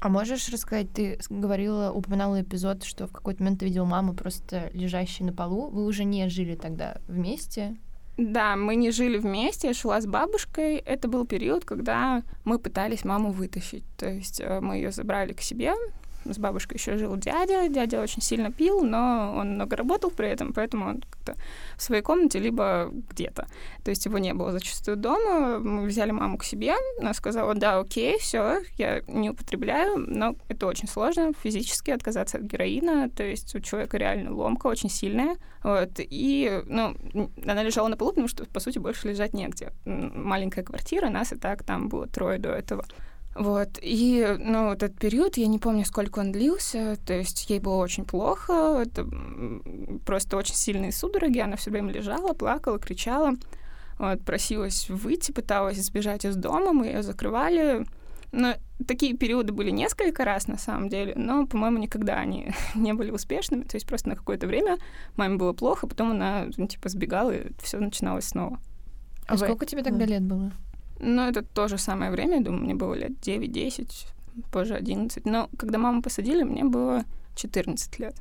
А 0.00 0.08
можешь 0.08 0.48
рассказать, 0.48 0.92
ты 0.92 1.18
говорила, 1.30 1.90
упоминала 1.92 2.42
эпизод, 2.42 2.84
что 2.84 3.06
в 3.06 3.12
какой-то 3.12 3.42
момент 3.42 3.60
ты 3.60 3.66
видела 3.66 3.84
маму 3.84 4.14
просто 4.14 4.70
лежащей 4.72 5.24
на 5.24 5.32
полу, 5.32 5.68
вы 5.68 5.84
уже 5.84 6.04
не 6.04 6.28
жили 6.28 6.54
тогда 6.54 6.98
вместе? 7.08 7.76
Да, 8.16 8.56
мы 8.56 8.76
не 8.76 8.90
жили 8.90 9.18
вместе, 9.18 9.68
я 9.68 9.74
шла 9.74 10.00
с 10.00 10.06
бабушкой. 10.06 10.76
Это 10.76 11.06
был 11.06 11.26
период, 11.26 11.66
когда 11.66 12.22
мы 12.44 12.58
пытались 12.58 13.04
маму 13.04 13.30
вытащить. 13.30 13.84
То 13.98 14.08
есть 14.08 14.40
э, 14.40 14.60
мы 14.60 14.76
ее 14.76 14.90
забрали 14.90 15.34
к 15.34 15.42
себе, 15.42 15.74
с 16.32 16.38
бабушкой 16.38 16.78
еще 16.78 16.96
жил 16.96 17.16
дядя. 17.16 17.68
Дядя 17.68 18.00
очень 18.00 18.22
сильно 18.22 18.52
пил, 18.52 18.82
но 18.82 19.34
он 19.36 19.54
много 19.54 19.76
работал 19.76 20.10
при 20.10 20.28
этом, 20.28 20.52
поэтому 20.52 20.86
он 20.86 21.00
как-то 21.00 21.34
в 21.76 21.82
своей 21.82 22.02
комнате 22.02 22.38
либо 22.38 22.90
где-то. 23.10 23.46
То 23.84 23.90
есть 23.90 24.04
его 24.06 24.18
не 24.18 24.34
было 24.34 24.52
зачастую 24.52 24.96
дома. 24.96 25.58
Мы 25.58 25.86
взяли 25.86 26.10
маму 26.10 26.38
к 26.38 26.44
себе. 26.44 26.74
Она 27.00 27.14
сказала, 27.14 27.54
да, 27.54 27.78
окей, 27.78 28.18
все, 28.18 28.62
я 28.78 29.02
не 29.06 29.30
употребляю, 29.30 29.98
но 29.98 30.36
это 30.48 30.66
очень 30.66 30.88
сложно 30.88 31.32
физически 31.42 31.90
отказаться 31.90 32.38
от 32.38 32.44
героина. 32.44 33.08
То 33.10 33.24
есть 33.24 33.54
у 33.54 33.60
человека 33.60 33.96
реально 33.96 34.34
ломка 34.34 34.66
очень 34.66 34.90
сильная. 34.90 35.36
Вот. 35.62 35.90
И, 35.96 36.62
ну, 36.66 36.96
она 37.44 37.62
лежала 37.62 37.88
на 37.88 37.96
полу, 37.96 38.10
потому 38.10 38.28
что, 38.28 38.44
по 38.46 38.60
сути, 38.60 38.78
больше 38.78 39.08
лежать 39.08 39.34
негде. 39.34 39.72
Маленькая 39.84 40.62
квартира, 40.62 41.08
нас 41.08 41.32
и 41.32 41.36
так 41.36 41.64
там 41.64 41.88
было 41.88 42.06
трое 42.06 42.38
до 42.38 42.50
этого. 42.50 42.84
Вот. 43.38 43.78
И, 43.82 44.36
ну, 44.38 44.70
вот 44.70 44.82
этот 44.82 44.98
период, 44.98 45.36
я 45.36 45.46
не 45.46 45.58
помню, 45.58 45.84
сколько 45.84 46.20
он 46.20 46.32
длился, 46.32 46.96
то 47.04 47.12
есть 47.12 47.50
ей 47.50 47.60
было 47.60 47.76
очень 47.76 48.04
плохо, 48.04 48.82
это 48.82 49.06
просто 50.06 50.36
очень 50.36 50.54
сильные 50.54 50.92
судороги, 50.92 51.38
она 51.38 51.56
все 51.56 51.70
время 51.70 51.92
лежала, 51.92 52.32
плакала, 52.32 52.78
кричала, 52.78 53.34
вот, 53.98 54.22
просилась 54.24 54.88
выйти, 54.88 55.32
пыталась 55.32 55.76
сбежать 55.84 56.24
из 56.24 56.36
дома, 56.36 56.72
мы 56.72 56.86
ее 56.86 57.02
закрывали. 57.02 57.84
Но 58.32 58.54
такие 58.86 59.16
периоды 59.16 59.52
были 59.52 59.70
несколько 59.70 60.24
раз, 60.24 60.48
на 60.48 60.58
самом 60.58 60.88
деле, 60.88 61.12
но, 61.14 61.46
по-моему, 61.46 61.78
никогда 61.78 62.14
они 62.14 62.52
не 62.74 62.94
были 62.94 63.10
успешными. 63.10 63.62
То 63.62 63.76
есть 63.76 63.86
просто 63.86 64.08
на 64.08 64.16
какое-то 64.16 64.46
время 64.46 64.78
маме 65.16 65.36
было 65.36 65.52
плохо, 65.52 65.86
потом 65.86 66.12
она, 66.12 66.46
ну, 66.56 66.66
типа, 66.66 66.88
сбегала, 66.88 67.32
и 67.32 67.52
все 67.62 67.78
начиналось 67.78 68.28
снова. 68.28 68.58
А, 69.26 69.34
а 69.34 69.38
сколько 69.38 69.66
тебе 69.66 69.82
тогда 69.82 70.04
лет 70.04 70.22
было? 70.22 70.52
Ну, 70.98 71.22
это 71.22 71.42
то 71.42 71.68
же 71.68 71.78
самое 71.78 72.10
время, 72.10 72.38
я 72.38 72.44
думаю, 72.44 72.64
мне 72.64 72.74
было 72.74 72.94
лет 72.94 73.12
9-10, 73.20 74.06
позже 74.50 74.74
11. 74.74 75.24
Но 75.26 75.48
когда 75.58 75.78
маму 75.78 76.02
посадили, 76.02 76.42
мне 76.42 76.64
было 76.64 77.04
14 77.34 77.98
лет. 77.98 78.14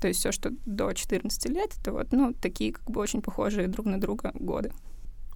То 0.00 0.08
есть 0.08 0.20
все, 0.20 0.32
что 0.32 0.50
до 0.64 0.92
14 0.92 1.46
лет, 1.50 1.74
это 1.78 1.92
вот, 1.92 2.12
ну, 2.12 2.32
такие 2.32 2.72
как 2.72 2.90
бы 2.90 3.00
очень 3.00 3.22
похожие 3.22 3.68
друг 3.68 3.86
на 3.86 4.00
друга 4.00 4.32
годы. 4.34 4.72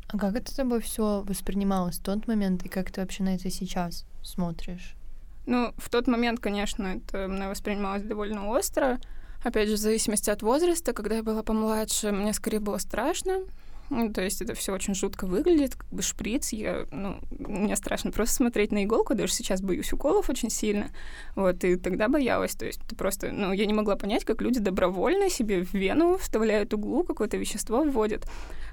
А 0.08 0.18
как 0.18 0.36
это 0.36 0.54
тобой 0.54 0.80
все 0.80 1.22
воспринималось 1.22 1.98
в 1.98 2.02
тот 2.02 2.26
момент, 2.26 2.64
и 2.64 2.68
как 2.68 2.90
ты 2.90 3.00
вообще 3.00 3.22
на 3.22 3.34
это 3.34 3.50
сейчас 3.50 4.06
смотришь? 4.22 4.94
Ну, 5.46 5.72
в 5.76 5.90
тот 5.90 6.06
момент, 6.06 6.40
конечно, 6.40 6.86
это 6.86 7.28
мне 7.28 7.48
воспринималось 7.48 8.02
довольно 8.02 8.48
остро. 8.48 8.98
Опять 9.42 9.68
же, 9.68 9.74
в 9.74 9.78
зависимости 9.78 10.30
от 10.30 10.42
возраста, 10.42 10.94
когда 10.94 11.16
я 11.16 11.22
была 11.22 11.42
помладше, 11.42 12.12
мне 12.12 12.32
скорее 12.32 12.60
было 12.60 12.78
страшно, 12.78 13.40
ну, 13.90 14.12
то 14.12 14.22
есть 14.22 14.40
это 14.42 14.54
все 14.54 14.72
очень 14.72 14.94
жутко 14.94 15.26
выглядит, 15.26 15.76
как 15.76 15.88
бы 15.90 16.02
шприц. 16.02 16.52
Я, 16.52 16.86
ну, 16.90 17.18
мне 17.30 17.76
страшно 17.76 18.10
просто 18.10 18.34
смотреть 18.34 18.72
на 18.72 18.84
иголку, 18.84 19.14
даже 19.14 19.32
сейчас 19.32 19.60
боюсь 19.60 19.92
уколов 19.92 20.30
очень 20.30 20.50
сильно. 20.50 20.90
Вот, 21.36 21.62
и 21.64 21.76
тогда 21.76 22.08
боялась. 22.08 22.54
То 22.54 22.66
есть 22.66 22.80
это 22.84 22.96
просто, 22.96 23.30
ну, 23.32 23.52
я 23.52 23.66
не 23.66 23.74
могла 23.74 23.96
понять, 23.96 24.24
как 24.24 24.40
люди 24.42 24.60
добровольно 24.60 25.28
себе 25.28 25.64
в 25.64 25.74
вену 25.74 26.16
вставляют 26.18 26.72
углу, 26.74 27.04
какое-то 27.04 27.36
вещество 27.36 27.82
вводят. 27.84 28.26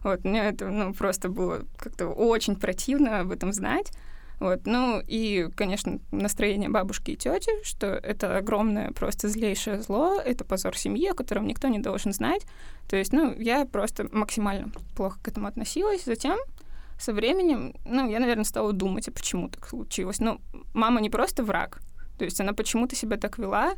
Вот, 0.04 0.24
мне 0.24 0.42
это, 0.42 0.70
ну, 0.70 0.94
просто 0.94 1.30
было 1.30 1.66
как-то 1.78 2.08
очень 2.08 2.56
противно 2.56 3.20
об 3.20 3.32
этом 3.32 3.54
знать. 3.54 3.92
Вот. 4.42 4.62
Ну 4.66 5.00
и, 5.06 5.50
конечно, 5.56 6.00
настроение 6.10 6.68
бабушки 6.68 7.12
и 7.12 7.16
тети, 7.16 7.52
что 7.64 7.86
это 7.86 8.38
огромное 8.38 8.92
просто 8.92 9.30
злейшее 9.30 9.84
зло, 9.84 10.20
это 10.20 10.44
позор 10.44 10.76
семьи, 10.76 11.10
о 11.10 11.14
котором 11.14 11.46
никто 11.46 11.68
не 11.68 11.78
должен 11.78 12.12
знать. 12.12 12.42
То 12.90 12.96
есть, 12.96 13.14
ну, 13.14 13.36
я 13.38 13.66
просто 13.66 14.10
максимально 14.12 14.72
плохо 14.96 15.20
к 15.22 15.28
этому 15.28 15.46
относилась. 15.46 16.06
Затем 16.06 16.40
со 17.00 17.14
временем, 17.14 17.76
ну, 17.86 18.10
я, 18.10 18.20
наверное, 18.20 18.44
стала 18.44 18.74
думать, 18.74 19.08
а 19.08 19.12
почему 19.12 19.48
так 19.48 19.68
случилось. 19.68 20.20
Ну, 20.20 20.42
мама 20.74 21.02
не 21.02 21.12
просто 21.12 21.44
враг, 21.44 21.80
то 22.18 22.26
есть 22.26 22.42
она 22.42 22.54
почему-то 22.54 22.96
себя 22.96 23.18
так 23.18 23.38
вела, 23.38 23.76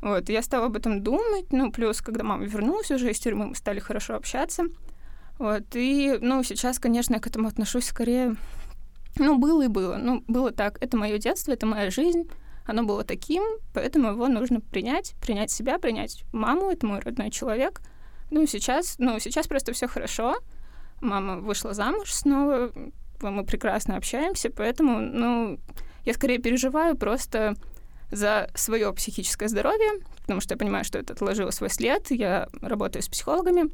вот, 0.00 0.30
я 0.30 0.40
стала 0.40 0.66
об 0.66 0.78
этом 0.78 1.02
думать, 1.02 1.52
ну, 1.52 1.70
плюс, 1.70 2.00
когда 2.00 2.24
мама 2.24 2.44
вернулась 2.44 2.90
уже 2.90 3.10
из 3.10 3.18
тюрьмы, 3.18 3.48
мы 3.48 3.54
стали 3.54 3.80
хорошо 3.80 4.14
общаться, 4.14 4.64
вот, 5.38 5.64
и, 5.74 6.16
ну, 6.22 6.42
сейчас, 6.42 6.78
конечно, 6.78 7.14
я 7.14 7.20
к 7.20 7.26
этому 7.26 7.48
отношусь 7.48 7.84
скорее 7.84 8.36
ну, 9.18 9.38
было 9.38 9.62
и 9.62 9.68
было. 9.68 9.96
Ну, 9.96 10.24
было 10.26 10.52
так. 10.52 10.82
Это 10.82 10.96
мое 10.96 11.18
детство, 11.18 11.52
это 11.52 11.66
моя 11.66 11.90
жизнь. 11.90 12.28
Оно 12.64 12.82
было 12.82 13.04
таким, 13.04 13.42
поэтому 13.72 14.10
его 14.10 14.26
нужно 14.26 14.60
принять, 14.60 15.14
принять 15.20 15.50
себя, 15.50 15.78
принять 15.78 16.24
маму, 16.32 16.70
это 16.70 16.86
мой 16.86 16.98
родной 16.98 17.30
человек. 17.30 17.80
Ну, 18.30 18.44
сейчас, 18.46 18.96
ну, 18.98 19.20
сейчас 19.20 19.46
просто 19.46 19.72
все 19.72 19.86
хорошо. 19.86 20.36
Мама 21.00 21.38
вышла 21.38 21.74
замуж 21.74 22.12
снова, 22.12 22.72
мы 23.20 23.44
прекрасно 23.44 23.96
общаемся, 23.96 24.50
поэтому, 24.50 24.98
ну, 25.00 25.60
я 26.04 26.14
скорее 26.14 26.38
переживаю 26.38 26.96
просто 26.96 27.54
за 28.10 28.50
свое 28.54 28.92
психическое 28.92 29.48
здоровье, 29.48 30.00
потому 30.22 30.40
что 30.40 30.54
я 30.54 30.58
понимаю, 30.58 30.84
что 30.84 30.98
это 30.98 31.12
отложило 31.12 31.50
свой 31.50 31.70
след. 31.70 32.10
Я 32.10 32.48
работаю 32.60 33.02
с 33.02 33.08
психологами 33.08 33.70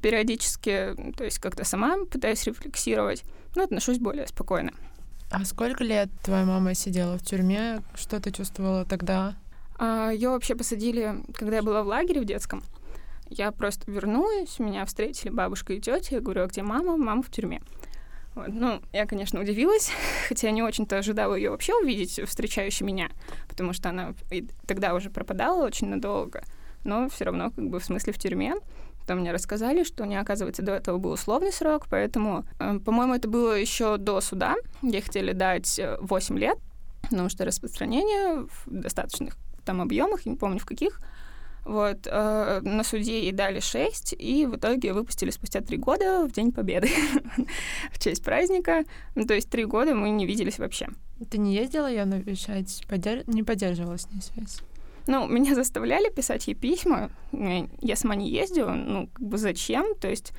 периодически, 0.00 0.94
то 1.16 1.24
есть 1.24 1.38
как-то 1.38 1.64
сама 1.64 1.96
пытаюсь 2.10 2.44
рефлексировать 2.44 3.22
ну, 3.56 3.64
отношусь 3.64 3.98
более 3.98 4.26
спокойно. 4.26 4.72
А 5.30 5.44
сколько 5.44 5.82
лет 5.82 6.08
твоя 6.22 6.44
мама 6.44 6.74
сидела 6.74 7.18
в 7.18 7.22
тюрьме? 7.22 7.82
Что 7.94 8.20
ты 8.20 8.30
чувствовала 8.30 8.84
тогда? 8.84 9.34
А, 9.78 10.10
ее 10.10 10.30
вообще 10.30 10.54
посадили, 10.54 11.22
когда 11.34 11.56
я 11.56 11.62
была 11.62 11.82
в 11.82 11.86
лагере 11.88 12.20
в 12.20 12.24
детском. 12.24 12.62
Я 13.28 13.50
просто 13.50 13.90
вернулась, 13.90 14.58
меня 14.60 14.84
встретили 14.84 15.30
бабушка 15.30 15.72
и 15.72 15.80
тетя. 15.80 16.16
Я 16.16 16.20
говорю, 16.20 16.44
а 16.44 16.46
где 16.46 16.62
мама? 16.62 16.96
Мама 16.96 17.22
в 17.22 17.30
тюрьме. 17.30 17.60
Вот. 18.36 18.48
Ну, 18.48 18.80
я, 18.92 19.06
конечно, 19.06 19.40
удивилась, 19.40 19.90
хотя 20.28 20.50
не 20.50 20.62
очень-то 20.62 20.98
ожидала 20.98 21.34
ее 21.34 21.50
вообще 21.50 21.74
увидеть, 21.74 22.20
встречающей 22.24 22.86
меня, 22.86 23.08
потому 23.48 23.72
что 23.72 23.88
она 23.88 24.14
тогда 24.66 24.94
уже 24.94 25.10
пропадала 25.10 25.64
очень 25.64 25.88
надолго, 25.88 26.44
но 26.84 27.08
все 27.08 27.24
равно 27.24 27.50
как 27.50 27.68
бы 27.68 27.80
в 27.80 27.84
смысле 27.84 28.12
в 28.12 28.18
тюрьме. 28.18 28.54
Там 29.06 29.20
мне 29.20 29.32
рассказали, 29.32 29.84
что 29.84 30.04
не 30.04 30.16
оказывается 30.16 30.62
до 30.62 30.72
этого 30.72 30.98
был 30.98 31.12
условный 31.12 31.52
срок, 31.52 31.86
поэтому, 31.88 32.44
э, 32.58 32.78
по-моему, 32.84 33.14
это 33.14 33.28
было 33.28 33.52
еще 33.52 33.96
до 33.98 34.20
суда. 34.20 34.56
Ей 34.82 35.00
хотели 35.00 35.32
дать 35.32 35.80
8 36.00 36.36
э, 36.36 36.40
лет, 36.40 36.58
потому 37.02 37.28
что 37.28 37.44
распространение 37.44 38.46
в 38.46 38.64
достаточных 38.66 39.36
там 39.64 39.80
объемах, 39.80 40.26
я 40.26 40.32
не 40.32 40.38
помню 40.38 40.58
в 40.58 40.66
каких, 40.66 41.00
вот, 41.66 42.06
э, 42.06 42.60
на 42.62 42.84
суде 42.84 43.22
ей 43.22 43.32
дали 43.32 43.58
6, 43.58 44.14
и 44.16 44.46
в 44.46 44.56
итоге 44.56 44.92
выпустили 44.92 45.30
спустя 45.30 45.60
3 45.60 45.76
года 45.78 46.26
в 46.26 46.32
День 46.32 46.52
Победы, 46.52 46.88
в 47.92 47.98
честь 47.98 48.22
праздника. 48.22 48.84
Ну, 49.16 49.26
то 49.26 49.34
есть 49.34 49.50
3 49.50 49.64
года 49.64 49.94
мы 49.94 50.10
не 50.10 50.26
виделись 50.26 50.58
вообще. 50.58 50.88
Ты 51.28 51.38
не 51.38 51.54
ездила 51.54 51.90
ее 51.90 52.04
навещать? 52.04 52.84
Подер... 52.88 53.24
Не 53.26 53.42
поддерживала 53.42 53.96
с 53.96 54.08
ней 54.10 54.22
связь? 54.22 54.60
Ну, 55.06 55.28
меня 55.28 55.54
заставляли 55.54 56.10
писать 56.10 56.48
ей 56.48 56.54
письма. 56.54 57.10
Я 57.32 57.96
сама 57.96 58.14
не 58.14 58.28
ездила, 58.28 58.72
ну, 58.72 59.08
как 59.12 59.26
бы 59.26 59.38
зачем? 59.38 59.94
То 59.94 60.08
есть 60.08 60.32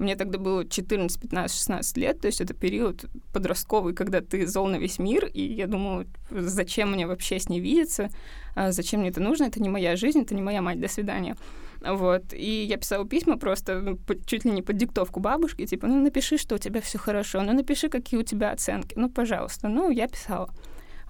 мне 0.00 0.16
тогда 0.16 0.38
было 0.38 0.66
14, 0.66 1.20
15, 1.20 1.56
16 1.56 1.96
лет, 1.98 2.20
то 2.20 2.26
есть 2.26 2.40
это 2.40 2.54
период 2.54 3.04
подростковый, 3.32 3.94
когда 3.94 4.22
ты 4.22 4.46
зол 4.46 4.66
на 4.66 4.76
весь 4.76 4.98
мир, 4.98 5.26
и 5.26 5.42
я 5.42 5.66
думаю, 5.66 6.06
зачем 6.30 6.92
мне 6.92 7.06
вообще 7.06 7.38
с 7.38 7.50
ней 7.50 7.60
видеться, 7.60 8.08
а 8.54 8.72
зачем 8.72 9.00
мне 9.00 9.10
это 9.10 9.20
нужно, 9.20 9.44
это 9.44 9.60
не 9.60 9.68
моя 9.68 9.96
жизнь, 9.96 10.22
это 10.22 10.34
не 10.34 10.40
моя 10.40 10.62
мать, 10.62 10.80
до 10.80 10.88
свидания. 10.88 11.36
Вот. 11.82 12.32
И 12.32 12.64
я 12.64 12.78
писала 12.78 13.06
письма 13.06 13.36
просто 13.36 13.80
ну, 13.80 13.98
чуть 14.24 14.44
ли 14.44 14.50
не 14.50 14.62
под 14.62 14.78
диктовку 14.78 15.20
бабушки, 15.20 15.66
типа, 15.66 15.86
ну 15.86 16.00
напиши, 16.00 16.38
что 16.38 16.54
у 16.54 16.58
тебя 16.58 16.80
все 16.80 16.98
хорошо, 16.98 17.42
ну 17.42 17.52
напиши, 17.52 17.90
какие 17.90 18.18
у 18.18 18.22
тебя 18.22 18.52
оценки, 18.52 18.94
ну 18.96 19.10
пожалуйста. 19.10 19.68
Ну, 19.68 19.90
я 19.90 20.08
писала. 20.08 20.50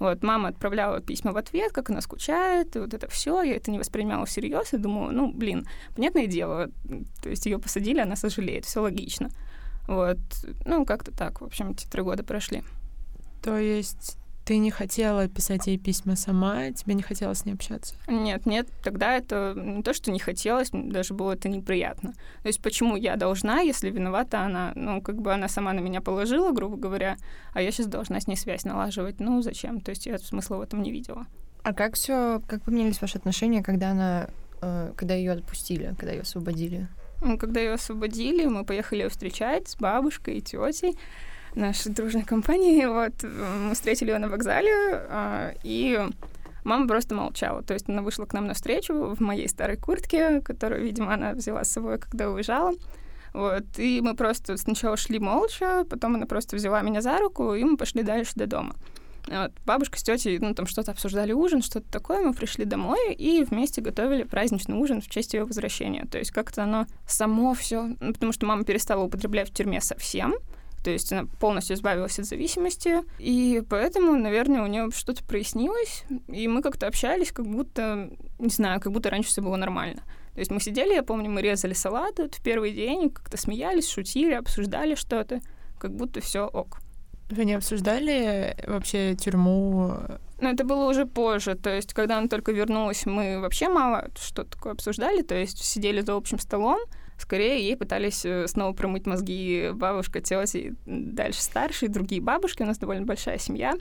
Вот, 0.00 0.22
мама 0.22 0.48
отправляла 0.48 1.00
письма 1.00 1.32
в 1.32 1.36
ответ, 1.36 1.72
как 1.72 1.90
она 1.90 2.00
скучает, 2.00 2.74
и 2.74 2.78
вот 2.78 2.94
это 2.94 3.06
все. 3.08 3.42
Я 3.42 3.56
это 3.56 3.70
не 3.70 3.78
воспринимала 3.78 4.24
всерьез 4.24 4.72
и 4.72 4.78
думаю, 4.78 5.12
ну, 5.12 5.30
блин, 5.30 5.68
понятное 5.94 6.26
дело, 6.26 6.70
то 7.22 7.28
есть 7.28 7.44
ее 7.44 7.58
посадили, 7.58 8.00
она 8.00 8.16
сожалеет, 8.16 8.64
все 8.64 8.80
логично. 8.80 9.28
Вот, 9.86 10.18
ну, 10.64 10.86
как-то 10.86 11.12
так, 11.12 11.42
в 11.42 11.44
общем, 11.44 11.72
эти 11.72 11.86
три 11.86 12.02
года 12.02 12.24
прошли. 12.24 12.62
То 13.42 13.58
есть 13.58 14.16
ты 14.50 14.58
не 14.58 14.72
хотела 14.72 15.28
писать 15.28 15.68
ей 15.68 15.78
письма 15.78 16.16
сама, 16.16 16.72
тебе 16.72 16.94
не 16.94 17.02
хотелось 17.02 17.38
с 17.38 17.44
ней 17.44 17.52
общаться? 17.52 17.94
Нет, 18.08 18.46
нет, 18.46 18.66
тогда 18.82 19.16
это 19.16 19.54
не 19.56 19.84
то, 19.84 19.94
что 19.94 20.10
не 20.10 20.18
хотелось, 20.18 20.70
даже 20.72 21.14
было 21.14 21.34
это 21.34 21.48
неприятно. 21.48 22.14
То 22.42 22.48
есть 22.48 22.60
почему 22.60 22.96
я 22.96 23.14
должна, 23.14 23.60
если 23.60 23.90
виновата 23.90 24.40
она? 24.40 24.72
Ну, 24.74 25.02
как 25.02 25.22
бы 25.22 25.32
она 25.32 25.46
сама 25.46 25.72
на 25.72 25.78
меня 25.78 26.00
положила, 26.00 26.50
грубо 26.50 26.76
говоря, 26.76 27.16
а 27.54 27.62
я 27.62 27.70
сейчас 27.70 27.86
должна 27.86 28.18
с 28.18 28.26
ней 28.26 28.34
связь 28.34 28.64
налаживать. 28.64 29.20
Ну, 29.20 29.40
зачем? 29.40 29.80
То 29.80 29.90
есть 29.90 30.06
я 30.06 30.18
смысла 30.18 30.56
в 30.56 30.62
этом 30.62 30.82
не 30.82 30.90
видела. 30.90 31.28
А 31.62 31.72
как 31.72 31.94
все, 31.94 32.42
как 32.48 32.64
поменялись 32.64 33.00
ваши 33.00 33.18
отношения, 33.18 33.62
когда 33.62 33.92
она, 33.92 34.30
э, 34.62 34.92
когда 34.96 35.14
ее 35.14 35.30
отпустили, 35.30 35.94
когда 35.96 36.10
ее 36.10 36.22
освободили? 36.22 36.88
Когда 37.38 37.60
ее 37.60 37.74
освободили, 37.74 38.46
мы 38.46 38.64
поехали 38.64 39.02
ее 39.02 39.10
встречать 39.10 39.68
с 39.68 39.76
бабушкой 39.76 40.38
и 40.38 40.40
тетей 40.40 40.96
нашей 41.54 41.92
дружной 41.92 42.22
компании. 42.22 42.84
Вот 42.86 43.22
мы 43.22 43.74
встретили 43.74 44.10
ее 44.10 44.18
на 44.18 44.28
вокзале, 44.28 44.72
а, 44.72 45.52
и 45.62 45.98
мама 46.64 46.86
просто 46.86 47.14
молчала. 47.14 47.62
То 47.62 47.74
есть 47.74 47.88
она 47.88 48.02
вышла 48.02 48.26
к 48.26 48.32
нам 48.32 48.46
навстречу 48.46 49.14
в 49.14 49.20
моей 49.20 49.48
старой 49.48 49.76
куртке, 49.76 50.40
которую, 50.40 50.82
видимо, 50.82 51.14
она 51.14 51.32
взяла 51.32 51.64
с 51.64 51.72
собой, 51.72 51.98
когда 51.98 52.30
уезжала. 52.30 52.74
Вот, 53.32 53.64
и 53.78 54.00
мы 54.00 54.16
просто 54.16 54.56
сначала 54.56 54.96
шли 54.96 55.20
молча, 55.20 55.84
потом 55.88 56.16
она 56.16 56.26
просто 56.26 56.56
взяла 56.56 56.82
меня 56.82 57.00
за 57.00 57.18
руку, 57.18 57.54
и 57.54 57.62
мы 57.62 57.76
пошли 57.76 58.02
дальше 58.02 58.32
до 58.34 58.46
дома. 58.46 58.74
Вот, 59.28 59.52
бабушка 59.64 59.98
с 59.98 60.02
тетей, 60.02 60.38
ну, 60.40 60.54
там 60.54 60.66
что-то 60.66 60.90
обсуждали 60.90 61.32
ужин, 61.32 61.62
что-то 61.62 61.88
такое. 61.90 62.24
Мы 62.24 62.32
пришли 62.32 62.64
домой 62.64 63.14
и 63.14 63.44
вместе 63.44 63.80
готовили 63.80 64.24
праздничный 64.24 64.76
ужин 64.76 65.00
в 65.00 65.08
честь 65.08 65.34
ее 65.34 65.44
возвращения. 65.44 66.06
То 66.10 66.18
есть 66.18 66.32
как-то 66.32 66.64
оно 66.64 66.86
само 67.06 67.54
все, 67.54 67.94
ну, 68.00 68.12
потому 68.12 68.32
что 68.32 68.46
мама 68.46 68.64
перестала 68.64 69.04
употреблять 69.04 69.50
в 69.50 69.54
тюрьме 69.54 69.80
совсем. 69.80 70.34
То 70.82 70.90
есть 70.90 71.12
она 71.12 71.26
полностью 71.38 71.76
избавилась 71.76 72.18
от 72.18 72.24
зависимости, 72.24 73.02
и 73.18 73.62
поэтому, 73.68 74.16
наверное, 74.16 74.62
у 74.62 74.66
нее 74.66 74.90
что-то 74.92 75.22
прояснилось, 75.24 76.04
и 76.28 76.48
мы 76.48 76.62
как-то 76.62 76.86
общались, 76.86 77.32
как 77.32 77.46
будто, 77.46 78.10
не 78.38 78.48
знаю, 78.48 78.80
как 78.80 78.92
будто 78.92 79.10
раньше 79.10 79.30
все 79.30 79.42
было 79.42 79.56
нормально. 79.56 80.02
То 80.34 80.40
есть 80.40 80.50
мы 80.50 80.60
сидели, 80.60 80.94
я 80.94 81.02
помню, 81.02 81.30
мы 81.30 81.42
резали 81.42 81.74
салат 81.74 82.18
вот 82.18 82.36
в 82.36 82.42
первый 82.42 82.72
день, 82.72 83.10
как-то 83.10 83.36
смеялись, 83.36 83.90
шутили, 83.90 84.32
обсуждали 84.32 84.94
что-то, 84.94 85.40
как 85.78 85.94
будто 85.94 86.20
все 86.20 86.46
ок. 86.46 86.78
Вы 87.30 87.44
не 87.44 87.54
обсуждали 87.54 88.56
вообще 88.66 89.14
тюрьму? 89.14 89.94
Ну, 90.40 90.48
это 90.48 90.64
было 90.64 90.88
уже 90.90 91.06
позже. 91.06 91.54
То 91.54 91.70
есть, 91.70 91.92
когда 91.92 92.18
она 92.18 92.28
только 92.28 92.52
вернулась, 92.52 93.06
мы 93.06 93.38
вообще 93.40 93.68
мало 93.68 94.08
что 94.16 94.44
такое 94.44 94.72
обсуждали. 94.72 95.22
То 95.22 95.36
есть, 95.36 95.62
сидели 95.62 96.00
за 96.00 96.14
общим 96.14 96.38
столом, 96.38 96.80
Скорее, 97.20 97.62
ей 97.62 97.76
пытались 97.76 98.24
э, 98.24 98.46
снова 98.48 98.72
промыть 98.72 99.06
мозги 99.06 99.70
бабушка, 99.74 100.20
тетя, 100.22 100.74
дальше 100.86 101.42
старшие, 101.42 101.90
другие 101.90 102.22
бабушки. 102.22 102.62
У 102.62 102.66
нас 102.66 102.78
довольно 102.78 103.04
большая 103.04 103.38
семья. 103.38 103.74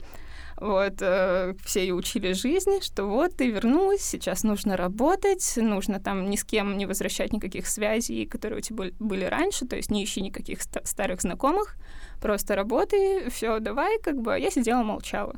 Вот, 0.58 1.00
э, 1.00 1.54
все 1.64 1.80
ее 1.80 1.94
учили 1.94 2.32
жизни, 2.34 2.82
что 2.82 3.06
вот 3.06 3.36
ты 3.36 3.50
вернулась, 3.50 4.02
сейчас 4.02 4.44
нужно 4.44 4.76
работать, 4.76 5.54
нужно 5.56 6.00
там 6.00 6.28
ни 6.28 6.36
с 6.36 6.44
кем 6.44 6.76
не 6.76 6.84
возвращать 6.84 7.32
никаких 7.32 7.66
связей, 7.66 8.26
которые 8.26 8.58
у 8.58 8.60
тебя 8.60 8.90
были 8.98 9.24
раньше, 9.24 9.66
то 9.66 9.76
есть 9.76 9.90
не 9.90 10.04
ищи 10.04 10.20
никаких 10.20 10.60
ст- 10.60 10.86
старых 10.86 11.22
знакомых, 11.22 11.76
просто 12.20 12.56
работай, 12.56 13.30
все, 13.30 13.58
давай, 13.58 13.98
как 14.02 14.20
бы. 14.20 14.38
Я 14.38 14.50
сидела, 14.50 14.82
молчала. 14.82 15.34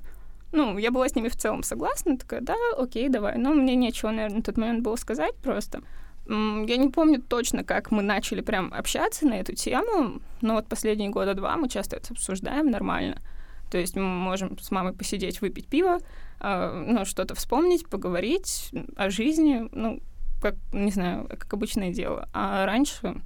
Ну, 0.51 0.77
я 0.77 0.91
была 0.91 1.09
с 1.09 1.15
ними 1.15 1.29
в 1.29 1.37
целом 1.37 1.63
согласна, 1.63 2.19
такая, 2.19 2.41
да, 2.41 2.57
окей, 2.77 3.09
давай. 3.09 3.39
Но 3.39 3.55
мне 3.55 3.77
нечего, 3.77 4.11
наверное, 4.11 4.39
на 4.39 4.43
тот 4.43 4.57
момент 4.57 4.83
было 4.83 4.97
сказать 4.97 5.37
просто. 5.37 5.83
Я 6.27 6.77
не 6.77 6.89
помню 6.89 7.21
точно, 7.21 7.65
как 7.65 7.91
мы 7.91 8.03
начали 8.03 8.41
прям 8.43 8.73
общаться 8.73 9.27
на 9.27 9.35
эту 9.35 9.55
тему, 9.55 10.21
но 10.41 10.55
вот 10.55 10.69
последние 10.69 11.11
года 11.11 11.35
два 11.35 11.57
мы 11.57 11.69
часто 11.69 11.97
это 11.97 12.13
обсуждаем 12.13 12.71
нормально. 12.71 13.21
То 13.71 13.79
есть 13.79 13.97
мы 13.97 14.03
можем 14.03 14.59
с 14.59 14.71
мамой 14.71 14.93
посидеть, 14.93 15.41
выпить 15.41 15.67
пиво, 15.67 15.99
э, 16.41 16.85
ну, 16.87 17.05
что-то 17.05 17.35
вспомнить, 17.35 17.89
поговорить 17.89 18.71
о 18.97 19.09
жизни, 19.11 19.69
ну, 19.73 20.01
как, 20.43 20.57
не 20.73 20.91
знаю, 20.91 21.27
как 21.29 21.53
обычное 21.55 21.91
дело. 21.91 22.29
А 22.33 22.67
раньше, 22.67 23.21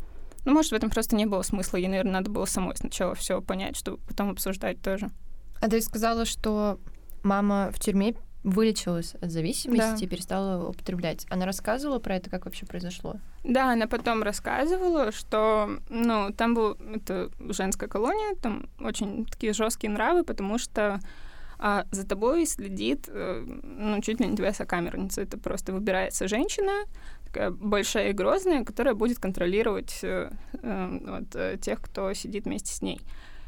ну, 0.44 0.52
может, 0.52 0.70
в 0.70 0.74
этом 0.74 0.88
просто 0.88 1.16
не 1.16 1.26
было 1.26 1.42
смысла. 1.42 1.78
Ей, 1.78 1.88
наверное, 1.88 2.12
надо 2.12 2.30
было 2.30 2.44
самой 2.44 2.76
сначала 2.76 3.14
все 3.14 3.42
понять, 3.42 3.76
чтобы 3.76 3.98
потом 4.06 4.30
обсуждать 4.30 4.80
тоже. 4.80 5.10
А 5.60 5.68
ты 5.68 5.80
сказала, 5.80 6.24
что 6.24 6.78
мама 7.22 7.70
в 7.74 7.80
тюрьме 7.80 8.14
вылечилась 8.46 9.14
от 9.20 9.32
зависимости 9.32 9.98
да. 10.00 10.04
и 10.04 10.06
перестала 10.06 10.68
употреблять. 10.68 11.26
Она 11.30 11.46
рассказывала 11.46 11.98
про 11.98 12.14
это, 12.14 12.30
как 12.30 12.44
вообще 12.44 12.64
произошло? 12.64 13.16
Да, 13.42 13.72
она 13.72 13.88
потом 13.88 14.22
рассказывала, 14.22 15.10
что, 15.10 15.80
ну, 15.88 16.32
там 16.32 16.54
был 16.54 16.78
это 16.94 17.30
женская 17.40 17.88
колония, 17.88 18.36
там 18.36 18.68
очень 18.78 19.26
такие 19.26 19.52
жесткие 19.52 19.92
нравы, 19.92 20.22
потому 20.22 20.58
что 20.58 21.00
а, 21.58 21.86
за 21.90 22.06
тобой 22.06 22.46
следит, 22.46 23.08
э, 23.08 23.44
ну, 23.64 24.00
чуть 24.00 24.20
ли 24.20 24.28
не 24.28 24.36
твоя 24.36 24.52
сокамерница. 24.52 25.22
Это 25.22 25.38
просто 25.38 25.72
выбирается 25.72 26.28
женщина, 26.28 26.84
такая 27.24 27.50
большая 27.50 28.10
и 28.10 28.12
грозная, 28.12 28.64
которая 28.64 28.94
будет 28.94 29.18
контролировать 29.18 29.98
э, 30.02 30.30
э, 30.52 30.98
вот, 31.04 31.34
э, 31.34 31.58
тех, 31.60 31.80
кто 31.82 32.12
сидит 32.12 32.44
вместе 32.44 32.72
с 32.72 32.80
ней. 32.80 33.00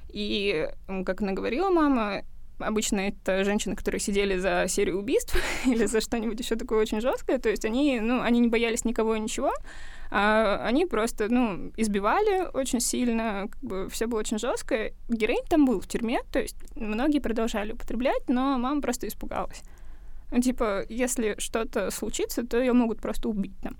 И, 0.09 0.69
как 1.07 1.23
она 1.23 1.33
говорила 1.33 1.71
мама, 1.71 2.23
Обычно 2.59 3.01
это 3.01 3.45
женщины, 3.45 3.77
которые 3.77 4.01
сидели 4.01 4.37
за 4.37 4.67
серию 4.69 4.99
убийств 4.99 5.37
или 5.67 5.87
за 5.87 6.01
что-нибудь 6.01 6.41
еще 6.41 6.57
такое 6.57 6.81
очень 6.81 7.01
жесткое. 7.01 7.39
То 7.39 7.49
есть 7.49 7.65
они, 7.65 8.01
ну, 8.01 8.21
они 8.21 8.41
не 8.41 8.49
боялись 8.49 8.85
никого 8.85 9.15
и 9.15 9.21
ничего. 9.21 9.53
А 10.11 10.65
они 10.65 10.87
просто, 10.87 11.29
ну, 11.29 11.71
избивали 11.77 12.49
очень 12.55 12.81
сильно, 12.81 13.49
как 13.51 13.63
бы 13.63 13.89
все 13.91 14.07
было 14.07 14.21
очень 14.21 14.39
жестко. 14.39 14.93
Героин 15.09 15.45
там 15.49 15.67
был 15.67 15.81
в 15.81 15.87
тюрьме, 15.87 16.21
то 16.33 16.41
есть 16.41 16.57
многие 16.75 17.19
продолжали 17.19 17.73
употреблять, 17.73 18.29
но 18.29 18.57
мама 18.59 18.81
просто 18.81 19.07
испугалась. 19.07 19.63
Ну, 20.31 20.41
типа, 20.41 20.85
если 20.89 21.35
что-то 21.39 21.91
случится, 21.91 22.47
то 22.47 22.59
ее 22.59 22.73
могут 22.73 23.01
просто 23.01 23.29
убить 23.29 23.57
там. 23.63 23.77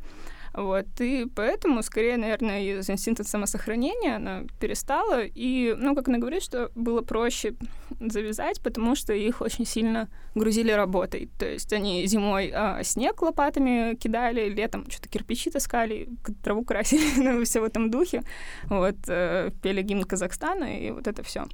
Вот. 0.55 0.87
И 1.01 1.27
поэтому, 1.35 1.83
скорее, 1.83 2.17
наверное, 2.17 2.61
из 2.61 2.89
инстинкта 2.89 3.25
самосохранения 3.25 4.17
она 4.17 4.45
перестала. 4.59 5.23
И, 5.23 5.75
ну, 5.79 5.95
как 5.95 6.09
она 6.09 6.19
говорит, 6.19 6.43
что 6.43 6.71
было 6.75 7.03
проще 7.03 7.55
завязать, 8.01 8.61
потому 8.61 8.95
что 8.95 9.13
их 9.13 9.41
очень 9.41 9.67
сильно 9.67 10.09
грузили 10.35 10.71
работой. 10.71 11.29
То 11.39 11.47
есть 11.47 11.73
они 11.73 12.07
зимой 12.07 12.53
а, 12.55 12.83
снег 12.83 13.23
лопатами 13.23 13.95
кидали, 13.97 14.49
летом 14.49 14.91
что-то 14.91 15.09
кирпичи 15.09 15.51
таскали, 15.51 16.09
траву 16.43 16.65
красили, 16.65 17.11
ну, 17.23 17.45
все 17.45 17.61
в 17.61 17.65
этом 17.65 17.91
духе. 17.91 18.23
Вот. 18.69 18.97
Э, 19.09 19.51
пели 19.63 19.83
гимн 19.83 20.05
Казахстана, 20.05 20.79
и 20.79 20.91
вот 20.91 21.07
это 21.07 21.23
все. 21.23 21.47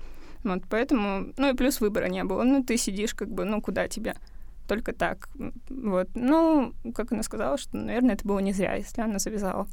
Вот, 0.42 0.62
поэтому, 0.68 1.32
ну 1.38 1.50
и 1.50 1.56
плюс 1.56 1.80
выбора 1.80 2.06
не 2.06 2.22
было. 2.24 2.42
Ну, 2.42 2.62
ты 2.62 2.76
сидишь 2.76 3.14
как 3.14 3.30
бы, 3.30 3.44
ну, 3.44 3.62
куда 3.62 3.88
тебе? 3.88 4.14
только 4.66 4.92
так. 4.92 5.28
Вот. 5.68 6.08
Ну, 6.14 6.72
как 6.94 7.12
она 7.12 7.22
сказала, 7.22 7.58
что, 7.58 7.76
наверное, 7.76 8.14
это 8.14 8.26
было 8.26 8.38
не 8.38 8.52
зря, 8.52 8.74
если 8.74 9.02
она 9.02 9.18
завязала. 9.18 9.66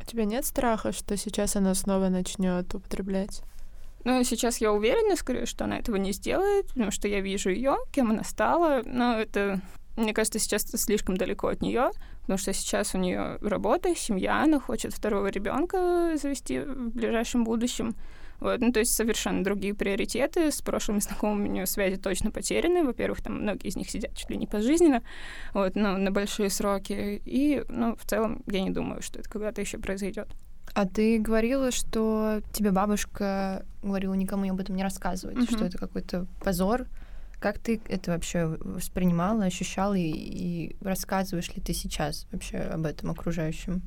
У 0.00 0.04
тебя 0.04 0.24
нет 0.24 0.44
страха, 0.44 0.92
что 0.92 1.16
сейчас 1.16 1.56
она 1.56 1.74
снова 1.74 2.08
начнет 2.08 2.74
употреблять? 2.74 3.42
Ну, 4.04 4.22
сейчас 4.24 4.58
я 4.58 4.72
уверена, 4.72 5.16
скорее, 5.16 5.46
что 5.46 5.64
она 5.64 5.78
этого 5.78 5.96
не 5.96 6.12
сделает, 6.12 6.66
потому 6.68 6.90
что 6.90 7.06
я 7.06 7.20
вижу 7.20 7.50
ее, 7.50 7.76
кем 7.92 8.10
она 8.10 8.24
стала. 8.24 8.82
Но 8.84 9.18
это, 9.18 9.60
мне 9.96 10.12
кажется, 10.12 10.38
сейчас 10.38 10.62
слишком 10.62 11.16
далеко 11.16 11.48
от 11.48 11.62
нее, 11.62 11.90
потому 12.22 12.38
что 12.38 12.52
сейчас 12.52 12.94
у 12.94 12.98
нее 12.98 13.38
работа, 13.40 13.94
семья, 13.94 14.42
она 14.42 14.58
хочет 14.58 14.92
второго 14.92 15.28
ребенка 15.28 16.16
завести 16.20 16.60
в 16.60 16.90
ближайшем 16.90 17.44
будущем. 17.44 17.94
Вот, 18.40 18.58
ну, 18.58 18.72
то 18.72 18.80
есть 18.80 18.92
совершенно 18.92 19.44
другие 19.44 19.72
приоритеты. 19.72 20.50
С 20.50 20.62
прошлыми 20.62 20.98
знакомыми 20.98 21.48
у 21.48 21.52
нее 21.52 21.66
связи 21.66 21.96
точно 21.96 22.32
потеряны. 22.32 22.82
Во-первых, 22.82 23.22
там 23.22 23.40
многие 23.40 23.68
из 23.68 23.76
них 23.76 23.88
сидят 23.88 24.16
чуть 24.16 24.30
ли 24.30 24.36
не 24.36 24.48
пожизненно, 24.48 25.00
вот, 25.54 25.76
но 25.76 25.96
на 25.96 26.10
большие 26.10 26.50
сроки. 26.50 27.22
И, 27.24 27.62
ну, 27.68 27.94
в 27.94 28.04
целом, 28.04 28.42
я 28.48 28.60
не 28.62 28.70
думаю, 28.70 29.00
что 29.00 29.20
это 29.20 29.30
когда-то 29.30 29.60
еще 29.60 29.78
произойдет. 29.78 30.26
А 30.74 30.86
ты 30.86 31.18
говорила, 31.18 31.70
что 31.70 32.40
тебе 32.52 32.70
бабушка 32.70 33.64
говорила 33.82 34.14
никому 34.14 34.50
об 34.50 34.60
этом 34.60 34.76
не 34.76 34.82
рассказывать, 34.82 35.36
mm-hmm. 35.36 35.56
что 35.56 35.64
это 35.66 35.78
какой-то 35.78 36.26
позор. 36.42 36.86
Как 37.40 37.58
ты 37.58 37.80
это 37.88 38.12
вообще 38.12 38.46
воспринимала, 38.46 39.44
ощущала 39.44 39.94
и, 39.94 40.10
и 40.10 40.76
рассказываешь 40.80 41.48
ли 41.54 41.60
ты 41.60 41.74
сейчас 41.74 42.26
вообще 42.30 42.58
об 42.58 42.86
этом 42.86 43.10
окружающим? 43.10 43.82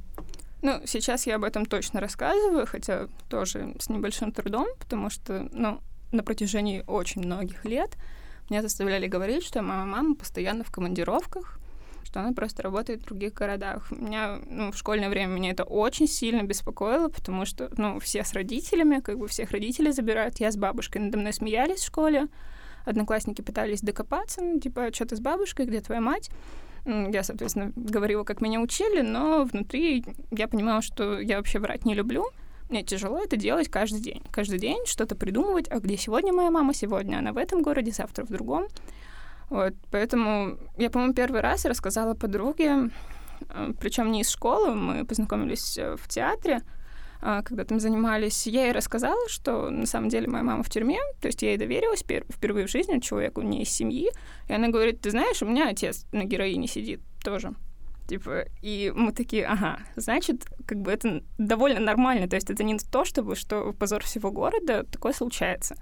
Ну, 0.62 0.82
сейчас 0.86 1.26
я 1.26 1.36
об 1.36 1.44
этом 1.44 1.66
точно 1.66 2.02
рассказываю, 2.02 2.68
хотя 2.68 3.08
тоже 3.30 3.76
с 3.80 3.88
небольшим 3.88 4.32
трудом, 4.32 4.68
потому 4.80 5.10
что, 5.10 5.48
ну, 5.54 5.80
на 6.12 6.24
протяжении 6.24 6.84
очень 6.86 7.24
многих 7.24 7.66
лет 7.66 7.92
меня 8.50 8.62
заставляли 8.62 9.08
говорить, 9.08 9.44
что 9.44 9.62
моя 9.62 9.86
мама 9.86 10.16
постоянно 10.16 10.64
в 10.64 10.72
командировках, 10.72 11.60
что 12.06 12.20
она 12.22 12.32
просто 12.34 12.64
работает 12.64 13.02
в 13.02 13.06
других 13.06 13.34
городах. 13.34 13.92
Меня, 13.92 14.40
ну, 14.50 14.72
в 14.72 14.78
школьное 14.78 15.10
время 15.10 15.34
меня 15.34 15.52
это 15.52 15.64
очень 15.64 16.08
сильно 16.08 16.44
беспокоило, 16.44 17.10
потому 17.10 17.46
что, 17.46 17.70
ну, 17.78 18.00
все 18.00 18.24
с 18.24 18.34
родителями, 18.34 19.00
как 19.00 19.18
бы 19.18 19.28
всех 19.28 19.52
родителей 19.52 19.92
забирают. 19.92 20.40
Я 20.40 20.52
с 20.52 20.58
бабушкой 20.58 21.02
надо 21.02 21.18
мной 21.18 21.34
смеялись 21.34 21.80
в 21.80 21.86
школе, 21.86 22.28
одноклассники 22.86 23.42
пытались 23.42 23.82
докопаться, 23.82 24.42
ну, 24.42 24.60
типа, 24.60 24.94
что 24.94 25.06
ты 25.06 25.16
с 25.16 25.20
бабушкой, 25.20 25.66
где 25.66 25.82
твоя 25.82 26.02
мать? 26.02 26.30
Я, 26.86 27.24
соответственно, 27.24 27.72
говорила, 27.76 28.24
как 28.24 28.42
меня 28.42 28.62
учили, 28.62 29.02
но 29.02 29.44
внутри 29.44 30.06
я 30.30 30.48
понимала, 30.48 30.84
что 30.84 31.20
я 31.20 31.38
вообще 31.38 31.58
врать 31.58 31.84
не 31.84 31.96
люблю. 31.96 32.30
Мне 32.70 32.84
тяжело 32.84 33.20
это 33.20 33.38
делать 33.38 33.70
каждый 33.70 34.02
день. 34.02 34.22
Каждый 34.32 34.60
день 34.60 34.86
что-то 34.86 35.16
придумывать, 35.16 35.68
а 35.70 35.80
где 35.80 35.98
сегодня 35.98 36.32
моя 36.32 36.52
мама, 36.52 36.74
сегодня 36.74 37.18
она 37.18 37.34
в 37.34 37.38
этом 37.38 37.64
городе, 37.64 37.92
завтра 37.92 38.24
в 38.24 38.30
другом. 38.30 38.68
Вот, 39.50 39.74
поэтому 39.92 40.58
я, 40.78 40.90
по-моему, 40.90 41.14
первый 41.14 41.42
раз 41.42 41.66
рассказала 41.66 42.14
подруге, 42.16 42.90
э, 43.50 43.74
причем 43.80 44.12
не 44.12 44.22
из 44.22 44.30
школы, 44.30 44.74
мы 44.74 45.06
познакомились 45.06 45.78
э, 45.78 45.96
в 45.98 46.08
театре, 46.08 46.62
а, 47.22 47.42
когда 47.42 47.64
там 47.64 47.80
занимались, 47.80 48.46
я 48.46 48.66
ей 48.66 48.72
рассказала, 48.72 49.28
что 49.30 49.70
на 49.70 49.86
самом 49.86 50.10
деле 50.10 50.28
моя 50.28 50.44
мама 50.44 50.62
в 50.62 50.70
тюрьме, 50.70 51.00
то 51.22 51.28
есть 51.28 51.42
я 51.42 51.50
ей 51.50 51.58
доверилась 51.58 52.04
впервые 52.04 52.68
в 52.68 52.70
жизни 52.70 53.00
человеку 53.00 53.42
не 53.42 53.64
из 53.64 53.70
семьи, 53.70 54.12
и 54.48 54.54
она 54.54 54.68
говорит, 54.68 55.02
ты 55.02 55.10
знаешь, 55.10 55.42
у 55.42 55.48
меня 55.48 55.70
отец 55.70 56.06
на 56.12 56.24
героине 56.24 56.68
сидит 56.68 57.02
тоже. 57.24 57.54
Типа, 58.08 58.46
и 58.62 58.94
мы 58.96 59.12
такие, 59.12 59.48
ага, 59.48 59.80
значит, 59.96 60.46
как 60.68 60.80
бы 60.80 60.92
это 60.92 61.24
довольно 61.40 61.80
нормально, 61.80 62.28
то 62.28 62.36
есть 62.36 62.52
это 62.52 62.64
не 62.64 62.78
то, 62.78 63.04
чтобы, 63.06 63.36
что 63.36 63.74
позор 63.74 64.04
всего 64.04 64.32
города, 64.32 64.84
такое 64.84 65.14
случается. 65.14 65.76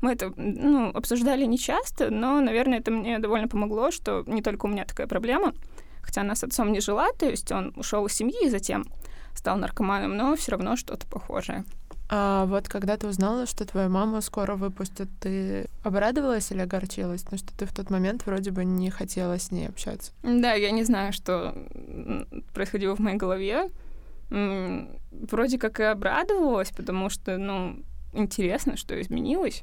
Мы 0.00 0.12
это, 0.12 0.32
ну, 0.36 0.90
обсуждали 0.90 1.44
не 1.44 1.58
часто, 1.58 2.10
но, 2.10 2.40
наверное, 2.40 2.78
это 2.78 2.90
мне 2.90 3.18
довольно 3.18 3.48
помогло, 3.48 3.90
что 3.90 4.22
не 4.26 4.42
только 4.42 4.66
у 4.66 4.68
меня 4.68 4.84
такая 4.84 5.06
проблема, 5.06 5.54
хотя 6.02 6.20
она 6.20 6.34
с 6.34 6.44
отцом 6.44 6.72
не 6.72 6.80
жила, 6.80 7.08
то 7.18 7.26
есть 7.26 7.50
он 7.50 7.72
ушел 7.76 8.06
из 8.06 8.12
семьи 8.12 8.46
и 8.46 8.50
затем 8.50 8.84
стал 9.34 9.56
наркоманом, 9.56 10.16
но 10.16 10.36
все 10.36 10.52
равно 10.52 10.76
что-то 10.76 11.06
похожее. 11.06 11.64
А 12.10 12.46
вот 12.46 12.68
когда 12.68 12.96
ты 12.96 13.06
узнала, 13.06 13.44
что 13.44 13.66
твою 13.66 13.90
маму 13.90 14.22
скоро 14.22 14.54
выпустят, 14.54 15.08
ты 15.20 15.68
обрадовалась 15.82 16.50
или 16.50 16.60
огорчилась? 16.60 17.22
Потому 17.22 17.38
что 17.38 17.56
ты 17.56 17.66
в 17.66 17.74
тот 17.74 17.90
момент 17.90 18.24
вроде 18.24 18.50
бы 18.50 18.64
не 18.64 18.88
хотела 18.88 19.38
с 19.38 19.50
ней 19.50 19.68
общаться. 19.68 20.12
Да, 20.22 20.54
я 20.54 20.70
не 20.70 20.84
знаю, 20.84 21.12
что 21.12 21.54
происходило 22.54 22.96
в 22.96 23.00
моей 23.00 23.18
голове. 23.18 23.68
Вроде 24.30 25.58
как 25.58 25.80
и 25.80 25.82
обрадовалась, 25.82 26.70
потому 26.70 27.10
что, 27.10 27.36
ну, 27.36 27.76
интересно, 28.14 28.78
что 28.78 28.98
изменилось 28.98 29.62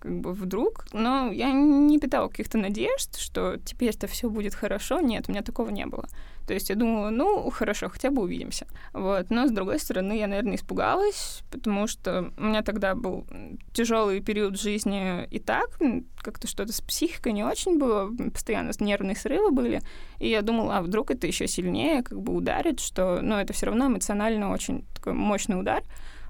как 0.00 0.20
бы 0.20 0.32
вдруг, 0.32 0.86
но 0.92 1.30
я 1.32 1.52
не 1.52 1.98
питала 1.98 2.28
каких-то 2.28 2.58
надежд, 2.58 3.16
что 3.16 3.56
теперь-то 3.56 4.06
все 4.06 4.30
будет 4.30 4.54
хорошо. 4.54 5.00
Нет, 5.00 5.24
у 5.28 5.32
меня 5.32 5.42
такого 5.42 5.70
не 5.70 5.86
было. 5.86 6.08
То 6.46 6.54
есть 6.54 6.70
я 6.70 6.76
думала, 6.76 7.10
ну, 7.10 7.50
хорошо, 7.50 7.90
хотя 7.90 8.10
бы 8.10 8.22
увидимся. 8.22 8.66
Вот. 8.94 9.28
Но, 9.28 9.46
с 9.46 9.50
другой 9.50 9.78
стороны, 9.78 10.18
я, 10.18 10.26
наверное, 10.26 10.54
испугалась, 10.54 11.42
потому 11.50 11.86
что 11.86 12.32
у 12.38 12.42
меня 12.42 12.62
тогда 12.62 12.94
был 12.94 13.26
тяжелый 13.74 14.20
период 14.20 14.58
жизни 14.58 15.26
и 15.30 15.38
так, 15.40 15.78
как-то 16.22 16.46
что-то 16.46 16.72
с 16.72 16.80
психикой 16.80 17.32
не 17.32 17.44
очень 17.44 17.78
было, 17.78 18.10
постоянно 18.32 18.72
нервные 18.80 19.14
срывы 19.14 19.50
были, 19.50 19.82
и 20.18 20.28
я 20.28 20.40
думала, 20.40 20.78
а 20.78 20.82
вдруг 20.82 21.10
это 21.10 21.26
еще 21.26 21.46
сильнее 21.46 22.02
как 22.02 22.20
бы 22.20 22.32
ударит, 22.32 22.80
что, 22.80 23.20
ну, 23.20 23.36
это 23.36 23.52
все 23.52 23.66
равно 23.66 23.86
эмоционально 23.86 24.50
очень 24.50 24.86
такой 24.94 25.12
мощный 25.12 25.60
удар, 25.60 25.82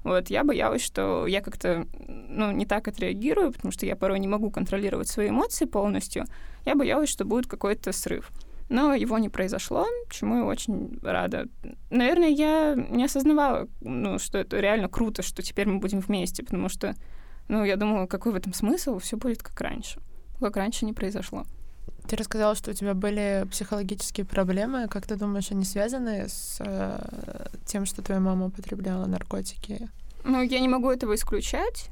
вот, 0.03 0.29
я 0.29 0.43
боялась, 0.43 0.81
что 0.81 1.27
я 1.27 1.41
как-то, 1.41 1.85
ну, 2.07 2.51
не 2.51 2.65
так 2.65 2.87
отреагирую, 2.87 3.51
потому 3.51 3.71
что 3.71 3.85
я 3.85 3.95
порой 3.95 4.19
не 4.19 4.27
могу 4.27 4.51
контролировать 4.51 5.07
свои 5.07 5.29
эмоции 5.29 5.65
полностью. 5.65 6.25
Я 6.65 6.75
боялась, 6.75 7.09
что 7.09 7.25
будет 7.25 7.47
какой-то 7.47 7.91
срыв. 7.91 8.31
Но 8.69 8.93
его 8.93 9.17
не 9.17 9.29
произошло, 9.29 9.85
чему 10.11 10.37
я 10.37 10.45
очень 10.45 10.99
рада. 11.01 11.47
Наверное, 11.89 12.29
я 12.29 12.75
не 12.75 13.05
осознавала, 13.05 13.67
ну, 13.81 14.19
что 14.19 14.37
это 14.37 14.59
реально 14.59 14.87
круто, 14.87 15.23
что 15.23 15.41
теперь 15.41 15.67
мы 15.67 15.79
будем 15.79 15.99
вместе, 15.99 16.43
потому 16.43 16.69
что, 16.69 16.95
ну, 17.47 17.63
я 17.63 17.77
думала, 17.77 18.05
какой 18.05 18.31
в 18.31 18.35
этом 18.35 18.53
смысл, 18.53 18.99
все 18.99 19.17
будет 19.17 19.41
как 19.41 19.59
раньше. 19.59 19.99
Как 20.39 20.55
раньше 20.55 20.85
не 20.85 20.93
произошло. 20.93 21.45
Ты 22.09 22.15
рассказала, 22.15 22.55
что 22.55 22.71
у 22.71 22.73
тебя 22.73 22.95
были 22.95 23.45
психологические 23.51 24.25
проблемы. 24.25 24.87
Как 24.87 25.05
ты 25.05 25.15
думаешь, 25.15 25.51
они 25.51 25.63
связаны 25.63 26.27
с 26.27 26.57
э, 26.59 27.49
тем, 27.67 27.85
что 27.85 28.01
твоя 28.01 28.19
мама 28.19 28.47
употребляла 28.47 29.05
наркотики? 29.05 29.87
Ну, 30.23 30.41
я 30.41 30.59
не 30.59 30.67
могу 30.67 30.89
этого 30.89 31.13
исключать, 31.13 31.91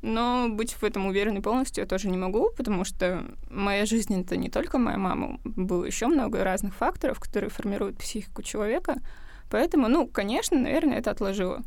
но 0.00 0.48
быть 0.48 0.72
в 0.72 0.82
этом 0.82 1.04
уверенной 1.04 1.42
полностью 1.42 1.82
я 1.82 1.86
тоже 1.86 2.08
не 2.08 2.16
могу, 2.16 2.48
потому 2.56 2.84
что 2.84 3.26
моя 3.50 3.84
жизнь— 3.84 4.18
это 4.22 4.38
не 4.38 4.48
только 4.48 4.78
моя 4.78 4.96
мама. 4.96 5.38
Было 5.44 5.84
еще 5.84 6.06
много 6.06 6.42
разных 6.42 6.74
факторов, 6.74 7.20
которые 7.20 7.50
формируют 7.50 7.98
психику 7.98 8.42
человека. 8.42 9.02
Поэтому, 9.50 9.88
ну, 9.88 10.06
конечно, 10.06 10.58
наверное, 10.58 10.96
это 10.96 11.10
отложило. 11.10 11.62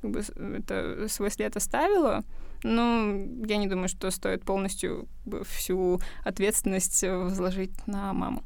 Как 0.00 0.10
бы 0.10 0.22
это 0.56 1.08
свой 1.08 1.30
след 1.30 1.56
оставило, 1.56 2.24
но 2.62 3.12
я 3.46 3.56
не 3.56 3.66
думаю, 3.66 3.88
что 3.88 4.10
стоит 4.10 4.44
полностью 4.44 5.08
всю 5.44 6.00
ответственность 6.24 7.02
возложить 7.02 7.86
на 7.86 8.12
маму. 8.12 8.42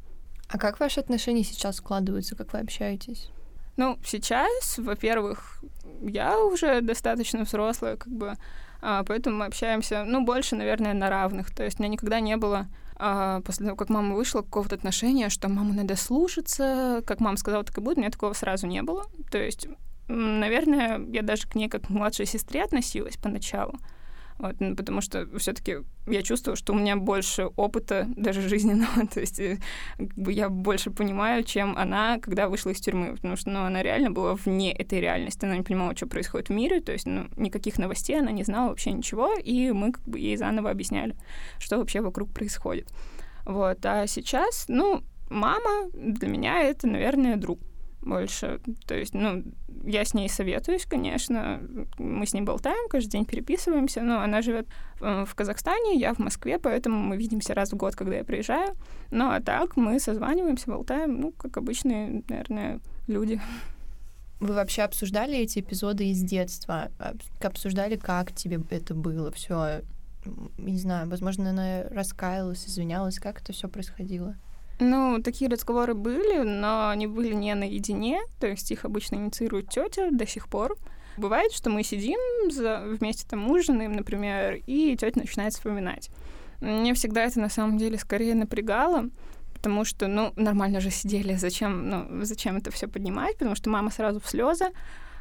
А 0.49 0.59
как 0.59 0.81
ваши 0.81 1.01
отношения 1.01 1.45
сейчас 1.45 1.77
складываются, 1.77 2.37
как 2.37 2.53
вы 2.53 2.59
общаетесь? 2.59 3.31
Ну, 3.77 3.99
сейчас, 4.05 4.77
во-первых, 4.77 5.63
я 6.03 6.39
уже 6.39 6.83
достаточно 6.83 7.45
взрослая, 7.45 7.97
как 7.97 8.13
бы, 8.13 8.37
а, 8.83 9.03
поэтому 9.05 9.39
мы 9.39 9.47
общаемся, 9.47 10.05
ну, 10.05 10.25
больше, 10.25 10.57
наверное, 10.57 10.93
на 10.93 11.09
равных. 11.09 11.55
То 11.55 11.65
есть 11.65 11.81
у 11.81 11.83
меня 11.83 11.93
никогда 11.93 12.21
не 12.21 12.37
было 12.37 12.67
а, 12.97 13.41
после 13.41 13.65
того, 13.65 13.77
как 13.77 13.89
мама 13.89 14.15
вышла, 14.15 14.43
какого-то 14.43 14.75
отношения, 14.75 15.31
что 15.31 15.49
маму 15.49 15.73
надо 15.73 15.97
слушаться, 15.97 17.03
как 17.07 17.21
мама 17.21 17.39
сказала, 17.39 17.65
так 17.65 17.79
и 17.79 17.81
будет, 17.81 17.97
у 17.97 18.01
меня 18.01 18.11
такого 18.11 18.35
сразу 18.35 18.67
не 18.67 18.83
было. 18.83 19.07
То 19.31 19.39
есть, 19.39 19.67
наверное, 20.09 21.01
я 21.13 21.23
даже 21.23 21.47
к 21.47 21.55
ней 21.55 21.69
как 21.69 21.87
к 21.87 21.91
младшей 21.91 22.27
сестре 22.27 22.63
относилась 22.63 23.17
поначалу. 23.17 23.75
Вот, 24.39 24.57
ну, 24.59 24.75
потому 24.75 25.01
что 25.01 25.29
все-таки 25.39 25.79
я 26.07 26.23
чувствую, 26.23 26.57
что 26.57 26.73
у 26.73 26.77
меня 26.77 26.97
больше 26.97 27.47
опыта, 27.57 28.09
даже 28.17 28.41
жизненного, 28.49 29.07
то 29.07 29.21
есть 29.21 29.39
э, 29.39 29.59
как 29.97 30.15
бы 30.15 30.33
я 30.33 30.49
больше 30.49 30.91
понимаю, 30.91 31.45
чем 31.45 31.77
она, 31.77 32.19
когда 32.19 32.49
вышла 32.49 32.71
из 32.71 32.81
тюрьмы, 32.81 33.15
потому 33.15 33.37
что 33.37 33.51
ну, 33.51 33.61
она 33.61 33.83
реально 33.83 34.11
была 34.11 34.35
вне 34.35 34.73
этой 34.73 35.01
реальности, 35.01 35.45
она 35.45 35.57
не 35.57 35.63
понимала, 35.63 35.95
что 35.95 36.07
происходит 36.07 36.49
в 36.49 36.53
мире, 36.53 36.81
то 36.81 36.93
есть 36.93 37.07
ну, 37.07 37.29
никаких 37.37 37.79
новостей 37.79 38.19
она 38.19 38.33
не 38.33 38.43
знала 38.43 38.71
вообще 38.71 38.91
ничего, 38.91 39.33
и 39.35 39.71
мы 39.71 39.93
как 39.93 40.03
бы 40.09 40.19
ей 40.19 40.37
заново 40.37 40.71
объясняли, 40.71 41.15
что 41.59 41.79
вообще 41.79 42.01
вокруг 42.01 42.33
происходит. 42.33 42.89
Вот, 43.45 43.85
а 43.85 44.07
сейчас, 44.07 44.65
ну, 44.67 45.05
мама 45.31 45.89
для 45.93 46.29
меня 46.29 46.63
это, 46.63 46.87
наверное, 46.87 47.37
друг 47.37 47.61
больше. 48.03 48.61
То 48.87 48.95
есть, 48.95 49.15
ну, 49.15 49.45
я 49.85 50.05
с 50.05 50.15
ней 50.15 50.29
советуюсь, 50.29 50.87
конечно. 50.87 51.61
Мы 51.99 52.27
с 52.27 52.35
ней 52.35 52.43
болтаем, 52.43 52.89
каждый 52.89 53.11
день 53.11 53.25
переписываемся. 53.25 54.03
Но 54.03 54.21
она 54.21 54.43
живет 54.43 54.67
э, 55.01 55.25
в 55.27 55.35
Казахстане, 55.35 55.99
я 55.99 56.15
в 56.15 56.19
Москве, 56.19 56.59
поэтому 56.59 56.99
мы 56.99 57.17
видимся 57.17 57.55
раз 57.55 57.73
в 57.73 57.77
год, 57.77 57.97
когда 57.97 58.17
я 58.17 58.25
приезжаю. 58.25 58.75
Ну, 59.11 59.31
а 59.31 59.41
так 59.41 59.77
мы 59.77 59.99
созваниваемся, 60.01 60.71
болтаем, 60.71 61.21
ну, 61.21 61.33
как 61.33 61.57
обычные, 61.57 62.23
наверное, 62.29 62.81
люди. 63.07 63.41
Вы 64.41 64.55
вообще 64.55 64.83
обсуждали 64.83 65.39
эти 65.39 65.61
эпизоды 65.61 66.11
из 66.11 66.21
детства? 66.21 66.91
Обсуждали, 67.41 67.97
как 67.97 68.33
тебе 68.33 68.61
это 68.71 68.93
было? 68.93 69.31
Все, 69.31 69.83
не 70.59 70.79
знаю, 70.79 71.09
возможно, 71.09 71.51
она 71.51 71.85
раскаялась, 71.85 72.67
извинялась, 72.67 73.21
как 73.21 73.41
это 73.41 73.53
все 73.53 73.69
происходило? 73.69 74.35
Ну, 74.83 75.23
такие 75.23 75.49
разговоры 75.49 75.95
были, 75.95 76.43
но 76.43 76.89
они 76.89 77.07
были 77.07 77.33
не 77.33 77.55
наедине, 77.55 78.21
то 78.41 78.49
есть 78.49 78.69
их 78.73 78.85
обычно 78.85 79.15
инициирует 79.15 79.69
тетя 79.71 80.11
до 80.11 80.27
сих 80.27 80.49
пор. 80.49 80.77
Бывает, 81.17 81.53
что 81.53 81.71
мы 81.71 81.85
сидим 81.85 82.19
за, 82.51 82.83
вместе 82.85 83.25
там 83.29 83.49
ужинаем, 83.49 83.93
например, 83.93 84.61
и 84.67 84.97
тетя 84.97 85.21
начинает 85.21 85.53
вспоминать. 85.53 86.11
Мне 86.61 86.95
всегда 86.95 87.25
это 87.25 87.39
на 87.39 87.49
самом 87.49 87.79
деле 87.79 87.97
скорее 87.97 88.35
напрягало, 88.35 89.09
потому 89.55 89.85
что, 89.85 90.09
ну, 90.09 90.33
нормально 90.35 90.81
же 90.81 90.91
сидели, 90.91 91.35
зачем, 91.35 91.89
ну, 91.89 92.25
зачем 92.25 92.57
это 92.57 92.73
все 92.73 92.89
поднимать, 92.89 93.39
потому 93.39 93.55
что 93.55 93.71
мама 93.71 93.91
сразу 93.91 94.19
в 94.19 94.29
слезы. 94.29 94.71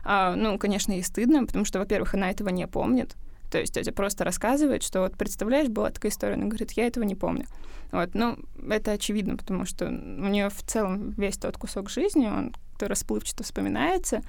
А, 0.04 0.36
ну, 0.36 0.58
конечно, 0.58 0.92
ей 0.92 1.04
стыдно, 1.04 1.46
потому 1.46 1.66
что, 1.66 1.78
во-первых, 1.78 2.16
она 2.16 2.32
этого 2.32 2.50
не 2.50 2.66
помнит. 2.66 3.16
То 3.52 3.60
есть 3.60 3.74
тетя 3.74 3.92
просто 3.92 4.24
рассказывает, 4.24 4.82
что 4.82 5.02
вот 5.02 5.18
представляешь, 5.18 5.68
была 5.68 5.90
такая 5.92 6.12
история, 6.12 6.36
она 6.36 6.46
говорит, 6.46 6.72
я 6.72 6.88
этого 6.88 7.04
не 7.04 7.16
помню. 7.16 7.46
Вот, 7.92 8.12
ну, 8.14 8.38
это 8.70 8.92
очевидно, 8.92 9.36
потому 9.36 9.66
что 9.66 9.88
у 9.88 9.90
нее 9.90 10.50
в 10.50 10.64
целом 10.64 11.12
весь 11.12 11.38
тот 11.38 11.58
кусок 11.58 11.90
жизни, 11.90 12.28
он 12.28 12.54
расплывчато 12.80 13.44
вспоминается, 13.44 14.22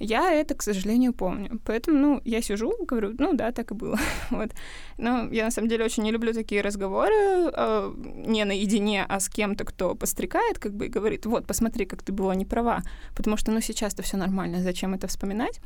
Я 0.00 0.32
это, 0.32 0.54
к 0.54 0.62
сожалению, 0.62 1.12
помню. 1.12 1.60
Поэтому, 1.64 1.98
ну, 1.98 2.20
я 2.24 2.42
сижу, 2.42 2.72
говорю, 2.86 3.14
ну 3.18 3.34
да, 3.34 3.52
так 3.52 3.70
и 3.70 3.74
было. 3.74 3.98
вот. 4.30 4.50
Но 4.98 5.28
я, 5.30 5.44
на 5.44 5.50
самом 5.50 5.68
деле, 5.68 5.84
очень 5.84 6.02
не 6.02 6.10
люблю 6.10 6.32
такие 6.32 6.60
разговоры 6.60 7.14
э, 7.14 7.94
не 8.26 8.44
наедине, 8.44 9.06
а 9.08 9.20
с 9.20 9.28
кем-то, 9.28 9.64
кто 9.64 9.94
пострекает, 9.94 10.58
как 10.58 10.72
бы, 10.72 10.86
и 10.86 10.88
говорит, 10.88 11.26
вот, 11.26 11.46
посмотри, 11.46 11.84
как 11.84 12.02
ты 12.02 12.12
была 12.12 12.34
не 12.34 12.44
права. 12.44 12.82
Потому 13.14 13.36
что, 13.36 13.52
ну, 13.52 13.60
сейчас-то 13.60 14.02
все 14.02 14.16
нормально, 14.16 14.62
зачем 14.62 14.94
это 14.94 15.06
вспоминать? 15.06 15.60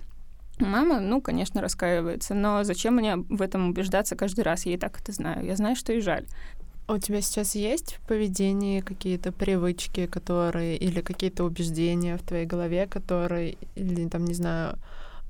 Мама, 0.59 1.01
ну, 1.01 1.21
конечно, 1.21 1.61
раскаивается, 1.61 2.35
но 2.35 2.65
зачем 2.65 2.97
мне 2.97 3.17
в 3.17 3.43
этом 3.43 3.69
убеждаться 3.69 4.17
каждый 4.17 4.41
раз? 4.41 4.65
Я 4.65 4.75
и 4.75 4.79
так 4.79 4.99
это 5.01 5.13
знаю. 5.13 5.45
Я 5.45 5.57
знаю, 5.57 5.77
что 5.77 5.93
и 5.93 6.01
жаль. 6.01 6.27
А 6.87 6.95
у 6.95 6.99
тебя 6.99 7.21
сейчас 7.21 7.55
есть 7.55 7.95
в 7.95 8.01
поведении 8.07 8.81
какие-то 8.81 9.33
привычки, 9.33 10.07
которые 10.07 10.77
или 10.77 11.01
какие-то 11.01 11.45
убеждения 11.45 12.17
в 12.17 12.23
твоей 12.23 12.47
голове, 12.47 12.87
которые, 12.87 13.57
или 13.75 14.09
там, 14.09 14.25
не 14.25 14.35
знаю, 14.35 14.79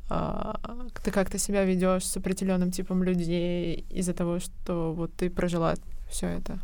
а, 0.09 0.61
ты 1.03 1.11
как-то 1.11 1.39
себя 1.39 1.65
ведешь 1.65 2.05
с 2.05 2.17
определенным 2.17 2.71
типом 2.71 3.03
людей 3.03 3.85
из-за 3.91 4.13
того, 4.13 4.39
что 4.39 4.93
вот 4.93 5.13
ты 5.15 5.31
прожила 5.31 5.75
все 6.09 6.29
это? 6.29 6.61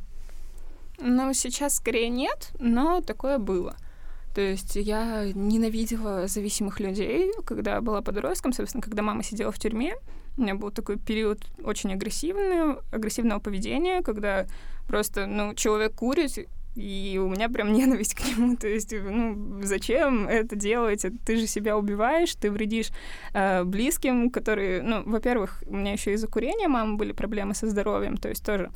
Ну, 0.98 1.32
сейчас 1.34 1.76
скорее 1.76 2.08
нет, 2.08 2.52
но 2.60 3.00
такое 3.00 3.38
было. 3.38 3.76
То 4.34 4.40
есть 4.40 4.76
я 4.76 5.30
ненавидела 5.34 6.26
зависимых 6.26 6.80
людей, 6.80 7.32
когда 7.44 7.80
была 7.80 8.00
подростком, 8.00 8.52
собственно, 8.52 8.82
когда 8.82 9.02
мама 9.02 9.22
сидела 9.22 9.52
в 9.52 9.58
тюрьме. 9.58 9.94
У 10.38 10.42
меня 10.42 10.54
был 10.54 10.70
такой 10.70 10.98
период 10.98 11.40
очень 11.62 11.92
агрессивный, 11.92 12.78
агрессивного 12.90 13.40
поведения, 13.40 14.00
когда 14.00 14.46
просто, 14.86 15.26
ну, 15.26 15.54
человек 15.54 15.94
курит, 15.94 16.48
и 16.74 17.20
у 17.22 17.28
меня 17.28 17.50
прям 17.50 17.72
ненависть 17.74 18.14
к 18.14 18.20
нему. 18.20 18.56
То 18.56 18.68
есть, 18.68 18.92
ну, 18.92 19.60
зачем 19.62 20.26
это 20.26 20.56
делать? 20.56 21.04
Ты 21.24 21.36
же 21.36 21.46
себя 21.46 21.76
убиваешь, 21.76 22.34
ты 22.34 22.50
вредишь 22.50 22.90
э, 23.34 23.64
близким, 23.64 24.30
которые, 24.30 24.82
ну, 24.82 25.02
во-первых, 25.04 25.62
у 25.66 25.76
меня 25.76 25.92
еще 25.92 26.14
из-за 26.14 26.28
курения 26.28 26.68
мамы 26.68 26.96
были 26.96 27.12
проблемы 27.12 27.54
со 27.54 27.68
здоровьем, 27.68 28.16
то 28.16 28.28
есть 28.28 28.44
тоже 28.44 28.70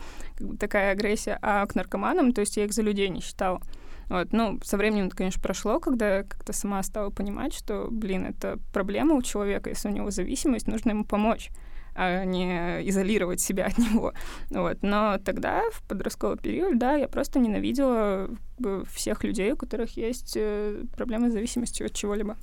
такая 0.59 0.93
агрессия. 0.93 1.39
А 1.41 1.67
к 1.67 1.75
наркоманам, 1.75 2.33
то 2.33 2.43
есть 2.43 2.57
я 2.59 2.65
их 2.65 2.73
за 2.73 2.83
людей 2.83 3.09
не 3.09 3.21
считала. 3.21 3.61
Вот, 4.09 4.33
ну, 4.33 4.61
со 4.63 4.77
временем 4.77 5.07
это, 5.07 5.17
конечно, 5.17 5.43
прошло, 5.43 5.81
когда 5.81 6.19
я 6.19 6.23
как-то 6.23 6.53
сама 6.53 6.83
стала 6.83 7.11
понимать, 7.11 7.55
что, 7.55 7.89
блин, 7.91 8.25
это 8.25 8.59
проблема 8.73 9.15
у 9.15 9.23
человека, 9.23 9.71
если 9.71 9.89
у 9.89 9.93
него 9.93 10.11
зависимость, 10.11 10.69
нужно 10.69 10.91
ему 10.91 11.05
помочь 11.05 11.51
а 11.97 12.25
не 12.25 12.89
изолировать 12.89 13.41
себя 13.41 13.67
от 13.67 13.79
него. 13.79 14.13
Вот. 14.51 14.79
Но 14.83 15.19
тогда, 15.25 15.63
в 15.73 15.83
подростковый 15.85 16.37
период, 16.37 16.79
да, 16.79 16.95
я 16.95 17.09
просто 17.09 17.39
ненавидела 17.39 18.29
всех 18.93 19.25
людей, 19.25 19.53
у 19.53 19.57
которых 19.57 19.97
есть 19.97 20.35
э, 20.37 20.85
проблемы 20.95 21.31
с 21.31 21.33
зависимостью 21.33 21.87
от 21.87 21.95
чего-либо. 21.95 22.37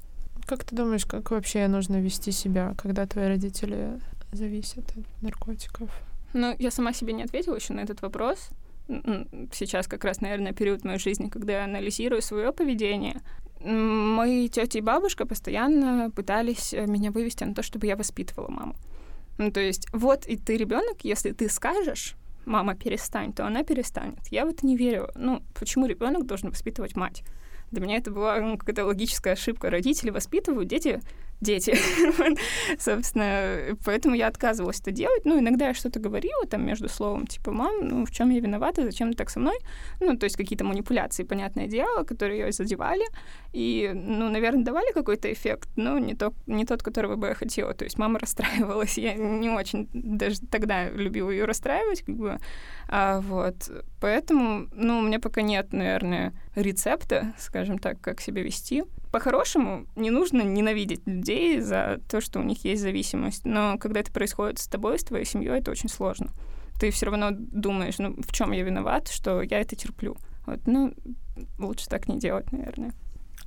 Как 0.46 0.64
ты 0.64 0.76
думаешь, 0.76 1.06
как 1.06 1.32
вообще 1.32 1.68
нужно 1.68 2.02
вести 2.02 2.32
себя, 2.32 2.74
когда 2.78 3.06
твои 3.06 3.28
родители 3.28 4.00
зависят 4.32 4.90
от 4.98 5.22
наркотиков? 5.22 5.90
Ну, 6.34 6.56
я 6.58 6.72
сама 6.72 6.92
себе 6.92 7.14
не 7.14 7.24
ответила 7.24 7.56
еще 7.56 7.74
на 7.74 7.82
этот 7.82 8.02
вопрос. 8.02 8.50
Сейчас 8.88 9.88
как 9.88 10.04
раз, 10.04 10.22
наверное, 10.22 10.54
период 10.54 10.84
моей 10.84 11.00
жизни, 11.00 11.30
когда 11.30 11.54
я 11.54 11.64
анализирую 11.64 12.22
свое 12.22 12.52
поведение. 12.52 13.22
Мои 13.64 14.50
тети 14.50 14.80
и 14.80 14.82
бабушка 14.82 15.26
постоянно 15.26 16.12
пытались 16.12 16.74
э, 16.74 16.86
меня 16.86 17.12
вывести 17.12 17.46
на 17.46 17.56
то, 17.56 17.64
чтобы 17.64 17.88
я 17.88 17.96
воспитывала 17.96 18.50
маму. 18.50 18.76
Ну, 19.38 19.52
то 19.52 19.62
есть, 19.62 19.88
вот 19.94 20.26
и 20.26 20.36
ты 20.36 20.58
ребенок, 20.58 20.98
если 21.04 21.32
ты 21.32 21.48
скажешь, 21.48 22.16
мама, 22.46 22.76
перестань, 22.76 23.32
то 23.32 23.48
она 23.48 23.64
перестанет. 23.64 24.28
Я 24.30 24.46
в 24.46 24.50
это 24.50 24.66
не 24.66 24.76
верю. 24.76 25.10
Ну, 25.16 25.42
почему 25.58 25.86
ребенок 25.86 26.26
должен 26.26 26.50
воспитывать 26.50 26.98
мать? 26.98 27.24
Для 27.72 27.82
меня 27.82 27.98
это 27.98 28.12
была 28.12 28.40
ну, 28.40 28.58
какая-то 28.58 28.86
логическая 28.86 29.34
ошибка. 29.34 29.70
Родители 29.70 30.10
воспитывают, 30.10 30.68
дети 30.68 31.02
дети. 31.44 31.78
Собственно, 32.80 33.78
поэтому 33.86 34.16
я 34.16 34.28
отказывалась 34.28 34.80
это 34.80 34.92
делать. 34.92 35.26
Ну, 35.26 35.40
иногда 35.40 35.68
я 35.68 35.74
что-то 35.74 36.00
говорила 36.00 36.46
там 36.48 36.66
между 36.66 36.90
словом, 36.90 37.28
типа, 37.28 37.52
мам, 37.52 37.74
ну, 37.82 38.06
в 38.06 38.12
чем 38.12 38.32
я 38.32 38.40
виновата, 38.40 38.84
зачем 38.84 39.12
ты 39.12 39.18
так 39.18 39.30
со 39.30 39.40
мной? 39.40 39.58
Ну, 40.00 40.18
то 40.18 40.24
есть 40.24 40.36
какие-то 40.36 40.64
манипуляции, 40.64 41.24
понятное 41.24 41.68
дело, 41.68 42.04
которые 42.04 42.40
ее 42.40 42.52
задевали. 42.52 43.06
И, 43.52 43.92
ну, 43.94 44.30
наверное, 44.30 44.64
давали 44.64 44.92
какой-то 44.94 45.32
эффект, 45.32 45.70
но 45.76 46.00
не, 46.00 46.16
то, 46.16 46.34
не 46.48 46.66
тот, 46.66 46.82
которого 46.82 47.16
бы 47.16 47.28
я 47.28 47.34
хотела. 47.36 47.74
То 47.74 47.84
есть 47.84 48.00
мама 48.00 48.20
расстраивалась. 48.20 48.98
Я 49.04 49.16
не 49.16 49.50
очень 49.50 49.90
даже 49.94 50.40
тогда 50.40 50.90
любила 50.90 51.30
ее 51.30 51.46
расстраивать, 51.46 52.04
как 52.04 52.16
бы. 52.16 52.40
А, 52.88 53.20
вот. 53.22 53.56
Поэтому, 54.00 54.68
ну, 54.74 55.00
у 55.00 55.02
меня 55.02 55.20
пока 55.20 55.42
нет, 55.42 55.74
наверное, 55.74 56.34
рецепта, 56.56 57.34
скажем 57.38 57.80
так, 57.80 58.00
как 58.02 58.22
себя 58.22 58.42
вести 58.42 58.84
по-хорошему 59.14 59.86
не 59.96 60.10
нужно 60.10 60.42
ненавидеть 60.42 61.06
людей 61.06 61.60
за 61.60 62.02
то, 62.10 62.20
что 62.20 62.40
у 62.40 62.44
них 62.44 62.66
есть 62.66 62.82
зависимость. 62.82 63.46
Но 63.46 63.78
когда 63.78 64.00
это 64.00 64.12
происходит 64.12 64.58
с 64.58 64.66
тобой, 64.68 64.98
с 64.98 65.04
твоей 65.04 65.24
семьей, 65.24 65.60
это 65.60 65.70
очень 65.70 65.88
сложно. 65.88 66.32
Ты 66.80 66.90
все 66.90 67.06
равно 67.06 67.30
думаешь, 67.30 68.00
ну, 68.00 68.16
в 68.20 68.34
чем 68.34 68.54
я 68.54 68.64
виноват, 68.64 69.10
что 69.10 69.44
я 69.44 69.60
это 69.60 69.76
терплю. 69.76 70.18
Вот, 70.48 70.62
ну, 70.66 70.96
лучше 71.60 71.88
так 71.88 72.08
не 72.08 72.18
делать, 72.18 72.52
наверное. 72.52 72.92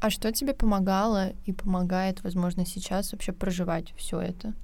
А 0.01 0.09
что 0.09 0.31
тебе 0.31 0.55
помогало 0.55 1.33
и 1.47 1.53
помогает, 1.53 2.23
возможно, 2.23 2.65
сейчас 2.65 3.11
вообще 3.11 3.33
проживать 3.33 3.93
все 3.97 4.21
это? 4.21 4.55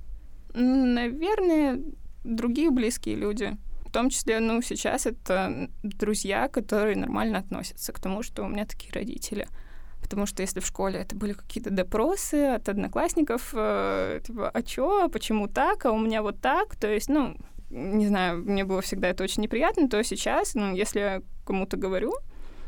Наверное, 0.55 1.81
другие 2.23 2.71
близкие 2.71 3.17
люди. 3.17 3.57
В 3.85 3.91
том 3.91 4.09
числе, 4.09 4.39
ну, 4.39 4.63
сейчас 4.63 5.07
это 5.07 5.69
друзья, 5.83 6.47
которые 6.47 6.97
нормально 6.97 7.39
относятся 7.39 7.93
к 7.93 7.99
тому, 7.99 8.23
что 8.23 8.45
у 8.45 8.49
меня 8.49 8.67
такие 8.67 8.93
родители 8.93 9.49
потому 10.03 10.27
что 10.27 10.43
если 10.43 10.61
в 10.61 10.67
школе 10.67 11.01
это 11.01 11.17
были 11.17 11.33
какие-то 11.33 11.71
допросы 11.71 12.47
от 12.47 12.69
одноклассников, 12.69 13.51
э, 13.55 14.21
типа, 14.27 14.51
а 14.51 14.63
чё, 14.63 15.09
почему 15.09 15.49
так, 15.49 15.87
а 15.87 15.93
у 15.93 15.99
меня 15.99 16.23
вот 16.23 16.41
так, 16.41 16.77
то 16.77 16.89
есть, 16.89 17.09
ну, 17.09 17.37
не 17.71 18.07
знаю, 18.07 18.39
мне 18.39 18.65
было 18.65 18.83
всегда 18.83 19.09
это 19.09 19.25
очень 19.25 19.43
неприятно, 19.43 19.89
то 19.89 20.03
сейчас, 20.05 20.55
ну, 20.55 20.75
если 20.75 21.01
я 21.01 21.23
кому-то 21.47 21.77
говорю, 21.77 22.13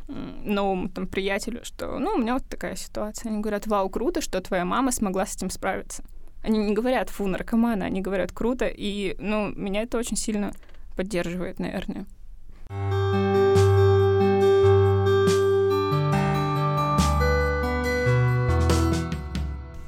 новому 0.09 0.89
там 0.89 1.07
приятелю, 1.07 1.65
что, 1.65 1.99
ну, 1.99 2.13
у 2.15 2.19
меня 2.19 2.35
вот 2.35 2.47
такая 2.49 2.77
ситуация. 2.77 3.31
Они 3.31 3.41
говорят, 3.41 3.67
вау, 3.67 3.89
круто, 3.89 4.21
что 4.21 4.41
твоя 4.41 4.65
мама 4.65 4.93
смогла 4.93 5.27
с 5.27 5.35
этим 5.35 5.51
справиться. 5.51 6.05
Они 6.43 6.59
не 6.59 6.75
говорят, 6.75 7.09
фу, 7.09 7.27
наркоманы, 7.27 7.85
они 7.85 8.03
говорят, 8.03 8.33
круто, 8.33 8.67
и, 8.67 9.17
ну, 9.19 9.49
меня 9.49 9.83
это 9.83 9.97
очень 9.97 10.17
сильно 10.17 10.53
поддерживает, 10.97 11.59
наверное. 11.59 12.07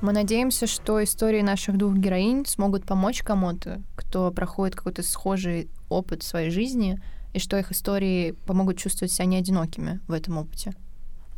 Мы 0.06 0.12
надеемся, 0.12 0.68
что 0.68 1.02
истории 1.02 1.40
наших 1.42 1.76
двух 1.78 1.96
героинь 1.96 2.46
смогут 2.46 2.84
помочь 2.84 3.24
кому-то, 3.24 3.82
кто 3.96 4.30
проходит 4.30 4.76
какой-то 4.76 5.02
схожий 5.02 5.68
опыт 5.88 6.22
в 6.22 6.26
своей 6.28 6.50
жизни, 6.50 7.00
и 7.34 7.40
что 7.40 7.58
их 7.58 7.72
истории 7.72 8.30
помогут 8.46 8.78
чувствовать 8.78 9.10
себя 9.10 9.24
не 9.24 9.36
одинокими 9.36 9.98
в 10.06 10.12
этом 10.12 10.38
опыте. 10.38 10.74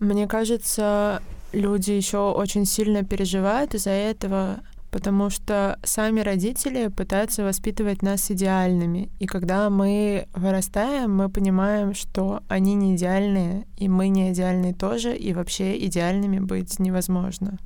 Мне 0.01 0.27
кажется, 0.27 1.23
люди 1.55 1.93
еще 1.93 2.31
очень 2.31 2.67
сильно 2.67 3.05
переживают 3.05 3.75
из-за 3.75 3.89
этого, 3.89 4.61
потому 4.91 5.31
что 5.31 5.79
сами 5.83 6.21
родители 6.21 6.89
пытаются 6.89 7.45
воспитывать 7.45 8.03
нас 8.03 8.31
идеальными. 8.31 9.09
И 9.19 9.25
когда 9.25 9.71
мы 9.71 10.29
вырастаем, 10.35 11.17
мы 11.17 11.31
понимаем, 11.31 11.95
что 11.95 12.43
они 12.49 12.75
не 12.75 12.97
идеальные, 12.97 13.67
и 13.79 13.89
мы 13.89 14.09
не 14.09 14.31
идеальные 14.31 14.75
тоже, 14.75 15.17
и 15.17 15.33
вообще 15.33 15.83
идеальными 15.87 16.39
быть 16.39 16.79
невозможно. 16.79 17.57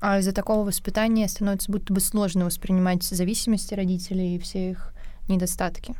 А 0.00 0.18
из-за 0.18 0.32
такого 0.32 0.64
воспитания 0.66 1.28
становится 1.28 1.70
будто 1.72 1.92
бы 1.92 2.00
сложно 2.00 2.44
воспринимать 2.44 3.02
зависимости 3.02 3.74
родителей 3.74 4.36
и 4.36 4.38
все 4.38 4.70
их 4.70 4.92
недостатки. 5.28 5.94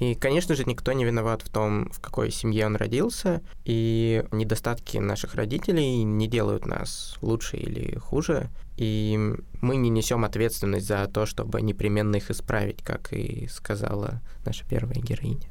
И, 0.00 0.14
конечно 0.14 0.56
же, 0.56 0.64
никто 0.64 0.92
не 0.92 1.04
виноват 1.04 1.42
в 1.42 1.50
том, 1.50 1.88
в 1.90 2.00
какой 2.00 2.30
семье 2.32 2.66
он 2.66 2.74
родился, 2.76 3.42
и 3.64 4.24
недостатки 4.32 4.98
наших 4.98 5.36
родителей 5.36 6.02
не 6.02 6.26
делают 6.26 6.66
нас 6.66 7.16
лучше 7.22 7.58
или 7.58 7.96
хуже, 7.96 8.50
и 8.76 9.36
мы 9.60 9.76
не 9.76 9.90
несем 9.90 10.24
ответственность 10.24 10.86
за 10.86 11.06
то, 11.06 11.26
чтобы 11.26 11.62
непременно 11.62 12.16
их 12.16 12.30
исправить, 12.30 12.82
как 12.82 13.12
и 13.12 13.46
сказала 13.46 14.20
наша 14.44 14.66
первая 14.68 14.96
героиня. 14.96 15.48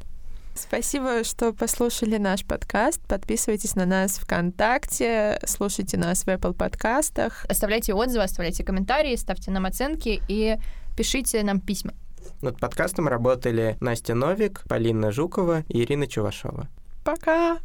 Спасибо, 0.55 1.23
что 1.23 1.51
послушали 1.51 2.17
наш 2.17 2.45
подкаст. 2.45 3.01
Подписывайтесь 3.07 3.75
на 3.75 3.85
нас 3.85 4.17
ВКонтакте, 4.19 5.39
слушайте 5.45 5.97
нас 5.97 6.23
в 6.23 6.27
Apple 6.27 6.53
подкастах. 6.53 7.45
Оставляйте 7.49 7.93
отзывы, 7.93 8.23
оставляйте 8.23 8.63
комментарии, 8.63 9.15
ставьте 9.15 9.49
нам 9.51 9.65
оценки 9.65 10.21
и 10.27 10.57
пишите 10.95 11.43
нам 11.43 11.59
письма. 11.59 11.93
Над 12.41 12.59
подкастом 12.59 13.07
работали 13.07 13.77
Настя 13.79 14.15
Новик, 14.15 14.63
Полина 14.67 15.11
Жукова 15.11 15.63
и 15.69 15.81
Ирина 15.81 16.07
Чувашова. 16.07 16.67
Пока! 17.03 17.59